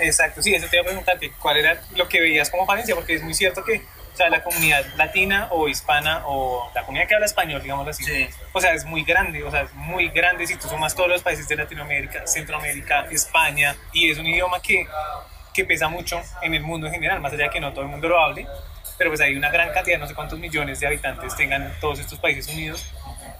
Exacto, 0.00 0.42
sí, 0.42 0.54
eso 0.54 0.66
te 0.68 0.76
iba 0.76 0.82
a 0.82 0.86
preguntar, 0.86 1.18
cuál 1.40 1.56
era 1.56 1.80
lo 1.94 2.08
que 2.08 2.20
veías 2.20 2.50
como 2.50 2.66
falencia, 2.66 2.94
porque 2.94 3.14
es 3.14 3.22
muy 3.22 3.34
cierto 3.34 3.64
que 3.64 3.82
o 4.12 4.16
sea, 4.18 4.30
la 4.30 4.42
comunidad 4.42 4.82
latina 4.96 5.48
o 5.50 5.68
hispana 5.68 6.22
o 6.26 6.70
la 6.74 6.86
comunidad 6.86 7.06
que 7.06 7.14
habla 7.14 7.26
español, 7.26 7.62
digamos 7.62 7.86
así, 7.86 8.02
Sí. 8.02 8.26
o 8.54 8.60
sea, 8.62 8.72
es 8.72 8.86
muy 8.86 9.04
grande, 9.04 9.42
o 9.44 9.50
sea, 9.50 9.60
es 9.62 9.74
muy 9.74 10.08
grande 10.08 10.46
si 10.46 10.56
tú 10.56 10.68
sumas 10.70 10.94
todos 10.94 11.10
los 11.10 11.22
países 11.22 11.46
de 11.48 11.56
Latinoamérica, 11.56 12.26
Centroamérica, 12.26 13.06
España, 13.10 13.76
y 13.92 14.10
es 14.10 14.16
un 14.16 14.24
idioma 14.24 14.62
que, 14.62 14.86
que 15.52 15.66
pesa 15.66 15.88
mucho 15.88 16.22
en 16.40 16.54
el 16.54 16.62
mundo 16.62 16.86
en 16.86 16.94
general, 16.94 17.20
más 17.20 17.30
allá 17.34 17.44
de 17.44 17.50
que 17.50 17.60
no 17.60 17.72
todo 17.74 17.82
el 17.82 17.88
mundo 17.88 18.08
lo 18.08 18.18
hable, 18.18 18.46
pero 18.98 19.10
pues 19.10 19.20
hay 19.20 19.34
una 19.36 19.50
gran 19.50 19.72
cantidad, 19.72 19.98
no 19.98 20.06
sé 20.06 20.14
cuántos 20.14 20.38
millones 20.38 20.80
de 20.80 20.86
habitantes 20.86 21.36
tengan 21.36 21.72
todos 21.80 21.98
estos 21.98 22.18
países 22.18 22.52
unidos, 22.52 22.84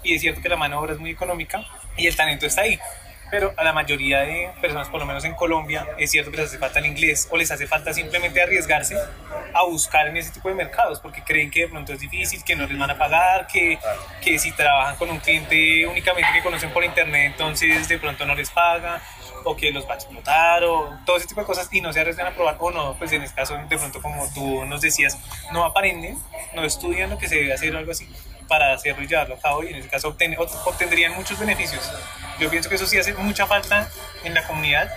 y 0.03 0.15
es 0.15 0.21
cierto 0.21 0.41
que 0.41 0.49
la 0.49 0.57
mano 0.57 0.77
de 0.77 0.83
obra 0.83 0.93
es 0.95 1.01
muy 1.01 1.11
económica 1.11 1.65
y 1.97 2.07
el 2.07 2.15
talento 2.15 2.47
está 2.47 2.63
ahí. 2.63 2.79
Pero 3.29 3.53
a 3.57 3.65
la 3.65 3.73
mayoría 3.73 4.21
de 4.21 4.51
personas, 4.61 4.89
por 4.89 5.01
lo 5.01 5.07
menos 5.07 5.25
en 5.25 5.35
Colombia, 5.35 5.85
es 5.99 6.13
cierto 6.13 6.31
que 6.31 6.37
les 6.37 6.47
hace 6.47 6.59
falta 6.59 6.79
el 6.79 6.87
inglés 6.87 7.27
o 7.33 7.37
les 7.37 7.51
hace 7.51 7.67
falta 7.67 7.93
simplemente 7.93 8.41
arriesgarse 8.41 8.97
a 9.53 9.65
buscar 9.65 10.07
en 10.07 10.17
ese 10.17 10.31
tipo 10.31 10.49
de 10.49 10.55
mercados 10.55 11.01
porque 11.01 11.23
creen 11.23 11.51
que 11.51 11.63
de 11.63 11.69
pronto 11.69 11.93
es 11.93 11.99
difícil, 11.99 12.45
que 12.45 12.55
no 12.55 12.69
les 12.69 12.79
van 12.79 12.91
a 12.91 12.97
pagar, 12.97 13.49
que, 13.49 13.81
que 14.23 14.39
si 14.39 14.53
trabajan 14.53 14.95
con 14.95 15.11
un 15.11 15.19
cliente 15.19 15.85
únicamente 15.89 16.31
que 16.35 16.43
conocen 16.43 16.71
por 16.71 16.85
internet, 16.85 17.33
entonces 17.33 17.89
de 17.89 17.99
pronto 17.99 18.25
no 18.27 18.37
les 18.37 18.51
paga 18.51 19.03
o 19.47 19.57
que 19.57 19.71
los 19.71 19.87
va 19.89 19.93
a 19.93 19.95
explotar 19.95 20.65
o 20.65 20.99
todo 21.07 21.17
ese 21.17 21.27
tipo 21.27 21.41
de 21.41 21.47
cosas 21.47 21.69
y 21.71 21.81
no 21.81 21.93
se 21.93 22.01
arriesgan 22.01 22.27
a 22.27 22.31
probar 22.33 22.57
o 22.59 22.71
no, 22.71 22.95
pues 22.99 23.13
en 23.13 23.23
este 23.23 23.37
caso 23.37 23.57
de 23.57 23.79
pronto 23.79 24.03
como 24.03 24.29
tú 24.35 24.65
nos 24.65 24.81
decías, 24.81 25.17
no 25.53 25.65
aprenden, 25.65 26.19
no 26.55 26.65
estudian 26.65 27.11
lo 27.11 27.17
que 27.19 27.29
se 27.29 27.37
debe 27.37 27.53
hacer 27.55 27.75
o 27.75 27.79
algo 27.79 27.93
así 27.93 28.09
para 28.49 28.73
hacerlo 28.75 29.03
y 29.03 29.07
llevarlo 29.07 29.37
a 29.37 29.41
cabo 29.41 29.63
y 29.63 29.69
en 29.69 29.77
ese 29.77 29.89
caso 29.89 30.17
obten- 30.17 30.37
obtendrían 30.67 31.13
muchos 31.15 31.39
beneficios. 31.39 31.91
Yo 32.39 32.51
pienso 32.51 32.69
que 32.69 32.75
eso 32.77 32.87
sí 32.87 32.99
hace 32.99 33.13
mucha 33.15 33.47
falta 33.47 33.89
en 34.25 34.35
la 34.35 34.47
comunidad, 34.47 34.93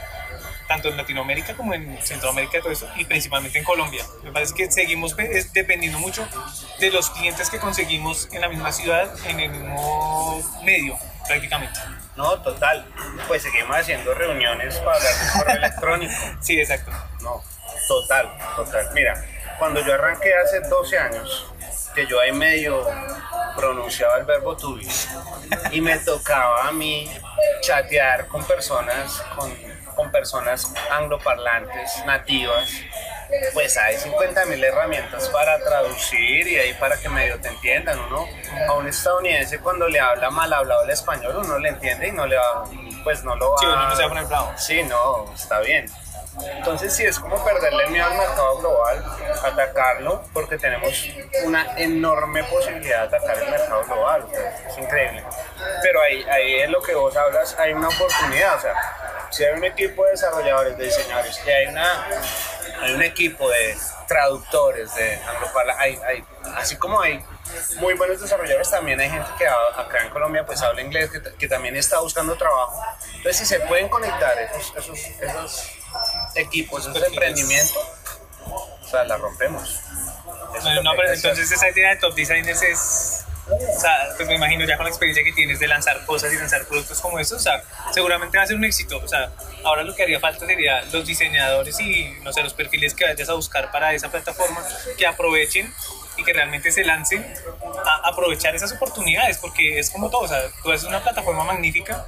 tanto 0.68 0.89
en 0.89 0.97
Latinoamérica 0.97 1.56
como 1.56 1.74
en 1.74 1.97
Centroamérica 2.04 2.58
y 2.60 2.62
todo 2.62 2.72
eso, 2.72 2.88
y 2.95 3.06
principalmente 3.06 3.58
en 3.58 3.64
Colombia. 3.66 4.04
Me 4.24 4.32
parece 4.32 4.54
que 4.54 4.72
seguimos 4.72 5.14
pe- 5.16 5.36
es 5.38 5.52
dependiendo 5.54 5.97
mucho 6.00 6.28
de 6.80 6.91
los 6.91 7.10
clientes 7.10 7.50
que 7.50 7.58
conseguimos 7.58 8.30
en 8.32 8.41
la 8.41 8.50
misma 8.50 8.72
ciudad, 8.72 9.12
en 9.28 9.39
el 9.39 9.50
mismo 9.50 10.41
medio, 10.64 10.95
prácticamente. 11.28 11.80
No, 12.20 12.38
total. 12.41 12.86
Pues 13.30 13.43
seguimos 13.43 13.78
haciendo 13.78 14.13
reuniones 14.13 14.78
para 14.80 14.97
hablar 14.97 15.13
de 15.13 15.32
correo 15.39 15.55
electrónico. 15.55 16.13
Sí, 16.41 16.59
exacto. 16.59 16.91
No, 17.22 17.41
total, 17.88 18.30
total. 18.57 18.89
Mira, 18.93 19.24
cuando 19.57 19.80
yo 19.86 19.93
arranqué 19.93 20.36
hace 20.36 20.59
12 20.59 20.97
años, 20.97 21.45
que 21.95 22.05
yo 22.07 22.20
ahí 22.20 22.34
medio 22.34 22.86
pronunciaba 23.55 24.17
el 24.17 24.26
verbo 24.26 24.57
be, 24.76 24.86
y 25.72 25.80
me 25.80 25.97
tocaba 25.99 26.67
a 26.67 26.74
mí 26.74 27.09
chatear 27.61 28.28
con 28.28 28.43
personas, 28.43 29.24
con, 29.38 29.55
con 29.95 30.11
personas 30.11 30.74
angloparlantes, 30.91 32.03
nativas, 32.05 32.70
pues 33.54 33.78
hay 33.78 33.98
50 33.98 34.46
mil 34.46 34.64
herramientas 34.64 35.30
para 35.30 35.60
traducir 35.60 36.48
y 36.48 36.58
ahí 36.58 36.74
para 36.74 36.98
que 36.98 37.10
medio 37.10 37.40
te 37.40 37.50
entiendan. 37.50 38.00
Uno 38.00 38.28
a 38.68 38.74
un 38.74 38.88
estadounidense 38.88 39.60
cuando 39.60 39.88
le 39.88 40.00
habla 40.00 40.30
mal 40.30 40.52
hablado 40.54 40.84
el 40.84 40.90
español, 40.90 41.38
uno 41.38 41.60
le 41.60 41.70
entiende 41.70 42.08
y 42.08 42.12
no 42.12 42.26
le 42.26 42.38
va, 42.38 42.66
pues 43.04 43.24
no 43.24 43.36
lo 43.36 43.52
va 43.52 43.58
Sí, 43.60 43.66
uno 43.66 43.90
no 43.90 43.96
se 43.96 44.08
va 44.08 44.24
bravo. 44.24 44.54
Sí, 44.58 44.84
no, 44.84 45.34
está 45.34 45.60
bien. 45.60 45.90
Entonces 46.42 46.96
sí, 46.96 47.04
es 47.04 47.20
como 47.20 47.44
perderle 47.44 47.86
el 47.86 47.92
miedo 47.92 48.06
al 48.06 48.18
mercado 48.18 48.58
global, 48.60 49.04
atacarlo, 49.44 50.24
porque 50.34 50.58
tenemos 50.58 51.06
una 51.44 51.78
enorme 51.78 52.44
posibilidad 52.46 53.10
de 53.10 53.18
atacar 53.18 53.38
el 53.40 53.50
mercado 53.50 53.84
global, 53.84 54.24
o 54.24 54.30
sea, 54.30 54.68
es 54.68 54.78
increíble. 54.78 55.24
Pero 55.82 56.02
ahí, 56.02 56.24
ahí 56.30 56.62
en 56.62 56.72
lo 56.72 56.82
que 56.82 56.96
vos 56.96 57.16
hablas 57.18 57.58
hay 57.60 57.74
una 57.74 57.90
oportunidad, 57.90 58.56
o 58.56 58.62
sea, 58.62 58.74
si 59.32 59.44
hay 59.44 59.54
un 59.54 59.66
equipo 59.66 60.06
de 60.06 60.12
desarrolladores, 60.12 60.78
de 60.78 60.86
diseñadores, 60.86 61.42
y 61.46 61.50
hay, 61.50 61.68
una, 61.68 62.08
hay 62.82 62.94
un 62.94 63.02
equipo 63.02 63.50
de 63.50 63.78
traductores, 64.08 64.94
de 64.96 65.16
angloparla, 65.16 65.76
hay, 65.80 66.00
hay, 66.08 66.24
así 66.56 66.76
como 66.78 67.02
hay 67.02 67.24
muy 67.78 67.94
buenos 67.96 68.22
desarrolladores, 68.22 68.70
también 68.70 69.00
hay 69.00 69.10
gente 69.10 69.30
que 69.38 69.48
acá 69.48 70.04
en 70.04 70.10
Colombia 70.10 70.46
pues 70.46 70.62
habla 70.62 70.82
inglés, 70.82 71.10
que, 71.12 71.22
que 71.22 71.48
también 71.48 71.76
está 71.76 72.00
buscando 72.00 72.36
trabajo. 72.36 72.82
Entonces 73.16 73.38
si 73.38 73.46
se 73.46 73.60
pueden 73.62 73.90
conectar 73.90 74.38
esos, 74.40 74.74
esos, 74.76 75.00
esos 75.22 75.72
equipos, 76.36 76.88
esos 76.88 77.04
emprendimientos, 77.04 77.78
o 78.46 78.88
sea, 78.90 79.04
la 79.04 79.18
rompemos. 79.18 79.82
Eso 80.58 80.84
No, 80.84 80.92
pero 80.96 81.14
entonces 81.14 81.52
esa 81.52 81.70
idea 81.70 81.92
de 81.92 81.98
top 81.98 82.16
designers 82.16 82.62
es. 82.64 83.26
O 83.50 83.80
sea, 83.80 84.10
pues 84.16 84.28
me 84.28 84.36
imagino 84.36 84.66
ya 84.66 84.78
con 84.78 84.86
la 84.86 84.89
experiencia 84.89 85.24
que 85.24 85.34
tienes 85.34 85.60
de 85.60 85.68
lanzar 85.68 86.06
cosas 86.06 86.32
y 86.34 86.38
lanzar 86.38 86.66
productos 86.66 87.00
como 87.02 87.20
estos, 87.20 87.39
o 87.39 87.43
sea, 87.43 87.64
seguramente 87.91 88.38
va 88.38 88.43
a 88.43 88.47
ser 88.47 88.56
un 88.56 88.66
éxito. 88.66 89.00
O 89.04 89.08
sea, 89.08 89.32
ahora 89.64 89.84
lo 89.84 89.95
que 89.95 90.04
haría 90.04 90.20
falta 90.20 90.45
sería 90.45 90.84
los 90.91 91.06
diseñadores 91.06 91.80
y, 91.80 92.14
no 92.24 92.32
sé, 92.32 92.43
los 92.43 92.54
perfiles 92.54 92.93
que 92.93 93.06
vayas 93.06 93.30
a 93.30 93.34
buscar 93.34 93.72
para 93.72 93.93
esa 93.93 94.10
plataforma 94.10 94.62
que 94.97 95.08
aprovechen 95.08 95.74
y 96.18 96.24
que 96.24 96.34
realmente 96.34 96.72
se 96.72 96.84
lancen 96.84 97.26
a 97.86 98.10
aprovechar 98.10 98.54
esas 98.56 98.72
oportunidades, 98.74 99.38
porque 99.38 99.80
es 99.80 99.89
como 99.89 100.10
todo, 100.10 100.22
o 100.22 100.28
sea, 100.28 100.41
tú 100.64 100.72
haces 100.72 100.88
una 100.88 101.02
plataforma 101.02 101.43
magnífica 101.45 102.06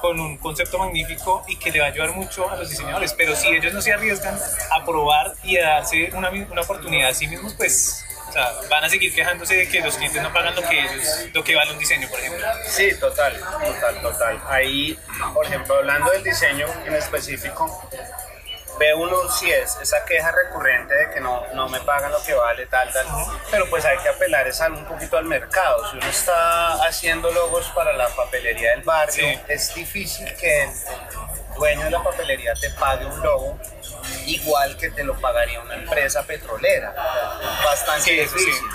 con 0.00 0.18
un 0.20 0.36
concepto 0.38 0.78
magnífico 0.78 1.44
y 1.48 1.56
que 1.56 1.70
le 1.70 1.80
va 1.80 1.86
a 1.86 1.88
ayudar 1.90 2.12
mucho 2.12 2.50
a 2.50 2.56
los 2.56 2.68
diseñadores, 2.68 3.12
pero 3.14 3.34
si 3.36 3.48
ellos 3.48 3.72
no 3.72 3.80
se 3.80 3.92
arriesgan 3.92 4.38
a 4.70 4.84
probar 4.84 5.34
y 5.42 5.56
a 5.58 5.68
darse 5.68 6.10
una, 6.14 6.30
una 6.30 6.62
oportunidad 6.62 7.10
a 7.10 7.14
sí 7.14 7.26
mismos, 7.26 7.54
pues 7.54 8.03
o 8.34 8.36
sea, 8.36 8.52
van 8.68 8.82
a 8.82 8.88
seguir 8.90 9.14
quejándose 9.14 9.54
de 9.54 9.68
que 9.68 9.80
los 9.80 9.96
clientes 9.96 10.20
no 10.20 10.32
pagan 10.32 10.56
lo 10.56 10.62
que 10.62 10.80
ellos, 10.80 11.06
lo 11.32 11.44
que 11.44 11.54
vale 11.54 11.70
un 11.70 11.78
diseño, 11.78 12.08
por 12.08 12.18
ejemplo. 12.18 12.44
Sí, 12.66 12.92
total, 12.98 13.38
total, 13.64 14.02
total. 14.02 14.42
Ahí, 14.48 14.98
por 15.32 15.46
ejemplo, 15.46 15.76
hablando 15.76 16.10
del 16.10 16.24
diseño 16.24 16.66
en 16.84 16.94
específico, 16.96 17.88
ve 18.80 18.92
uno 18.92 19.30
si 19.30 19.52
es 19.52 19.76
esa 19.80 20.04
queja 20.04 20.32
recurrente 20.32 20.92
de 20.94 21.10
que 21.10 21.20
no, 21.20 21.46
no 21.54 21.68
me 21.68 21.78
pagan 21.82 22.10
lo 22.10 22.20
que 22.24 22.34
vale, 22.34 22.66
tal, 22.66 22.92
tal. 22.92 23.06
Pero 23.52 23.70
pues 23.70 23.84
hay 23.84 23.98
que 23.98 24.08
apelar 24.08 24.48
es 24.48 24.58
un 24.58 24.84
poquito 24.84 25.16
al 25.16 25.26
mercado. 25.26 25.88
Si 25.92 25.96
uno 25.96 26.06
está 26.08 26.84
haciendo 26.84 27.30
logos 27.30 27.68
para 27.68 27.92
la 27.92 28.08
papelería 28.08 28.70
del 28.72 28.82
barrio, 28.82 29.14
Sí. 29.14 29.40
es 29.46 29.72
difícil 29.76 30.34
que 30.34 30.64
el 30.64 30.70
dueño 31.54 31.84
de 31.84 31.90
la 31.92 32.02
papelería 32.02 32.52
te 32.54 32.70
pague 32.70 33.06
un 33.06 33.22
logo 33.22 33.60
igual 34.26 34.76
que 34.76 34.90
te 34.90 35.04
lo 35.04 35.14
pagaría 35.20 35.60
una 35.60 35.74
empresa 35.74 36.22
petrolera. 36.24 36.94
Bastante 37.64 38.02
Sí, 38.02 38.20
eso 38.20 38.36
sí. 38.38 38.44
difícil. 38.44 38.68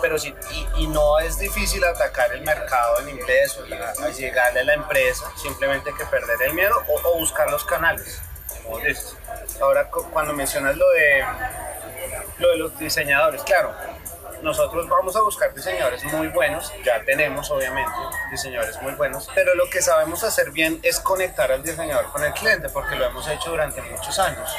Pero 0.00 0.18
sí, 0.18 0.34
y, 0.50 0.82
y 0.82 0.86
no 0.88 1.18
es 1.18 1.38
difícil 1.38 1.82
atacar 1.84 2.32
el 2.32 2.42
mercado 2.42 3.00
en 3.00 3.08
inglés 3.10 3.56
o 3.58 3.66
la- 3.66 3.90
a 3.90 4.08
llegarle 4.10 4.60
a 4.60 4.64
la 4.64 4.74
empresa, 4.74 5.24
simplemente 5.40 5.90
hay 5.90 5.96
que 5.96 6.04
perder 6.06 6.42
el 6.42 6.52
miedo 6.54 6.74
o, 6.88 7.08
o 7.08 7.18
buscar 7.18 7.50
los 7.50 7.64
canales. 7.64 8.20
Ahora, 9.60 9.90
cu- 9.90 10.08
cuando 10.10 10.32
mencionas 10.32 10.76
lo 10.76 10.88
de, 10.90 11.24
lo 12.38 12.50
de 12.50 12.56
los 12.56 12.78
diseñadores, 12.78 13.42
claro, 13.42 13.74
nosotros 14.44 14.86
vamos 14.88 15.16
a 15.16 15.22
buscar 15.22 15.52
diseñadores 15.54 16.04
muy 16.04 16.28
buenos, 16.28 16.72
ya 16.84 17.02
tenemos 17.04 17.50
obviamente 17.50 17.90
diseñadores 18.30 18.80
muy 18.82 18.92
buenos, 18.92 19.28
pero 19.34 19.54
lo 19.54 19.68
que 19.70 19.80
sabemos 19.80 20.22
hacer 20.22 20.50
bien 20.50 20.78
es 20.82 21.00
conectar 21.00 21.50
al 21.50 21.62
diseñador 21.62 22.12
con 22.12 22.22
el 22.22 22.32
cliente, 22.34 22.68
porque 22.68 22.94
lo 22.94 23.06
hemos 23.06 23.26
hecho 23.26 23.50
durante 23.50 23.80
muchos 23.82 24.18
años. 24.18 24.54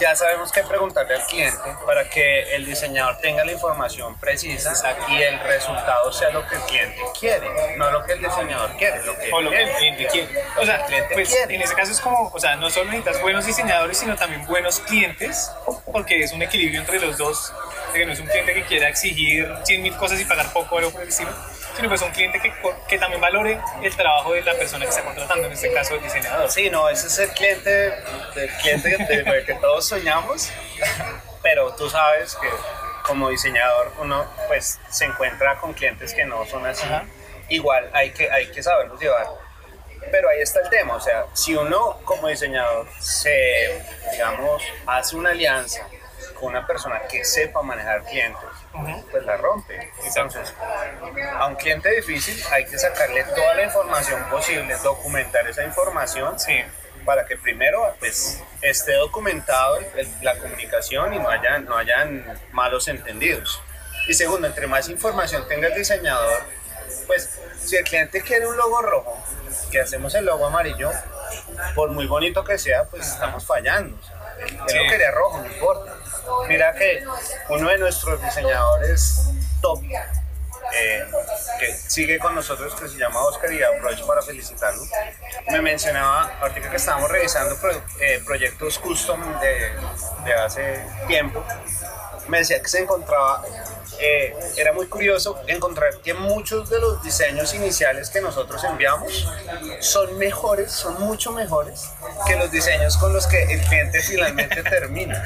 Ya 0.00 0.16
sabemos 0.16 0.50
qué 0.50 0.62
preguntarle 0.62 1.14
al 1.14 1.26
cliente 1.26 1.76
para 1.86 2.08
que 2.08 2.54
el 2.56 2.66
diseñador 2.66 3.18
tenga 3.18 3.44
la 3.44 3.52
información 3.52 4.18
precisa 4.18 4.72
y 5.08 5.22
el 5.22 5.38
resultado 5.40 6.12
sea 6.12 6.30
lo 6.30 6.46
que 6.48 6.56
el 6.56 6.62
cliente 6.62 7.00
quiere, 7.18 7.48
no 7.76 7.90
lo 7.90 8.04
que 8.04 8.14
el 8.14 8.22
diseñador 8.22 8.76
quiere, 8.76 9.04
lo 9.04 9.16
que 9.16 9.32
O 9.32 9.40
lo 9.40 9.50
que 9.50 9.62
el 9.62 9.70
cliente 9.72 10.06
quiere. 10.06 10.44
O 10.58 10.64
sea, 10.64 10.84
pues 11.12 11.28
quiere. 11.28 11.54
en 11.54 11.62
ese 11.62 11.74
caso 11.74 11.92
es 11.92 12.00
como, 12.00 12.30
o 12.32 12.40
sea, 12.40 12.56
no 12.56 12.70
solo 12.70 12.90
necesitas 12.90 13.20
buenos 13.22 13.46
diseñadores, 13.46 13.98
sino 13.98 14.16
también 14.16 14.44
buenos 14.46 14.80
clientes, 14.80 15.50
porque 15.92 16.22
es 16.22 16.32
un 16.32 16.42
equilibrio 16.42 16.80
entre 16.80 17.00
los 17.00 17.16
dos, 17.16 17.52
de 17.92 18.00
que 18.00 18.06
no 18.06 18.12
es 18.12 18.20
un 18.20 18.26
cliente 18.26 18.54
que 18.54 18.64
quiera 18.64 18.88
exigir 18.88 19.48
100 19.64 19.82
mil 19.82 19.96
cosas 19.96 20.20
y 20.20 20.24
pagar 20.24 20.52
poco 20.52 20.74
o 20.74 20.78
algo 20.78 20.90
por 20.90 21.02
el 21.02 21.08
estilo, 21.08 21.30
sino 21.76 21.88
pues 21.88 22.02
un 22.02 22.10
cliente 22.10 22.40
que, 22.40 22.52
que 22.88 22.98
también 22.98 23.20
valore 23.20 23.60
el 23.82 23.96
trabajo 23.96 24.32
de 24.32 24.42
la 24.42 24.54
persona 24.54 24.84
que 24.84 24.90
está 24.90 25.04
contratando, 25.04 25.46
en 25.46 25.52
este 25.52 25.72
caso 25.72 25.94
el 25.94 26.02
diseñador. 26.02 26.50
Sí, 26.50 26.70
no, 26.70 26.88
ese 26.88 27.06
es 27.08 27.18
el 27.18 27.30
cliente, 27.30 27.86
el 28.36 28.50
cliente 28.62 28.96
que, 28.96 29.22
del 29.22 29.44
que 29.44 29.54
todos 29.54 29.86
soñamos, 29.86 30.50
pero 31.42 31.74
tú 31.74 31.90
sabes 31.90 32.36
que 32.36 32.48
como 33.04 33.28
diseñador 33.28 33.92
uno 33.98 34.26
pues 34.48 34.78
se 34.88 35.04
encuentra 35.04 35.56
con 35.56 35.74
clientes 35.74 36.14
que 36.14 36.24
no 36.24 36.44
son 36.46 36.64
así. 36.66 36.84
Ajá. 36.84 37.04
Igual 37.48 37.90
hay 37.92 38.10
que, 38.12 38.30
hay 38.30 38.50
que 38.50 38.62
saberlos 38.62 39.00
llevar. 39.00 39.26
Pero 40.10 40.28
ahí 40.28 40.40
está 40.40 40.60
el 40.60 40.68
tema, 40.68 40.96
o 40.96 41.00
sea, 41.00 41.24
si 41.32 41.54
uno 41.54 41.98
como 42.04 42.28
diseñador 42.28 42.86
se, 43.00 43.82
digamos, 44.12 44.62
hace 44.86 45.16
una 45.16 45.30
alianza 45.30 45.86
con 46.38 46.50
una 46.50 46.66
persona 46.66 47.00
que 47.08 47.24
sepa 47.24 47.62
manejar 47.62 48.02
clientes, 48.04 48.44
Pues 49.10 49.24
la 49.24 49.36
rompe. 49.36 49.92
Entonces, 50.04 50.52
a 51.38 51.46
un 51.46 51.54
cliente 51.56 51.90
difícil 51.90 52.42
hay 52.50 52.64
que 52.66 52.76
sacarle 52.78 53.22
toda 53.24 53.54
la 53.54 53.62
información 53.64 54.24
posible, 54.30 54.74
documentar 54.82 55.46
esa 55.48 55.62
información 55.64 56.38
Sí. 56.40 56.60
para 57.04 57.24
que 57.24 57.36
primero 57.36 57.94
pues 58.00 58.42
esté 58.62 58.94
documentado 58.94 59.78
el- 59.78 60.12
la 60.22 60.36
comunicación 60.38 61.14
y 61.14 61.18
no 61.18 61.28
hayan, 61.28 61.64
no 61.66 61.76
hayan 61.76 62.40
malos 62.52 62.88
entendidos. 62.88 63.60
Y 64.08 64.14
segundo, 64.14 64.46
entre 64.48 64.66
más 64.66 64.88
información 64.88 65.46
tenga 65.46 65.68
el 65.68 65.74
diseñador, 65.74 66.42
pues 67.06 67.38
si 67.62 67.76
el 67.76 67.84
cliente 67.84 68.22
quiere 68.22 68.46
un 68.46 68.56
logo 68.56 68.82
rojo, 68.82 69.16
que 69.70 69.80
hacemos 69.80 70.14
el 70.16 70.24
logo 70.24 70.46
amarillo, 70.46 70.90
por 71.74 71.90
muy 71.90 72.06
bonito 72.06 72.42
que 72.44 72.58
sea, 72.58 72.84
pues 72.84 73.06
estamos 73.06 73.46
fallando. 73.46 73.96
Él 74.40 74.48
Sí. 74.66 74.76
lo 74.78 74.90
quería 74.90 75.10
rojo, 75.12 75.38
no 75.38 75.46
importa. 75.46 75.92
Mira 76.48 76.74
que 76.74 77.04
uno 77.48 77.68
de 77.68 77.78
nuestros 77.78 78.22
diseñadores 78.22 79.30
top 79.60 79.80
eh, 80.72 81.04
que 81.60 81.72
sigue 81.74 82.18
con 82.18 82.34
nosotros, 82.34 82.74
que 82.74 82.88
se 82.88 82.96
llama 82.96 83.20
Oscar, 83.20 83.52
y 83.52 83.62
aprovecho 83.62 84.06
para 84.06 84.22
felicitarlo. 84.22 84.82
Me 85.50 85.60
mencionaba, 85.60 86.32
ahorita 86.40 86.70
que 86.70 86.76
estábamos 86.76 87.10
revisando 87.10 87.56
eh, 88.00 88.22
proyectos 88.24 88.78
custom 88.78 89.20
de 89.40 90.34
hace 90.34 90.84
tiempo, 91.06 91.44
me 92.28 92.38
decía 92.38 92.60
que 92.60 92.68
se 92.68 92.80
encontraba, 92.80 93.42
eh, 94.00 94.34
era 94.56 94.72
muy 94.72 94.86
curioso 94.86 95.38
encontrar 95.46 95.98
que 95.98 96.14
muchos 96.14 96.68
de 96.70 96.80
los 96.80 97.02
diseños 97.02 97.54
iniciales 97.54 98.10
que 98.10 98.20
nosotros 98.20 98.62
enviamos 98.64 99.28
son 99.80 100.18
mejores, 100.18 100.72
son 100.72 101.00
mucho 101.00 101.32
mejores 101.32 101.90
que 102.26 102.36
los 102.36 102.50
diseños 102.50 102.96
con 102.96 103.12
los 103.12 103.26
que 103.26 103.42
el 103.44 103.60
cliente 103.62 104.00
finalmente 104.02 104.62
termina. 104.70 105.22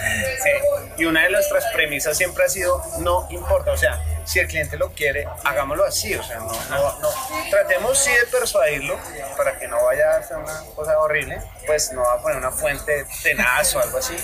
Y 0.96 1.04
una 1.04 1.24
de 1.24 1.30
nuestras 1.30 1.64
premisas 1.72 2.16
siempre 2.16 2.44
ha 2.44 2.48
sido, 2.48 2.82
no 2.98 3.26
importa, 3.30 3.72
o 3.72 3.76
sea, 3.76 4.02
si 4.28 4.40
el 4.40 4.46
cliente 4.46 4.76
lo 4.76 4.90
quiere, 4.90 5.26
hagámoslo 5.42 5.86
así, 5.86 6.14
o 6.14 6.22
sea, 6.22 6.36
no, 6.36 6.52
no, 6.68 6.98
no. 7.00 7.08
Tratemos 7.50 7.96
sí 7.96 8.10
de 8.10 8.26
persuadirlo 8.26 8.98
para 9.38 9.58
que 9.58 9.66
no 9.66 9.82
vaya 9.82 10.16
a 10.16 10.18
hacer 10.18 10.36
una 10.36 10.64
cosa 10.76 10.98
horrible, 10.98 11.40
pues 11.66 11.90
no 11.92 12.02
va 12.02 12.12
a 12.12 12.20
poner 12.20 12.36
una 12.36 12.50
fuente 12.50 13.06
tenaz 13.22 13.74
o 13.74 13.80
algo 13.80 13.96
así, 13.96 14.14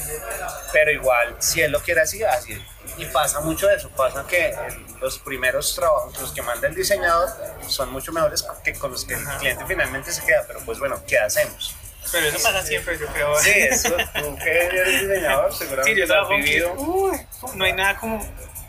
pero 0.74 0.90
igual, 0.90 1.34
si 1.38 1.62
él 1.62 1.72
lo 1.72 1.80
quiere 1.80 2.02
así, 2.02 2.22
así. 2.22 2.62
Y 2.98 3.06
pasa 3.06 3.40
mucho 3.40 3.70
eso, 3.70 3.88
pasa 3.96 4.26
que 4.28 4.54
los 5.00 5.18
primeros 5.20 5.74
trabajos, 5.74 6.20
los 6.20 6.32
que 6.32 6.42
manda 6.42 6.68
el 6.68 6.74
diseñador, 6.74 7.30
son 7.66 7.90
mucho 7.90 8.12
mejores 8.12 8.44
que 8.62 8.74
con 8.74 8.92
los 8.92 9.06
que 9.06 9.14
el 9.14 9.24
cliente 9.38 9.64
finalmente 9.66 10.12
se 10.12 10.22
queda, 10.22 10.44
pero 10.46 10.60
pues 10.66 10.78
bueno, 10.80 11.02
¿qué 11.06 11.18
hacemos? 11.18 11.74
Pero 12.12 12.26
eso 12.26 12.42
pasa 12.42 12.62
siempre, 12.62 12.98
yo 12.98 13.06
creo. 13.06 13.34
Sí, 13.40 13.52
eso, 13.54 13.96
tú 14.18 14.36
que 14.36 14.66
eres 14.66 15.00
diseñador, 15.00 15.50
seguramente 15.54 15.94
Sí, 15.94 15.98
yo 15.98 16.06
trabajo 16.06 16.36
vivido. 16.36 16.74
Uy, 16.74 17.26
no 17.54 17.64
hay 17.64 17.72
nada 17.72 17.98
como 17.98 18.20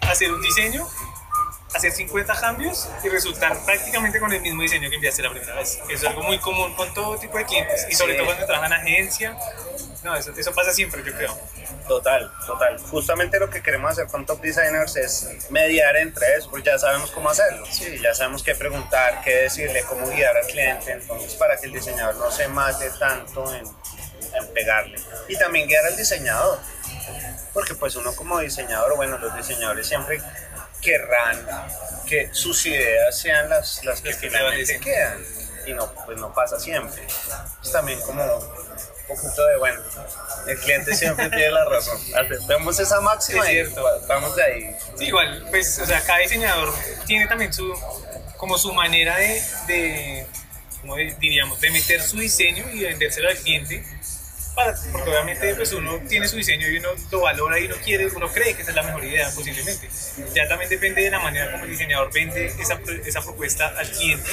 hacer 0.09 0.31
un 0.31 0.41
diseño 0.41 0.87
hacer 1.75 1.91
50 1.91 2.33
cambios 2.39 2.89
y 3.03 3.09
resultar 3.09 3.57
prácticamente 3.65 4.19
con 4.19 4.31
el 4.31 4.41
mismo 4.41 4.61
diseño 4.61 4.89
que 4.89 4.95
enviaste 4.95 5.21
la 5.21 5.31
primera 5.31 5.55
vez. 5.55 5.79
Eso 5.89 5.93
es 5.93 6.03
algo 6.05 6.23
muy 6.23 6.39
común 6.39 6.73
con 6.75 6.93
todo 6.93 7.17
tipo 7.17 7.37
de 7.37 7.45
clientes 7.45 7.85
y 7.89 7.95
sobre 7.95 8.15
todo 8.15 8.25
cuando 8.25 8.45
trabajan 8.45 8.73
en 8.73 8.79
agencia. 8.79 9.37
No, 10.03 10.15
eso, 10.15 10.31
eso 10.37 10.53
pasa 10.53 10.71
siempre, 10.71 11.03
yo 11.03 11.13
creo. 11.13 11.35
Total, 11.87 12.31
total. 12.45 12.79
Justamente 12.79 13.39
lo 13.39 13.49
que 13.49 13.61
queremos 13.61 13.91
hacer 13.91 14.07
con 14.07 14.25
Top 14.25 14.41
Designers 14.41 14.95
es 14.95 15.49
mediar 15.49 15.97
entre 15.97 16.35
eso, 16.35 16.49
porque 16.49 16.67
ya 16.67 16.77
sabemos 16.77 17.11
cómo 17.11 17.29
hacerlo. 17.29 17.65
Sí, 17.69 17.99
ya 18.01 18.13
sabemos 18.13 18.43
qué 18.43 18.55
preguntar, 18.55 19.21
qué 19.23 19.35
decirle, 19.43 19.83
cómo 19.83 20.07
guiar 20.07 20.37
al 20.37 20.45
cliente, 20.45 20.91
entonces 20.91 21.33
para 21.35 21.57
que 21.57 21.67
el 21.67 21.73
diseñador 21.73 22.15
no 22.15 22.31
se 22.31 22.47
mate 22.47 22.89
tanto 22.99 23.53
en, 23.53 23.65
en 23.65 24.53
pegarle. 24.53 24.99
Y 25.27 25.37
también 25.37 25.67
guiar 25.67 25.85
al 25.85 25.95
diseñador, 25.97 26.59
porque 27.53 27.75
pues 27.75 27.95
uno 27.95 28.15
como 28.15 28.39
diseñador, 28.39 28.95
bueno, 28.95 29.17
los 29.17 29.35
diseñadores 29.35 29.87
siempre 29.87 30.21
querrán 30.85 31.45
que 32.07 32.29
sus 32.31 32.65
ideas 32.67 33.17
sean 33.17 33.49
las, 33.49 33.83
las 33.83 34.01
que 34.01 34.13
finalmente 34.13 34.79
quedan. 34.79 35.25
Y 35.65 35.73
no, 35.73 35.91
pues 36.05 36.19
no 36.19 36.31
pasa 36.33 36.59
siempre. 36.59 37.01
Es 37.63 37.71
también 37.71 37.99
como 38.01 38.23
un 38.23 39.07
poquito 39.07 39.45
de, 39.47 39.57
bueno, 39.57 39.81
el 40.47 40.59
cliente 40.59 40.93
siempre 40.93 41.27
tiene 41.29 41.49
la 41.49 41.65
razón. 41.65 41.99
Aceptemos 42.15 42.79
esa 42.79 43.01
máxima 43.01 43.51
y 43.51 43.63
vamos 44.07 44.35
de 44.35 44.43
ahí. 44.43 44.75
Sí, 44.95 45.05
igual, 45.05 45.47
pues, 45.49 45.79
o 45.79 45.85
sea, 45.87 46.01
cada 46.01 46.19
diseñador 46.19 46.71
tiene 47.07 47.25
también 47.25 47.51
su, 47.51 47.73
como 48.37 48.57
su 48.59 48.71
manera 48.73 49.17
de, 49.17 49.41
de 49.67 50.27
como 50.81 50.97
diríamos, 50.97 51.59
de 51.61 51.71
meter 51.71 52.01
su 52.03 52.19
diseño 52.19 52.69
y 52.71 52.83
vendérselo 52.83 53.29
al 53.29 53.37
cliente 53.37 53.83
porque 54.91 55.09
obviamente 55.09 55.53
pues 55.55 55.73
uno 55.73 55.99
tiene 56.07 56.27
su 56.27 56.37
diseño 56.37 56.67
y 56.69 56.77
uno 56.77 56.89
lo 57.11 57.21
valora 57.21 57.59
y 57.59 57.65
uno 57.65 57.75
quiere, 57.83 58.07
uno 58.07 58.27
cree 58.29 58.53
que 58.53 58.61
esa 58.61 58.71
es 58.71 58.75
la 58.75 58.83
mejor 58.83 59.03
idea 59.03 59.29
posiblemente. 59.35 59.89
Ya 60.33 60.47
también 60.47 60.69
depende 60.69 61.01
de 61.01 61.11
la 61.11 61.19
manera 61.19 61.51
como 61.51 61.65
el 61.65 61.69
diseñador 61.69 62.11
vende 62.13 62.45
esa, 62.45 62.79
esa 63.05 63.21
propuesta 63.21 63.67
al 63.77 63.89
cliente 63.89 64.29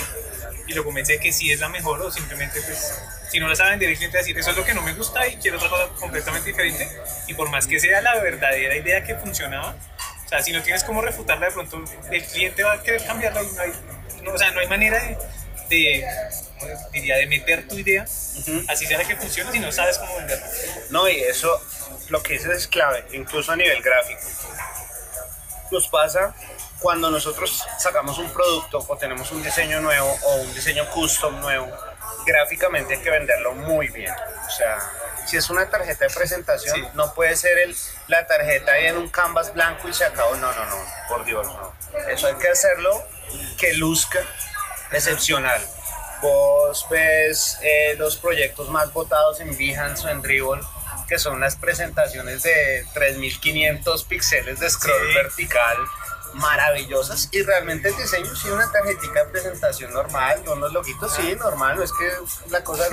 y 0.67 0.75
lo 0.75 0.85
convence 0.85 1.15
de 1.15 1.19
que 1.19 1.33
sí 1.33 1.51
es 1.51 1.61
la 1.61 1.69
mejor 1.69 2.01
o 2.01 2.11
simplemente 2.11 2.61
pues 2.63 3.03
si 3.31 3.41
no 3.41 3.49
la 3.49 3.57
saben 3.57 3.73
vender 3.73 3.91
el 3.91 3.97
cliente 3.97 4.19
decir 4.19 4.39
eso 4.39 4.51
es 4.51 4.57
lo 4.57 4.65
que 4.65 4.75
no 4.75 4.83
me 4.83 4.95
gusta 4.95 5.27
y 5.27 5.37
quiero 5.37 5.57
otra 5.57 5.69
cosa 5.69 5.89
completamente 5.99 6.51
diferente 6.51 6.89
y 7.27 7.35
por 7.35 7.51
más 7.51 7.67
que 7.67 7.81
sea 7.81 8.01
la 8.01 8.21
verdadera 8.21 8.77
idea 8.77 9.03
que 9.03 9.17
funcionaba, 9.17 9.77
o 10.25 10.29
sea, 10.29 10.43
si 10.43 10.53
no 10.53 10.63
tienes 10.63 10.85
cómo 10.85 11.03
refutarla 11.03 11.47
de 11.47 11.53
pronto 11.53 11.83
el 12.11 12.25
cliente 12.25 12.63
va 12.63 12.75
a 12.75 12.83
querer 12.83 13.05
cambiarla 13.05 13.43
y 13.43 13.47
no 13.47 13.61
hay, 13.61 13.73
no, 14.23 14.33
o 14.33 14.39
sea, 14.39 14.51
no 14.53 14.61
hay 14.61 14.69
manera 14.69 15.03
de, 15.03 15.17
de 15.69 16.05
diría, 16.93 17.17
de 17.17 17.27
meter 17.27 17.67
tu 17.67 17.77
idea, 17.77 18.05
así 18.69 18.87
sea 18.87 19.05
que 19.05 19.17
funcione 19.17 19.51
si 19.53 19.59
no 19.59 19.73
sabes 19.73 19.99
cómo 19.99 20.17
venderla. 20.17 20.47
No, 20.91 21.09
y 21.09 21.21
eso, 21.21 21.61
lo 22.09 22.23
que 22.23 22.35
dices 22.35 22.51
es 22.51 22.69
clave, 22.69 23.05
incluso 23.13 23.53
a 23.53 23.57
nivel 23.57 23.83
gráfico. 23.83 24.21
Nos 25.71 25.89
pasa 25.89 26.35
cuando 26.79 27.11
nosotros 27.11 27.65
sacamos 27.79 28.19
un 28.19 28.31
producto 28.33 28.85
o 28.87 28.97
tenemos 28.97 29.31
un 29.33 29.43
diseño 29.43 29.81
nuevo 29.81 30.19
o 30.23 30.35
un 30.37 30.55
diseño 30.55 30.89
custom 30.91 31.41
nuevo, 31.41 31.71
gráficamente 32.27 32.95
hay 32.95 33.01
que 33.01 33.11
venderlo 33.11 33.55
muy 33.55 33.89
bien. 33.89 34.13
O 34.47 34.51
sea, 34.51 34.79
si 35.27 35.37
es 35.37 35.49
una 35.49 35.71
tarjeta 35.71 36.07
de 36.07 36.15
presentación, 36.15 36.89
no 36.95 37.15
puede 37.15 37.37
ser 37.37 37.57
el, 37.59 37.77
la 38.09 38.27
tarjeta 38.27 38.73
ahí 38.73 38.87
en 38.87 38.97
un 38.97 39.09
canvas 39.09 39.55
blanco 39.55 39.89
y 39.89 39.95
se 39.95 40.05
acabó. 40.05 40.35
No, 40.37 40.53
no, 40.53 40.65
no, 40.67 40.77
por 41.09 41.25
Dios, 41.25 41.47
no. 41.47 41.73
Eso 42.09 42.27
hay 42.27 42.35
que 42.35 42.49
hacerlo 42.49 43.03
que 43.59 43.75
luzca 43.75 44.21
excepcional. 44.95 45.61
Vos 46.21 46.87
ves 46.91 47.59
eh, 47.63 47.95
los 47.99 48.17
proyectos 48.17 48.69
más 48.69 48.93
votados 48.93 49.41
en 49.41 49.57
Behance 49.57 50.07
o 50.07 50.11
en 50.11 50.23
Dribble, 50.23 50.63
que 51.09 51.19
son 51.19 51.41
las 51.41 51.57
presentaciones 51.57 52.43
de 52.43 52.87
3500 52.95 54.05
píxeles 54.05 54.61
de 54.61 54.71
scroll 54.71 55.15
vertical 55.15 55.77
maravillosas 56.35 57.29
y 57.33 57.43
realmente 57.43 57.89
el 57.89 57.97
diseño 57.97 58.35
sí 58.35 58.49
una 58.49 58.71
tarjetita 58.71 59.25
de 59.25 59.31
presentación 59.31 59.93
normal, 59.93 60.43
no 60.45 60.53
unos 60.53 60.73
loquitos, 60.73 61.15
sí, 61.15 61.35
normal, 61.37 61.77
no 61.77 61.83
es 61.83 61.93
que 61.93 62.11
la 62.51 62.65
cosa 62.65 62.85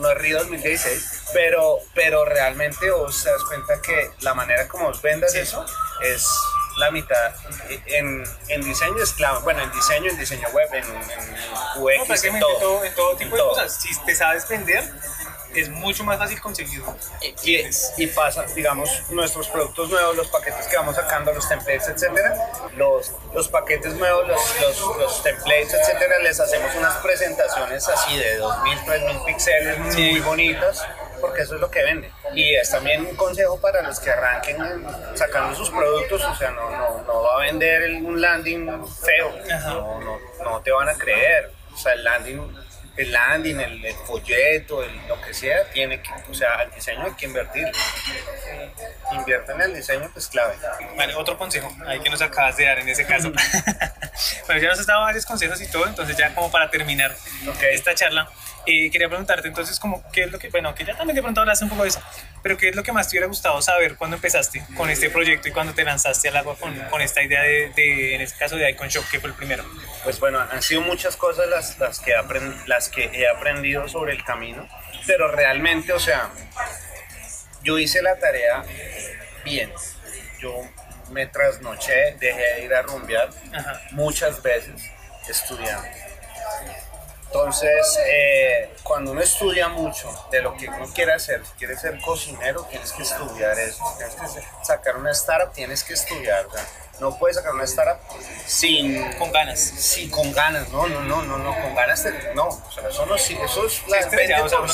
no, 0.00 0.10
es 0.10 0.18
Río 0.18 0.38
2016, 0.38 1.24
pero, 1.32 1.78
pero 1.94 2.24
realmente 2.24 2.90
vos 2.90 3.22
te 3.22 3.30
das 3.30 3.44
cuenta 3.44 3.80
que 3.80 4.10
la 4.20 4.34
manera 4.34 4.66
como 4.68 4.86
vos 4.86 5.02
vendas 5.02 5.34
eso 5.34 5.64
es 6.02 6.26
la 6.78 6.90
mitad 6.90 7.34
en, 7.86 8.24
en 8.48 8.62
diseño 8.62 9.02
es 9.02 9.12
clave. 9.12 9.40
Bueno, 9.40 9.62
en 9.62 9.70
diseño, 9.72 10.10
en 10.10 10.18
diseño 10.18 10.48
web, 10.50 10.68
en, 10.74 10.84
en 10.84 11.82
UX, 11.82 12.24
en 12.24 12.40
todo. 12.40 12.84
En 12.84 12.94
todo 12.94 13.16
tipo 13.16 13.36
de 13.36 13.42
cosas. 13.42 13.80
Si 13.80 13.98
te 14.04 14.14
sabes 14.14 14.48
vender, 14.48 14.84
es 15.54 15.70
mucho 15.70 16.04
más 16.04 16.18
fácil 16.18 16.40
conseguirlo. 16.40 16.94
Y, 17.42 17.64
y, 17.96 18.06
pasa, 18.08 18.44
digamos, 18.54 18.90
nuestros 19.10 19.48
productos 19.48 19.88
nuevos, 19.90 20.16
los 20.16 20.28
paquetes 20.28 20.66
que 20.66 20.76
vamos 20.76 20.96
sacando, 20.96 21.32
los 21.32 21.48
templates, 21.48 21.88
etcétera, 21.88 22.36
los, 22.76 23.12
los 23.34 23.48
paquetes 23.48 23.94
nuevos, 23.94 24.28
los, 24.28 24.40
los, 24.60 24.98
los 24.98 25.22
templates, 25.22 25.74
etcétera, 25.74 26.18
les 26.18 26.38
hacemos 26.38 26.74
unas 26.74 26.94
presentaciones 26.96 27.88
así 27.88 28.18
de 28.18 28.36
2000, 28.36 28.84
3000 28.84 29.24
píxeles 29.24 29.78
muy 29.78 30.20
bonitas 30.20 30.84
porque 31.20 31.42
eso 31.42 31.54
es 31.54 31.60
lo 31.60 31.70
que 31.70 31.82
vende. 31.82 32.10
Y 32.34 32.54
es 32.54 32.70
también 32.70 33.06
un 33.06 33.16
consejo 33.16 33.60
para 33.60 33.82
los 33.82 33.98
que 34.00 34.10
arranquen 34.10 34.56
sacando 35.14 35.54
sus 35.54 35.70
productos, 35.70 36.24
o 36.24 36.34
sea, 36.34 36.50
no, 36.50 36.70
no, 36.70 37.02
no 37.02 37.22
va 37.22 37.36
a 37.36 37.38
vender 37.40 38.02
un 38.02 38.20
landing 38.20 38.86
feo, 38.86 39.34
no, 39.64 40.00
no, 40.00 40.18
no 40.44 40.60
te 40.62 40.70
van 40.70 40.88
a 40.88 40.94
creer. 40.94 41.52
O 41.72 41.78
sea, 41.78 41.92
el 41.92 42.04
landing 42.04 42.66
el 42.96 43.12
landing, 43.12 43.60
el, 43.60 43.94
folleto, 44.06 44.82
el, 44.82 44.90
lo 45.06 45.20
que 45.20 45.34
sea, 45.34 45.64
tiene 45.70 46.00
que, 46.00 46.10
o 46.30 46.34
sea, 46.34 46.54
al 46.56 46.70
diseño 46.72 47.04
hay 47.04 47.12
que 47.12 47.26
invertir. 47.26 47.66
Invierte 49.12 49.52
en 49.52 49.60
el 49.60 49.74
diseño, 49.74 50.10
pues 50.12 50.28
clave. 50.28 50.54
Vale, 50.96 51.14
otro 51.14 51.36
consejo, 51.36 51.70
ahí 51.86 52.00
que 52.00 52.08
nos 52.08 52.22
acabas 52.22 52.56
de 52.56 52.64
dar 52.64 52.78
en 52.78 52.88
ese 52.88 53.06
caso. 53.06 53.30
bueno, 54.46 54.62
ya 54.62 54.68
nos 54.68 54.80
has 54.80 54.86
dado 54.86 55.02
varios 55.02 55.26
consejos 55.26 55.60
y 55.60 55.70
todo, 55.70 55.86
entonces 55.86 56.16
ya 56.16 56.34
como 56.34 56.50
para 56.50 56.70
terminar 56.70 57.14
esta 57.70 57.94
charla, 57.94 58.30
eh, 58.66 58.90
quería 58.90 59.08
preguntarte 59.08 59.48
entonces 59.48 59.78
como 59.78 60.02
qué 60.10 60.24
es 60.24 60.32
lo 60.32 60.38
que, 60.38 60.48
bueno, 60.48 60.74
que 60.74 60.84
ya 60.84 60.96
también 60.96 61.14
de 61.14 61.22
pronto 61.22 61.40
hablaste 61.40 61.64
un 61.64 61.70
poco 61.70 61.82
de 61.82 61.90
eso, 61.90 62.02
pero 62.42 62.56
qué 62.56 62.70
es 62.70 62.76
lo 62.76 62.82
que 62.82 62.92
más 62.92 63.08
te 63.08 63.14
hubiera 63.14 63.26
gustado 63.26 63.60
saber 63.62 63.96
cuando 63.96 64.16
empezaste 64.16 64.64
con 64.76 64.90
este 64.90 65.10
proyecto 65.10 65.48
y 65.48 65.52
cuando 65.52 65.72
te 65.72 65.84
lanzaste 65.84 66.28
al 66.28 66.36
agua 66.36 66.56
con, 66.58 66.74
con 66.90 67.00
esta 67.00 67.22
idea 67.22 67.42
de, 67.42 67.70
de, 67.74 68.14
en 68.14 68.20
este 68.20 68.38
caso 68.38 68.56
de 68.56 68.70
Icon 68.70 68.88
Shop, 68.88 69.04
que 69.10 69.20
fue 69.20 69.30
el 69.30 69.36
primero. 69.36 69.64
Pues 70.04 70.18
bueno, 70.20 70.40
han 70.40 70.62
sido 70.62 70.80
muchas 70.80 71.16
cosas 71.16 71.48
las, 71.48 71.78
las, 71.78 72.00
que, 72.00 72.14
las 72.66 72.88
que 72.88 73.04
he 73.04 73.28
aprendido 73.28 73.88
sobre 73.88 74.12
el 74.12 74.24
camino, 74.24 74.68
pero 75.06 75.30
realmente, 75.30 75.92
o 75.92 76.00
sea, 76.00 76.30
yo 77.62 77.78
hice 77.78 78.02
la 78.02 78.16
tarea 78.18 78.64
bien. 79.44 79.72
Yo 80.40 80.54
me 81.10 81.26
trasnoché, 81.26 82.16
dejé 82.18 82.54
de 82.56 82.64
ir 82.64 82.74
a 82.74 82.82
rumbear 82.82 83.30
muchas 83.92 84.42
veces 84.42 84.82
estudiando 85.28 85.88
entonces, 87.36 87.98
eh, 88.06 88.74
cuando 88.82 89.12
uno 89.12 89.20
estudia 89.20 89.68
mucho 89.68 90.10
de 90.30 90.40
lo 90.40 90.56
que 90.56 90.68
uno 90.68 90.86
quiere 90.94 91.12
hacer, 91.12 91.44
si 91.44 91.52
quieres 91.52 91.80
ser 91.80 92.00
cocinero, 92.00 92.62
tienes 92.70 92.92
que 92.92 93.02
estudiar 93.02 93.58
eso. 93.58 93.84
Tienes 93.98 94.14
que 94.16 94.42
sacar 94.64 94.96
una 94.96 95.10
startup, 95.10 95.52
tienes 95.52 95.84
que 95.84 95.92
estudiar. 95.92 96.46
No 96.98 97.18
puedes 97.18 97.36
sacar 97.36 97.52
una 97.52 97.64
startup 97.64 98.00
sin... 98.46 99.12
Con 99.18 99.32
ganas. 99.32 99.60
Sí, 99.60 100.08
con 100.08 100.32
ganas. 100.32 100.70
No, 100.70 100.86
no, 100.86 101.02
no, 101.02 101.22
no, 101.22 101.36
no. 101.36 101.54
Con 101.60 101.74
ganas 101.74 102.04
de... 102.04 102.34
No, 102.34 102.46
o 102.48 102.72
sea, 102.72 102.88
eso, 102.88 103.04
no, 103.04 103.18
sí, 103.18 103.36
eso 103.44 103.66
es 103.66 103.86
la 103.88 103.98
estrella, 103.98 104.42
o 104.42 104.48
sea, 104.48 104.66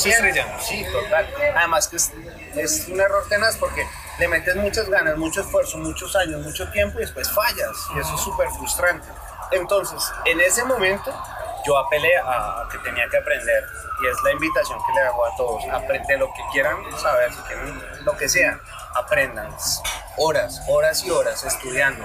Sí, 0.60 0.84
total. 0.92 1.34
Además 1.56 1.88
que 1.88 1.96
es, 1.96 2.12
es 2.54 2.86
un 2.88 3.00
error 3.00 3.26
tenaz 3.28 3.56
porque 3.56 3.84
le 4.20 4.28
metes 4.28 4.54
muchas 4.54 4.88
ganas, 4.88 5.16
mucho 5.16 5.40
esfuerzo, 5.40 5.78
muchos 5.78 6.14
años, 6.14 6.40
mucho 6.42 6.70
tiempo 6.70 6.98
y 6.98 7.02
después 7.02 7.28
fallas. 7.28 7.72
Y 7.96 7.98
eso 7.98 8.14
es 8.14 8.20
súper 8.20 8.48
frustrante. 8.50 9.08
Entonces, 9.50 10.00
en 10.24 10.40
ese 10.40 10.64
momento 10.64 11.12
yo 11.64 11.78
apelé 11.78 12.16
a 12.18 12.66
que 12.70 12.78
tenía 12.78 13.08
que 13.08 13.18
aprender 13.18 13.64
y 14.02 14.06
es 14.06 14.16
la 14.24 14.32
invitación 14.32 14.78
que 14.86 14.92
le 14.94 15.00
hago 15.00 15.24
a 15.24 15.36
todos, 15.36 15.64
aprende 15.72 16.16
lo 16.16 16.26
que 16.32 16.42
quieran 16.52 16.76
saber, 16.98 17.30
lo 18.04 18.16
que 18.16 18.28
sea, 18.28 18.58
aprendan 18.94 19.54
horas, 20.16 20.60
horas 20.68 21.04
y 21.04 21.10
horas 21.10 21.44
estudiando. 21.44 22.04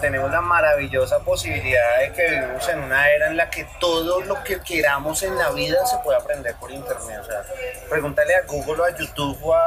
Tenemos 0.00 0.30
la 0.30 0.40
maravillosa 0.40 1.20
posibilidad 1.20 1.98
de 2.00 2.12
que 2.12 2.30
vivimos 2.30 2.68
en 2.68 2.80
una 2.80 3.10
era 3.10 3.28
en 3.28 3.36
la 3.36 3.50
que 3.50 3.66
todo 3.78 4.20
lo 4.22 4.42
que 4.42 4.60
queramos 4.60 5.22
en 5.22 5.36
la 5.36 5.50
vida 5.50 5.86
se 5.86 5.98
puede 5.98 6.18
aprender 6.18 6.54
por 6.56 6.70
internet. 6.70 7.20
O 7.20 7.24
sea, 7.24 7.44
pregúntale 7.88 8.34
a 8.34 8.42
Google 8.42 8.82
o 8.82 8.84
a 8.84 8.96
YouTube 8.96 9.38
o 9.42 9.54
a, 9.54 9.62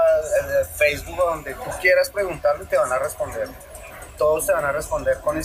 Facebook 0.75 1.19
o 1.19 1.25
donde 1.25 1.53
tú 1.53 1.69
quieras 1.79 2.09
preguntarle 2.09 2.65
te 2.65 2.77
van 2.77 2.91
a 2.91 2.99
responder. 2.99 3.47
Todos 4.17 4.45
te 4.45 4.53
van 4.53 4.65
a 4.65 4.71
responder 4.71 5.19
con 5.21 5.37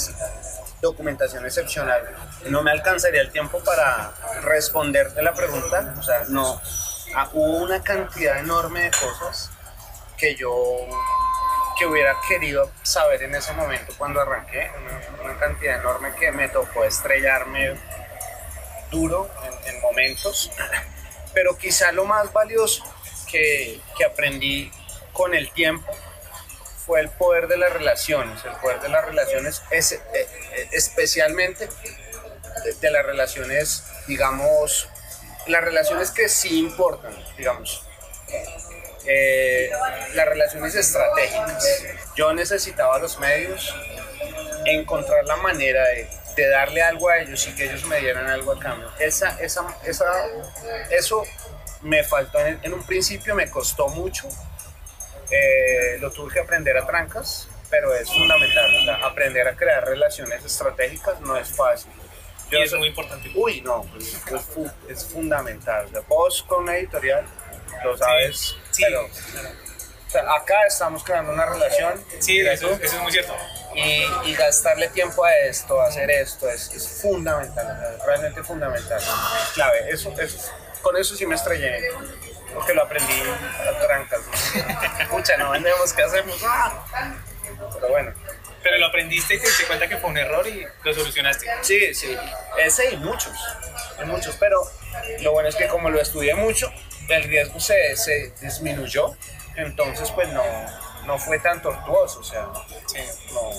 documentación 0.87 1.45
excepcional. 1.45 2.03
No 2.47 2.63
me 2.63 2.71
alcanzaría 2.71 3.21
el 3.21 3.31
tiempo 3.31 3.63
para 3.65 4.13
responderte 4.43 5.23
la 5.23 5.35
pregunta, 5.35 5.95
o 5.99 6.03
sea, 6.03 6.25
no. 6.29 6.61
Ah, 7.15 7.31
hubo 7.33 7.59
una 7.59 7.83
cantidad 7.83 8.39
enorme 8.39 8.83
de 8.83 8.91
cosas 8.91 9.51
que 10.17 10.35
yo 10.35 10.53
que 11.79 11.87
hubiera 11.87 12.17
querido 12.27 12.71
saber 12.83 13.23
en 13.23 13.35
ese 13.35 13.53
momento 13.53 13.93
cuando 13.99 14.21
arranqué, 14.21 14.71
una, 15.23 15.39
cantidad 15.39 15.79
enorme 15.79 16.15
que 16.19 16.33
me 16.33 16.49
tocó 16.49 16.85
estrellarme 16.85 17.75
duro 18.91 19.29
en, 19.67 19.81
momentos, 19.83 20.51
pero 21.35 21.57
quizá 21.59 21.93
lo 21.93 22.07
más 22.07 22.33
valioso 22.33 22.83
que, 23.31 23.81
que 23.97 24.05
aprendí 24.05 24.73
con 25.13 25.35
el 25.35 25.51
tiempo 25.51 25.93
fue 26.87 27.01
el 27.01 27.11
poder 27.11 27.49
de 27.49 27.59
las 27.59 27.73
relaciones, 27.73 28.45
el 28.45 28.53
poder 28.61 28.81
de 28.81 28.89
las 28.89 29.05
relaciones 29.05 29.63
es, 29.71 29.93
eh, 29.93 30.01
eh, 30.15 30.69
especialmente 30.71 31.69
de, 32.81 32.91
las 32.91 33.05
relaciones, 33.05 33.83
digamos, 34.07 34.89
las 35.49 35.65
relaciones 35.65 36.13
que 36.13 36.29
sí 36.29 36.61
importan, 36.61 37.13
digamos. 37.37 37.83
Eh, 39.05 39.71
las 40.15 40.27
relaciones 40.27 40.75
estratégicas. 40.75 41.65
Yo 42.17 42.33
necesitaba 42.33 42.99
los 42.99 43.19
medios, 43.19 43.75
encontrar 44.65 45.25
la 45.25 45.37
manera 45.37 45.85
de, 45.89 46.09
de 46.37 46.49
darle 46.49 46.83
algo 46.83 47.09
a 47.09 47.19
ellos 47.19 47.47
y 47.49 47.55
que 47.55 47.65
ellos 47.65 47.85
me 47.85 48.01
dieran 48.01 48.29
algo 48.29 48.53
a 48.53 48.59
cambio. 48.61 48.91
Esa, 48.99 49.41
esa, 49.41 49.67
esa, 49.85 50.07
eso 50.91 51.25
me 51.83 52.03
faltó 52.05 52.41
en, 52.41 52.59
en 52.63 52.75
un 52.75 52.85
principio, 52.85 53.35
me 53.35 53.51
costó 53.51 53.89
mucho. 53.89 54.29
Eh, 55.31 55.99
lo 56.01 56.11
tuve 56.11 56.33
que 56.35 56.41
aprender 56.41 56.77
a 56.77 56.87
trancas, 56.87 57.49
pero 57.71 57.95
es 57.95 58.09
fundamental. 58.09 58.75
o 58.77 58.85
sea, 58.85 58.97
aprender 59.07 59.49
a 59.49 59.57
crear 59.57 59.85
relaciones 59.85 60.45
estratégicas 60.45 61.21
no 61.21 61.37
es 61.37 61.49
fácil. 61.55 61.91
Y 62.51 62.57
eso 62.63 62.77
es 62.77 62.79
muy 62.79 62.89
importante. 62.89 63.31
Uy, 63.35 63.61
no, 63.63 63.83
pues, 63.93 64.15
es, 64.15 64.23
es 64.89 65.05
fundamental. 65.05 65.87
O 65.87 65.89
sea, 65.91 66.01
vos 66.09 66.43
con 66.45 66.63
una 66.63 66.77
editorial 66.77 67.25
lo 67.85 67.97
sabes, 67.99 68.57
Sí, 68.71 68.85
pero 68.87 69.09
claro. 69.33 69.49
o 70.07 70.11
sea, 70.11 70.35
acá 70.35 70.65
estamos 70.67 71.03
creando 71.05 71.33
una 71.33 71.45
relación 71.45 71.93
Sí, 72.21 72.39
eso, 72.39 72.71
eso 72.71 72.97
es 72.97 73.03
muy 73.03 73.11
cierto. 73.13 73.35
y, 73.75 74.05
y 74.31 74.35
gastarle 74.35 74.89
tiempo 74.89 75.25
a 75.25 75.37
esto, 75.39 75.81
a 75.81 75.89
hacer 75.89 76.09
esto, 76.11 76.49
es, 76.49 76.73
es 76.73 76.89
fundamental, 77.03 77.99
realmente 78.07 78.43
fundamental. 78.45 79.01
Clave, 79.55 79.91
eso, 79.91 80.15
eso, 80.19 80.39
con 80.83 80.97
eso 80.97 81.17
sí 81.17 81.27
me 81.27 81.35
estrellé, 81.35 81.91
porque 82.57 82.73
lo 82.75 82.83
aprendí 82.83 83.13
a 83.21 83.79
trancas. 83.87 84.21
Escucha, 85.01 85.37
no 85.37 85.51
vendemos, 85.53 85.93
¿qué 85.93 86.03
hacemos? 86.03 86.37
Pero 87.75 87.89
bueno. 87.89 88.13
Pero 88.63 88.79
lo 88.79 88.87
aprendiste 88.87 89.35
y 89.35 89.39
te 89.39 89.47
diste 89.47 89.65
cuenta 89.67 89.87
que 89.87 89.97
fue 89.99 90.11
un 90.11 90.17
error 90.19 90.45
y 90.49 90.67
lo 90.83 90.95
solucionaste. 90.95 91.47
Sí, 91.61 91.95
sí, 91.95 92.17
ese 92.59 92.91
y 92.95 92.97
muchos, 92.97 93.33
y 94.03 94.05
muchos, 94.07 94.35
pero 94.41 94.61
lo 95.21 95.33
bueno 95.33 95.49
es 95.49 95.55
que 95.55 95.69
como 95.69 95.89
lo 95.89 96.01
estudié 96.01 96.35
mucho, 96.35 96.73
el 97.09 97.23
riesgo 97.25 97.61
se, 97.61 97.95
se 97.97 98.33
disminuyó, 98.41 99.15
entonces 99.55 100.11
pues 100.11 100.29
no, 100.31 100.43
no 101.05 101.17
fue 101.17 101.39
tan 101.39 101.63
tortuoso, 101.63 102.19
o 102.19 102.25
sea, 102.25 102.49
Sí. 102.87 102.99
no, 103.33 103.51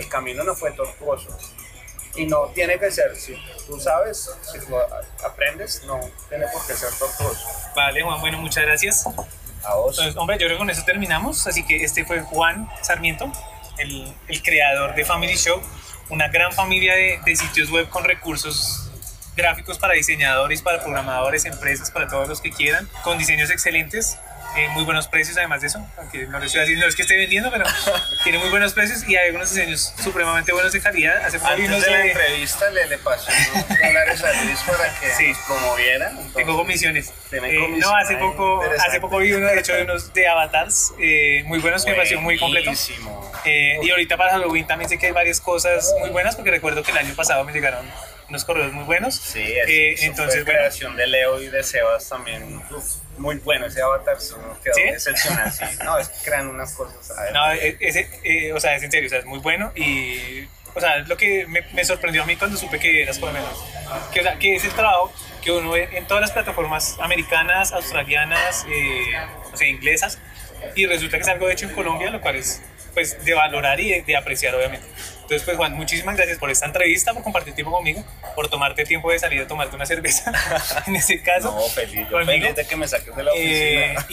el 0.00 0.08
camino 0.08 0.42
no 0.42 0.56
fue 0.56 0.72
tortuoso. 0.72 1.28
Y 2.16 2.26
no 2.26 2.46
tiene 2.54 2.78
que 2.78 2.90
ser, 2.90 3.14
si 3.16 3.36
tú 3.66 3.78
sabes, 3.78 4.30
si 4.50 4.58
tú 4.60 4.76
aprendes, 5.24 5.82
no 5.84 6.00
tiene 6.28 6.46
por 6.52 6.66
qué 6.66 6.74
ser 6.74 6.90
tortuoso. 6.98 7.46
Vale, 7.74 8.02
Juan, 8.02 8.20
bueno, 8.20 8.38
muchas 8.38 8.64
gracias. 8.64 9.06
A 9.64 9.74
vos. 9.74 9.98
Entonces, 9.98 10.16
hombre, 10.16 10.36
yo 10.38 10.46
creo 10.46 10.56
que 10.56 10.58
con 10.58 10.70
eso 10.70 10.82
terminamos. 10.84 11.46
Así 11.46 11.64
que 11.64 11.84
este 11.84 12.04
fue 12.04 12.20
Juan 12.20 12.70
Sarmiento, 12.82 13.30
el, 13.78 14.14
el 14.28 14.42
creador 14.42 14.94
de 14.94 15.04
Family 15.04 15.34
Shop, 15.34 15.62
una 16.08 16.28
gran 16.28 16.52
familia 16.52 16.94
de, 16.94 17.20
de 17.24 17.36
sitios 17.36 17.70
web 17.70 17.88
con 17.88 18.04
recursos 18.04 18.90
gráficos 19.36 19.78
para 19.78 19.94
diseñadores, 19.94 20.62
para 20.62 20.80
programadores, 20.80 21.44
empresas, 21.44 21.90
para 21.90 22.08
todos 22.08 22.28
los 22.28 22.40
que 22.40 22.50
quieran, 22.50 22.88
con 23.02 23.18
diseños 23.18 23.50
excelentes. 23.50 24.18
Eh, 24.56 24.68
muy 24.70 24.84
buenos 24.84 25.08
precios 25.08 25.36
además 25.36 25.60
de 25.60 25.66
eso, 25.68 25.86
aunque 25.98 26.26
no, 26.26 26.38
lo 26.38 26.44
estoy 26.46 26.62
haciendo, 26.62 26.84
no 26.84 26.88
es 26.88 26.96
que 26.96 27.02
esté 27.02 27.16
vendiendo, 27.16 27.50
pero 27.50 27.64
tiene 28.24 28.38
muy 28.38 28.48
buenos 28.48 28.72
precios 28.72 29.08
y 29.08 29.16
hay 29.16 29.26
algunos 29.28 29.50
diseños 29.54 29.92
supremamente 30.02 30.52
buenos 30.52 30.72
de 30.72 30.80
calidad. 30.80 31.24
Hace 31.24 31.38
Antes 31.38 31.68
unos 31.68 31.84
de 31.84 31.90
la 31.90 31.96
de- 31.98 32.10
entrevista 32.12 32.70
le, 32.70 32.86
le 32.86 32.98
pasé 32.98 33.30
unos 33.54 33.68
dólares 33.68 34.22
a 34.24 34.42
Luis 34.44 34.58
para 34.66 35.00
que 35.00 35.10
Sí. 35.10 35.28
nos 35.28 35.38
promoviera. 35.40 36.10
entonces- 36.10 36.34
Tengo 36.34 36.56
comisiones. 36.56 37.12
Eh, 37.32 37.68
no, 37.78 37.94
hace 37.96 38.16
poco, 38.16 38.62
hace 38.62 39.00
poco 39.00 39.18
vi 39.18 39.32
uno, 39.32 39.46
de 39.48 39.58
hecho, 39.60 39.74
de 39.74 39.82
unos 39.82 40.12
de 40.12 40.28
avatars 40.28 40.92
eh, 41.00 41.42
muy 41.46 41.58
buenos, 41.58 41.84
que 41.84 41.90
me 41.90 41.96
pareció 41.96 42.20
muy 42.20 42.38
completo. 42.38 42.70
Eh, 43.44 43.78
y 43.82 43.90
ahorita 43.90 44.16
para 44.16 44.32
Halloween 44.32 44.66
también 44.66 44.88
sé 44.88 44.98
que 44.98 45.06
hay 45.06 45.12
varias 45.12 45.40
cosas 45.40 45.92
muy 46.00 46.10
buenas, 46.10 46.34
porque 46.36 46.50
recuerdo 46.50 46.82
que 46.82 46.90
el 46.92 46.98
año 46.98 47.14
pasado 47.14 47.44
me 47.44 47.52
llegaron 47.52 47.86
unos 48.28 48.44
correos 48.44 48.72
muy 48.72 48.84
buenos. 48.84 49.14
Sí, 49.14 49.40
Eh, 49.40 49.92
eso 49.92 50.04
entonces, 50.06 50.34
fue 50.36 50.44
bueno. 50.44 50.58
creación 50.60 50.96
de 50.96 51.06
Leo 51.06 51.40
y 51.40 51.48
de 51.48 51.62
Sebas 51.62 52.08
también. 52.08 52.60
uf, 52.70 52.96
muy 53.18 53.36
bueno 53.36 53.66
ese 53.66 53.82
avatar, 53.82 54.14
nos 54.16 54.58
quedó 54.58 54.74
¿Sí? 54.74 54.82
excepcional. 54.82 55.52
Sí. 55.52 55.64
No, 55.84 55.98
es 55.98 56.08
que 56.08 56.24
crean 56.24 56.48
unas 56.48 56.72
cosas. 56.74 57.10
a 57.16 57.22
ver. 57.22 57.32
No, 57.32 57.52
e- 57.52 57.76
ese, 57.80 58.08
eh, 58.24 58.52
o 58.52 58.60
sea, 58.60 58.74
es 58.76 58.82
en 58.82 58.90
serio, 58.90 59.06
o 59.06 59.10
sea, 59.10 59.18
es 59.20 59.24
muy 59.24 59.38
bueno 59.38 59.72
y, 59.74 60.44
o 60.74 60.80
sea, 60.80 60.98
es 60.98 61.08
lo 61.08 61.16
que 61.16 61.46
me, 61.46 61.62
me 61.72 61.84
sorprendió 61.84 62.22
a 62.22 62.26
mí 62.26 62.36
cuando 62.36 62.56
supe 62.56 62.78
que 62.78 63.02
eras 63.02 63.18
colombiano. 63.18 63.48
Que, 64.12 64.20
o 64.20 64.22
sea, 64.22 64.38
que 64.38 64.56
es 64.56 64.64
el 64.64 64.72
trabajo 64.72 65.12
que 65.42 65.50
uno 65.52 65.70
ve 65.70 65.88
en 65.92 66.06
todas 66.06 66.20
las 66.20 66.32
plataformas 66.32 66.96
americanas, 67.00 67.72
australianas, 67.72 68.66
eh, 68.68 69.16
o 69.52 69.56
sea, 69.56 69.68
inglesas, 69.68 70.18
y 70.74 70.86
resulta 70.86 71.16
que 71.18 71.22
es 71.22 71.28
algo 71.28 71.48
hecho 71.48 71.66
en 71.66 71.74
Colombia, 71.74 72.10
lo 72.10 72.20
cual 72.20 72.36
es, 72.36 72.60
pues, 72.94 73.24
de 73.24 73.34
valorar 73.34 73.78
y 73.78 73.90
de, 73.90 74.02
de 74.02 74.16
apreciar, 74.16 74.54
obviamente. 74.54 74.86
Entonces, 75.26 75.44
pues, 75.44 75.56
Juan, 75.56 75.72
muchísimas 75.74 76.16
gracias 76.16 76.38
por 76.38 76.50
esta 76.50 76.66
entrevista, 76.66 77.12
por 77.12 77.24
compartir 77.24 77.52
tiempo 77.52 77.72
conmigo, 77.72 78.04
por 78.36 78.48
tomarte 78.48 78.84
tiempo 78.84 79.10
de 79.10 79.18
salir 79.18 79.40
a 79.42 79.46
tomarte 79.48 79.74
una 79.74 79.84
cerveza, 79.84 80.32
en 80.86 80.94
ese 80.94 81.20
caso. 81.20 81.50
No, 81.52 81.62
feliz, 81.68 82.06
yo 82.08 82.24
feliz 82.24 82.54
de 82.54 82.64
que 82.64 82.76
me 82.76 82.86
saques 82.86 83.14
de 83.16 83.24
la 83.24 83.32
Eh, 83.34 83.94
oficina. 83.98 84.06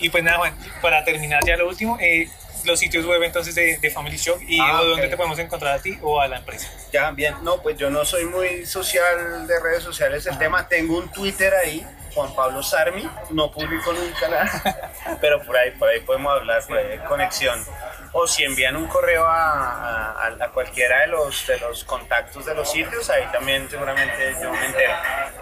y, 0.00 0.06
y 0.06 0.08
pues 0.08 0.24
nada, 0.24 0.38
Juan, 0.38 0.54
para 0.82 1.04
terminar 1.04 1.44
ya 1.46 1.56
lo 1.56 1.68
último, 1.68 1.96
eh, 2.00 2.28
los 2.64 2.80
sitios 2.80 3.06
web 3.06 3.22
entonces 3.22 3.54
de, 3.54 3.78
de 3.78 3.90
Family 3.90 4.16
Shop 4.16 4.40
y 4.42 4.58
Ah, 4.60 4.80
dónde 4.82 5.06
te 5.06 5.16
podemos 5.16 5.38
encontrar 5.38 5.74
a 5.74 5.78
ti 5.80 5.96
o 6.02 6.20
a 6.20 6.26
la 6.26 6.38
empresa. 6.38 6.68
Ya, 6.92 7.12
bien. 7.12 7.34
No, 7.42 7.62
pues 7.62 7.78
yo 7.78 7.88
no 7.88 8.04
soy 8.04 8.24
muy 8.24 8.66
social 8.66 9.46
de 9.46 9.60
redes 9.60 9.84
sociales. 9.84 10.26
El 10.26 10.38
tema, 10.38 10.66
tengo 10.66 10.98
un 10.98 11.08
Twitter 11.12 11.54
ahí, 11.54 11.86
Juan 12.18 12.34
Pablo 12.34 12.62
Sarmi. 12.64 13.08
No 13.30 13.50
publico 13.52 13.92
nunca 13.92 14.28
nada, 14.28 14.90
pero 15.20 15.40
por 15.44 15.56
ahí, 15.56 15.70
por 15.72 15.88
ahí 15.88 16.00
podemos 16.00 16.32
hablar, 16.32 16.62
por 16.66 16.76
ahí 16.76 16.92
hay 16.92 16.98
conexión. 16.98 17.64
O 18.12 18.26
si 18.26 18.42
envían 18.42 18.74
un 18.74 18.88
correo 18.88 19.24
a, 19.24 20.26
a- 20.26 20.48
cualquiera 20.52 21.02
de 21.02 21.08
los, 21.08 21.46
de 21.46 21.58
los 21.60 21.84
contactos 21.84 22.44
de 22.44 22.54
los 22.56 22.70
sitios, 22.70 23.08
ahí 23.10 23.24
también 23.30 23.68
seguramente 23.70 24.34
yo 24.42 24.50
me 24.50 24.66
entero. 24.66 24.94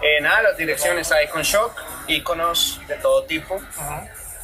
Eh, 0.03 0.21
nada, 0.21 0.43
las 0.43 0.57
direcciones 0.57 1.11
Icon 1.23 1.41
Shop, 1.41 1.71
iconos 2.07 2.79
de 2.87 2.95
todo 2.97 3.23
tipo, 3.23 3.59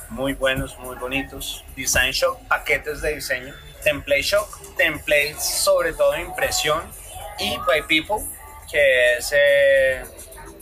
muy 0.10 0.34
buenos, 0.34 0.78
muy 0.80 0.96
bonitos. 0.96 1.64
Design 1.76 2.12
Shop, 2.12 2.40
paquetes 2.48 3.02
de 3.02 3.16
diseño. 3.16 3.54
Template 3.84 4.22
Shop, 4.24 4.48
templates 4.78 5.44
sobre 5.44 5.94
todo 5.94 6.18
impresión. 6.18 6.82
Y 7.40 7.58
By 7.68 7.84
People, 7.84 8.26
que 8.72 9.18
es 9.18 9.34
eh, 9.36 10.04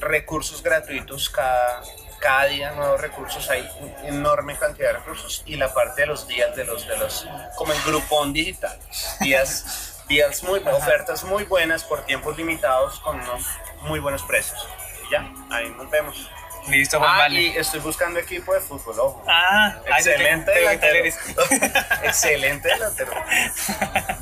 recursos 0.02 0.62
gratuitos 0.62 1.30
cada, 1.30 1.82
cada 2.20 2.46
día, 2.46 2.72
nuevos 2.72 3.00
recursos. 3.00 3.50
Hay 3.50 3.68
enorme 4.04 4.58
cantidad 4.58 4.90
de 4.90 4.94
recursos. 5.00 5.44
Y 5.46 5.56
la 5.56 5.74
parte 5.74 6.02
de 6.02 6.08
los 6.08 6.28
días, 6.28 6.56
de 6.56 6.66
los, 6.66 6.88
de 6.88 6.98
los 6.98 7.28
como 7.56 7.74
el 7.74 7.82
grupón 7.84 8.34
digital. 8.34 8.78
Días, 9.20 10.04
días 10.10 10.44
muy, 10.44 10.60
ofertas 10.60 11.24
muy 11.24 11.44
buenas 11.46 11.84
por 11.84 12.06
tiempos 12.06 12.38
limitados 12.38 13.00
con 13.00 13.20
unos 13.20 13.46
muy 13.84 14.00
buenos 14.00 14.24
precios. 14.24 14.68
Y 15.08 15.12
ya, 15.12 15.32
ahí 15.50 15.70
nos 15.70 15.90
vemos. 15.90 16.30
Listo, 16.70 17.00
Juan, 17.00 17.12
Ah, 17.14 17.18
vale. 17.18 17.42
y 17.42 17.48
estoy 17.58 17.80
buscando 17.80 18.20
equipo 18.20 18.54
de 18.54 18.60
fútbol, 18.62 19.00
ojo. 19.00 19.24
Ah, 19.28 19.76
ah, 19.92 19.98
Excelente 19.98 20.46
te- 20.46 20.52
te- 20.54 20.60
delantero. 20.60 20.96
eres. 20.96 21.18
Excelente 22.04 22.68
delantero. 22.70 23.12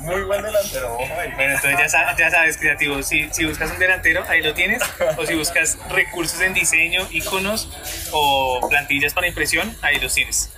Muy 0.00 0.22
buen 0.22 0.42
delantero, 0.42 0.94
ojo 0.94 1.20
ahí. 1.20 1.32
Bueno, 1.34 1.54
entonces 1.54 1.78
ya, 1.78 1.88
sa- 1.88 2.16
ya 2.16 2.30
sabes, 2.30 2.56
creativo, 2.56 3.02
si, 3.02 3.28
si 3.32 3.44
buscas 3.44 3.70
un 3.70 3.78
delantero, 3.78 4.24
ahí 4.28 4.42
lo 4.42 4.54
tienes, 4.54 4.82
o 5.18 5.26
si 5.26 5.34
buscas 5.34 5.78
recursos 5.90 6.40
en 6.40 6.54
diseño, 6.54 7.06
iconos 7.10 7.70
o 8.12 8.66
plantillas 8.68 9.12
para 9.12 9.26
impresión, 9.28 9.76
ahí 9.82 10.00
los 10.00 10.14
tienes. 10.14 10.50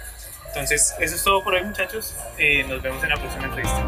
Entonces, 0.49 0.95
eso 1.01 1.17
es 1.17 1.25
todo 1.25 1.43
por 1.43 1.55
hoy, 1.55 1.65
muchachos. 1.65 2.15
Eh, 2.39 2.65
nos 2.69 2.81
vemos 2.81 3.03
en 3.03 3.09
la 3.11 3.17
próxima 3.17 3.45
entrevista. 3.47 3.83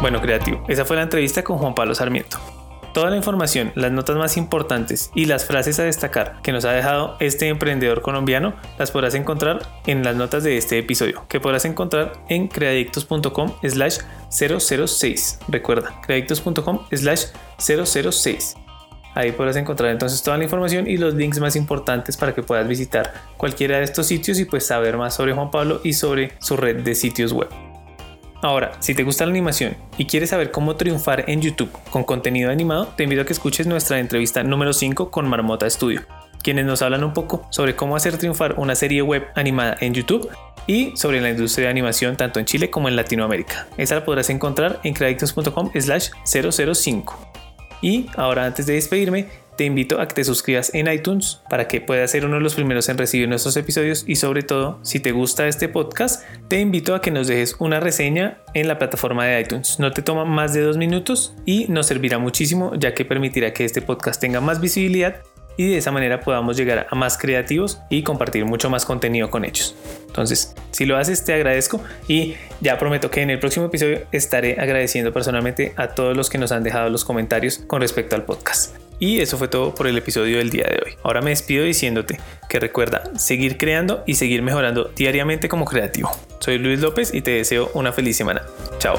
Bueno, 0.00 0.20
creativo, 0.20 0.64
esa 0.68 0.84
fue 0.84 0.96
la 0.96 1.02
entrevista 1.02 1.42
con 1.42 1.58
Juan 1.58 1.74
Pablo 1.74 1.94
Sarmiento. 1.94 2.38
Toda 2.98 3.10
la 3.10 3.16
información, 3.16 3.70
las 3.76 3.92
notas 3.92 4.16
más 4.16 4.36
importantes 4.36 5.12
y 5.14 5.26
las 5.26 5.44
frases 5.44 5.78
a 5.78 5.84
destacar 5.84 6.42
que 6.42 6.50
nos 6.50 6.64
ha 6.64 6.72
dejado 6.72 7.16
este 7.20 7.46
emprendedor 7.46 8.02
colombiano 8.02 8.56
las 8.76 8.90
podrás 8.90 9.14
encontrar 9.14 9.60
en 9.86 10.02
las 10.02 10.16
notas 10.16 10.42
de 10.42 10.56
este 10.56 10.78
episodio, 10.78 11.24
que 11.28 11.38
podrás 11.38 11.64
encontrar 11.64 12.14
en 12.28 12.48
creadictos.com 12.48 13.52
slash 13.62 13.98
006. 14.30 15.38
Recuerda, 15.46 16.00
creadictos.com 16.04 16.80
slash 16.90 17.26
006. 17.58 18.56
Ahí 19.14 19.30
podrás 19.30 19.54
encontrar 19.54 19.92
entonces 19.92 20.20
toda 20.20 20.36
la 20.36 20.42
información 20.42 20.88
y 20.88 20.96
los 20.96 21.14
links 21.14 21.38
más 21.38 21.54
importantes 21.54 22.16
para 22.16 22.34
que 22.34 22.42
puedas 22.42 22.66
visitar 22.66 23.14
cualquiera 23.36 23.78
de 23.78 23.84
estos 23.84 24.08
sitios 24.08 24.40
y 24.40 24.44
pues 24.44 24.66
saber 24.66 24.96
más 24.96 25.14
sobre 25.14 25.34
Juan 25.34 25.52
Pablo 25.52 25.80
y 25.84 25.92
sobre 25.92 26.32
su 26.40 26.56
red 26.56 26.82
de 26.82 26.96
sitios 26.96 27.32
web. 27.32 27.67
Ahora, 28.40 28.72
si 28.78 28.94
te 28.94 29.02
gusta 29.02 29.24
la 29.24 29.32
animación 29.32 29.76
y 29.96 30.06
quieres 30.06 30.30
saber 30.30 30.52
cómo 30.52 30.76
triunfar 30.76 31.24
en 31.28 31.40
YouTube 31.42 31.70
con 31.90 32.04
contenido 32.04 32.50
animado, 32.50 32.86
te 32.96 33.02
invito 33.02 33.22
a 33.22 33.24
que 33.24 33.32
escuches 33.32 33.66
nuestra 33.66 33.98
entrevista 33.98 34.44
número 34.44 34.72
5 34.72 35.10
con 35.10 35.28
Marmota 35.28 35.68
Studio, 35.68 36.02
quienes 36.42 36.64
nos 36.64 36.82
hablan 36.82 37.02
un 37.02 37.12
poco 37.12 37.46
sobre 37.50 37.74
cómo 37.74 37.96
hacer 37.96 38.16
triunfar 38.16 38.54
una 38.56 38.76
serie 38.76 39.02
web 39.02 39.26
animada 39.34 39.76
en 39.80 39.92
YouTube 39.92 40.30
y 40.68 40.96
sobre 40.96 41.20
la 41.20 41.30
industria 41.30 41.66
de 41.66 41.70
animación 41.72 42.16
tanto 42.16 42.38
en 42.38 42.46
Chile 42.46 42.70
como 42.70 42.88
en 42.88 42.94
Latinoamérica. 42.94 43.66
Esa 43.76 43.96
la 43.96 44.04
podrás 44.04 44.30
encontrar 44.30 44.78
en 44.84 44.94
creadictos.com 44.94 45.70
slash 45.74 46.10
005. 46.24 47.18
Y 47.82 48.06
ahora 48.16 48.44
antes 48.44 48.66
de 48.66 48.74
despedirme, 48.74 49.26
te 49.58 49.64
invito 49.64 50.00
a 50.00 50.06
que 50.06 50.14
te 50.14 50.24
suscribas 50.24 50.72
en 50.72 50.90
iTunes 50.90 51.40
para 51.50 51.66
que 51.66 51.80
puedas 51.80 52.12
ser 52.12 52.24
uno 52.24 52.36
de 52.36 52.40
los 52.40 52.54
primeros 52.54 52.88
en 52.88 52.96
recibir 52.96 53.28
nuestros 53.28 53.56
episodios 53.56 54.04
y 54.06 54.14
sobre 54.14 54.44
todo, 54.44 54.78
si 54.82 55.00
te 55.00 55.10
gusta 55.10 55.48
este 55.48 55.68
podcast, 55.68 56.22
te 56.46 56.60
invito 56.60 56.94
a 56.94 57.00
que 57.00 57.10
nos 57.10 57.26
dejes 57.26 57.56
una 57.58 57.80
reseña 57.80 58.38
en 58.54 58.68
la 58.68 58.78
plataforma 58.78 59.26
de 59.26 59.40
iTunes. 59.40 59.80
No 59.80 59.90
te 59.90 60.00
toma 60.00 60.24
más 60.24 60.54
de 60.54 60.60
dos 60.60 60.76
minutos 60.76 61.34
y 61.44 61.66
nos 61.68 61.86
servirá 61.86 62.20
muchísimo 62.20 62.72
ya 62.76 62.94
que 62.94 63.04
permitirá 63.04 63.52
que 63.52 63.64
este 63.64 63.82
podcast 63.82 64.20
tenga 64.20 64.40
más 64.40 64.60
visibilidad 64.60 65.24
y 65.58 65.68
de 65.68 65.76
esa 65.76 65.90
manera 65.90 66.20
podamos 66.20 66.56
llegar 66.56 66.86
a 66.88 66.94
más 66.94 67.18
creativos 67.18 67.80
y 67.90 68.02
compartir 68.02 68.46
mucho 68.46 68.70
más 68.70 68.86
contenido 68.86 69.28
con 69.28 69.44
ellos. 69.44 69.74
Entonces, 70.06 70.54
si 70.70 70.86
lo 70.86 70.96
haces, 70.96 71.24
te 71.24 71.34
agradezco 71.34 71.82
y 72.06 72.36
ya 72.62 72.78
prometo 72.78 73.10
que 73.10 73.20
en 73.20 73.28
el 73.28 73.40
próximo 73.40 73.66
episodio 73.66 74.06
estaré 74.12 74.58
agradeciendo 74.58 75.12
personalmente 75.12 75.74
a 75.76 75.88
todos 75.88 76.16
los 76.16 76.30
que 76.30 76.38
nos 76.38 76.52
han 76.52 76.62
dejado 76.62 76.88
los 76.88 77.04
comentarios 77.04 77.58
con 77.58 77.82
respecto 77.82 78.16
al 78.16 78.24
podcast. 78.24 78.74
Y 79.00 79.20
eso 79.20 79.36
fue 79.36 79.48
todo 79.48 79.74
por 79.74 79.86
el 79.86 79.98
episodio 79.98 80.38
del 80.38 80.50
día 80.50 80.64
de 80.64 80.80
hoy. 80.84 80.94
Ahora 81.02 81.20
me 81.20 81.30
despido 81.30 81.64
diciéndote 81.64 82.18
que 82.48 82.58
recuerda 82.58 83.10
seguir 83.16 83.58
creando 83.58 84.02
y 84.06 84.14
seguir 84.14 84.42
mejorando 84.42 84.90
diariamente 84.96 85.48
como 85.48 85.64
creativo. 85.64 86.10
Soy 86.38 86.58
Luis 86.58 86.80
López 86.80 87.12
y 87.12 87.20
te 87.20 87.32
deseo 87.32 87.70
una 87.74 87.92
feliz 87.92 88.16
semana. 88.16 88.42
Chao. 88.78 88.96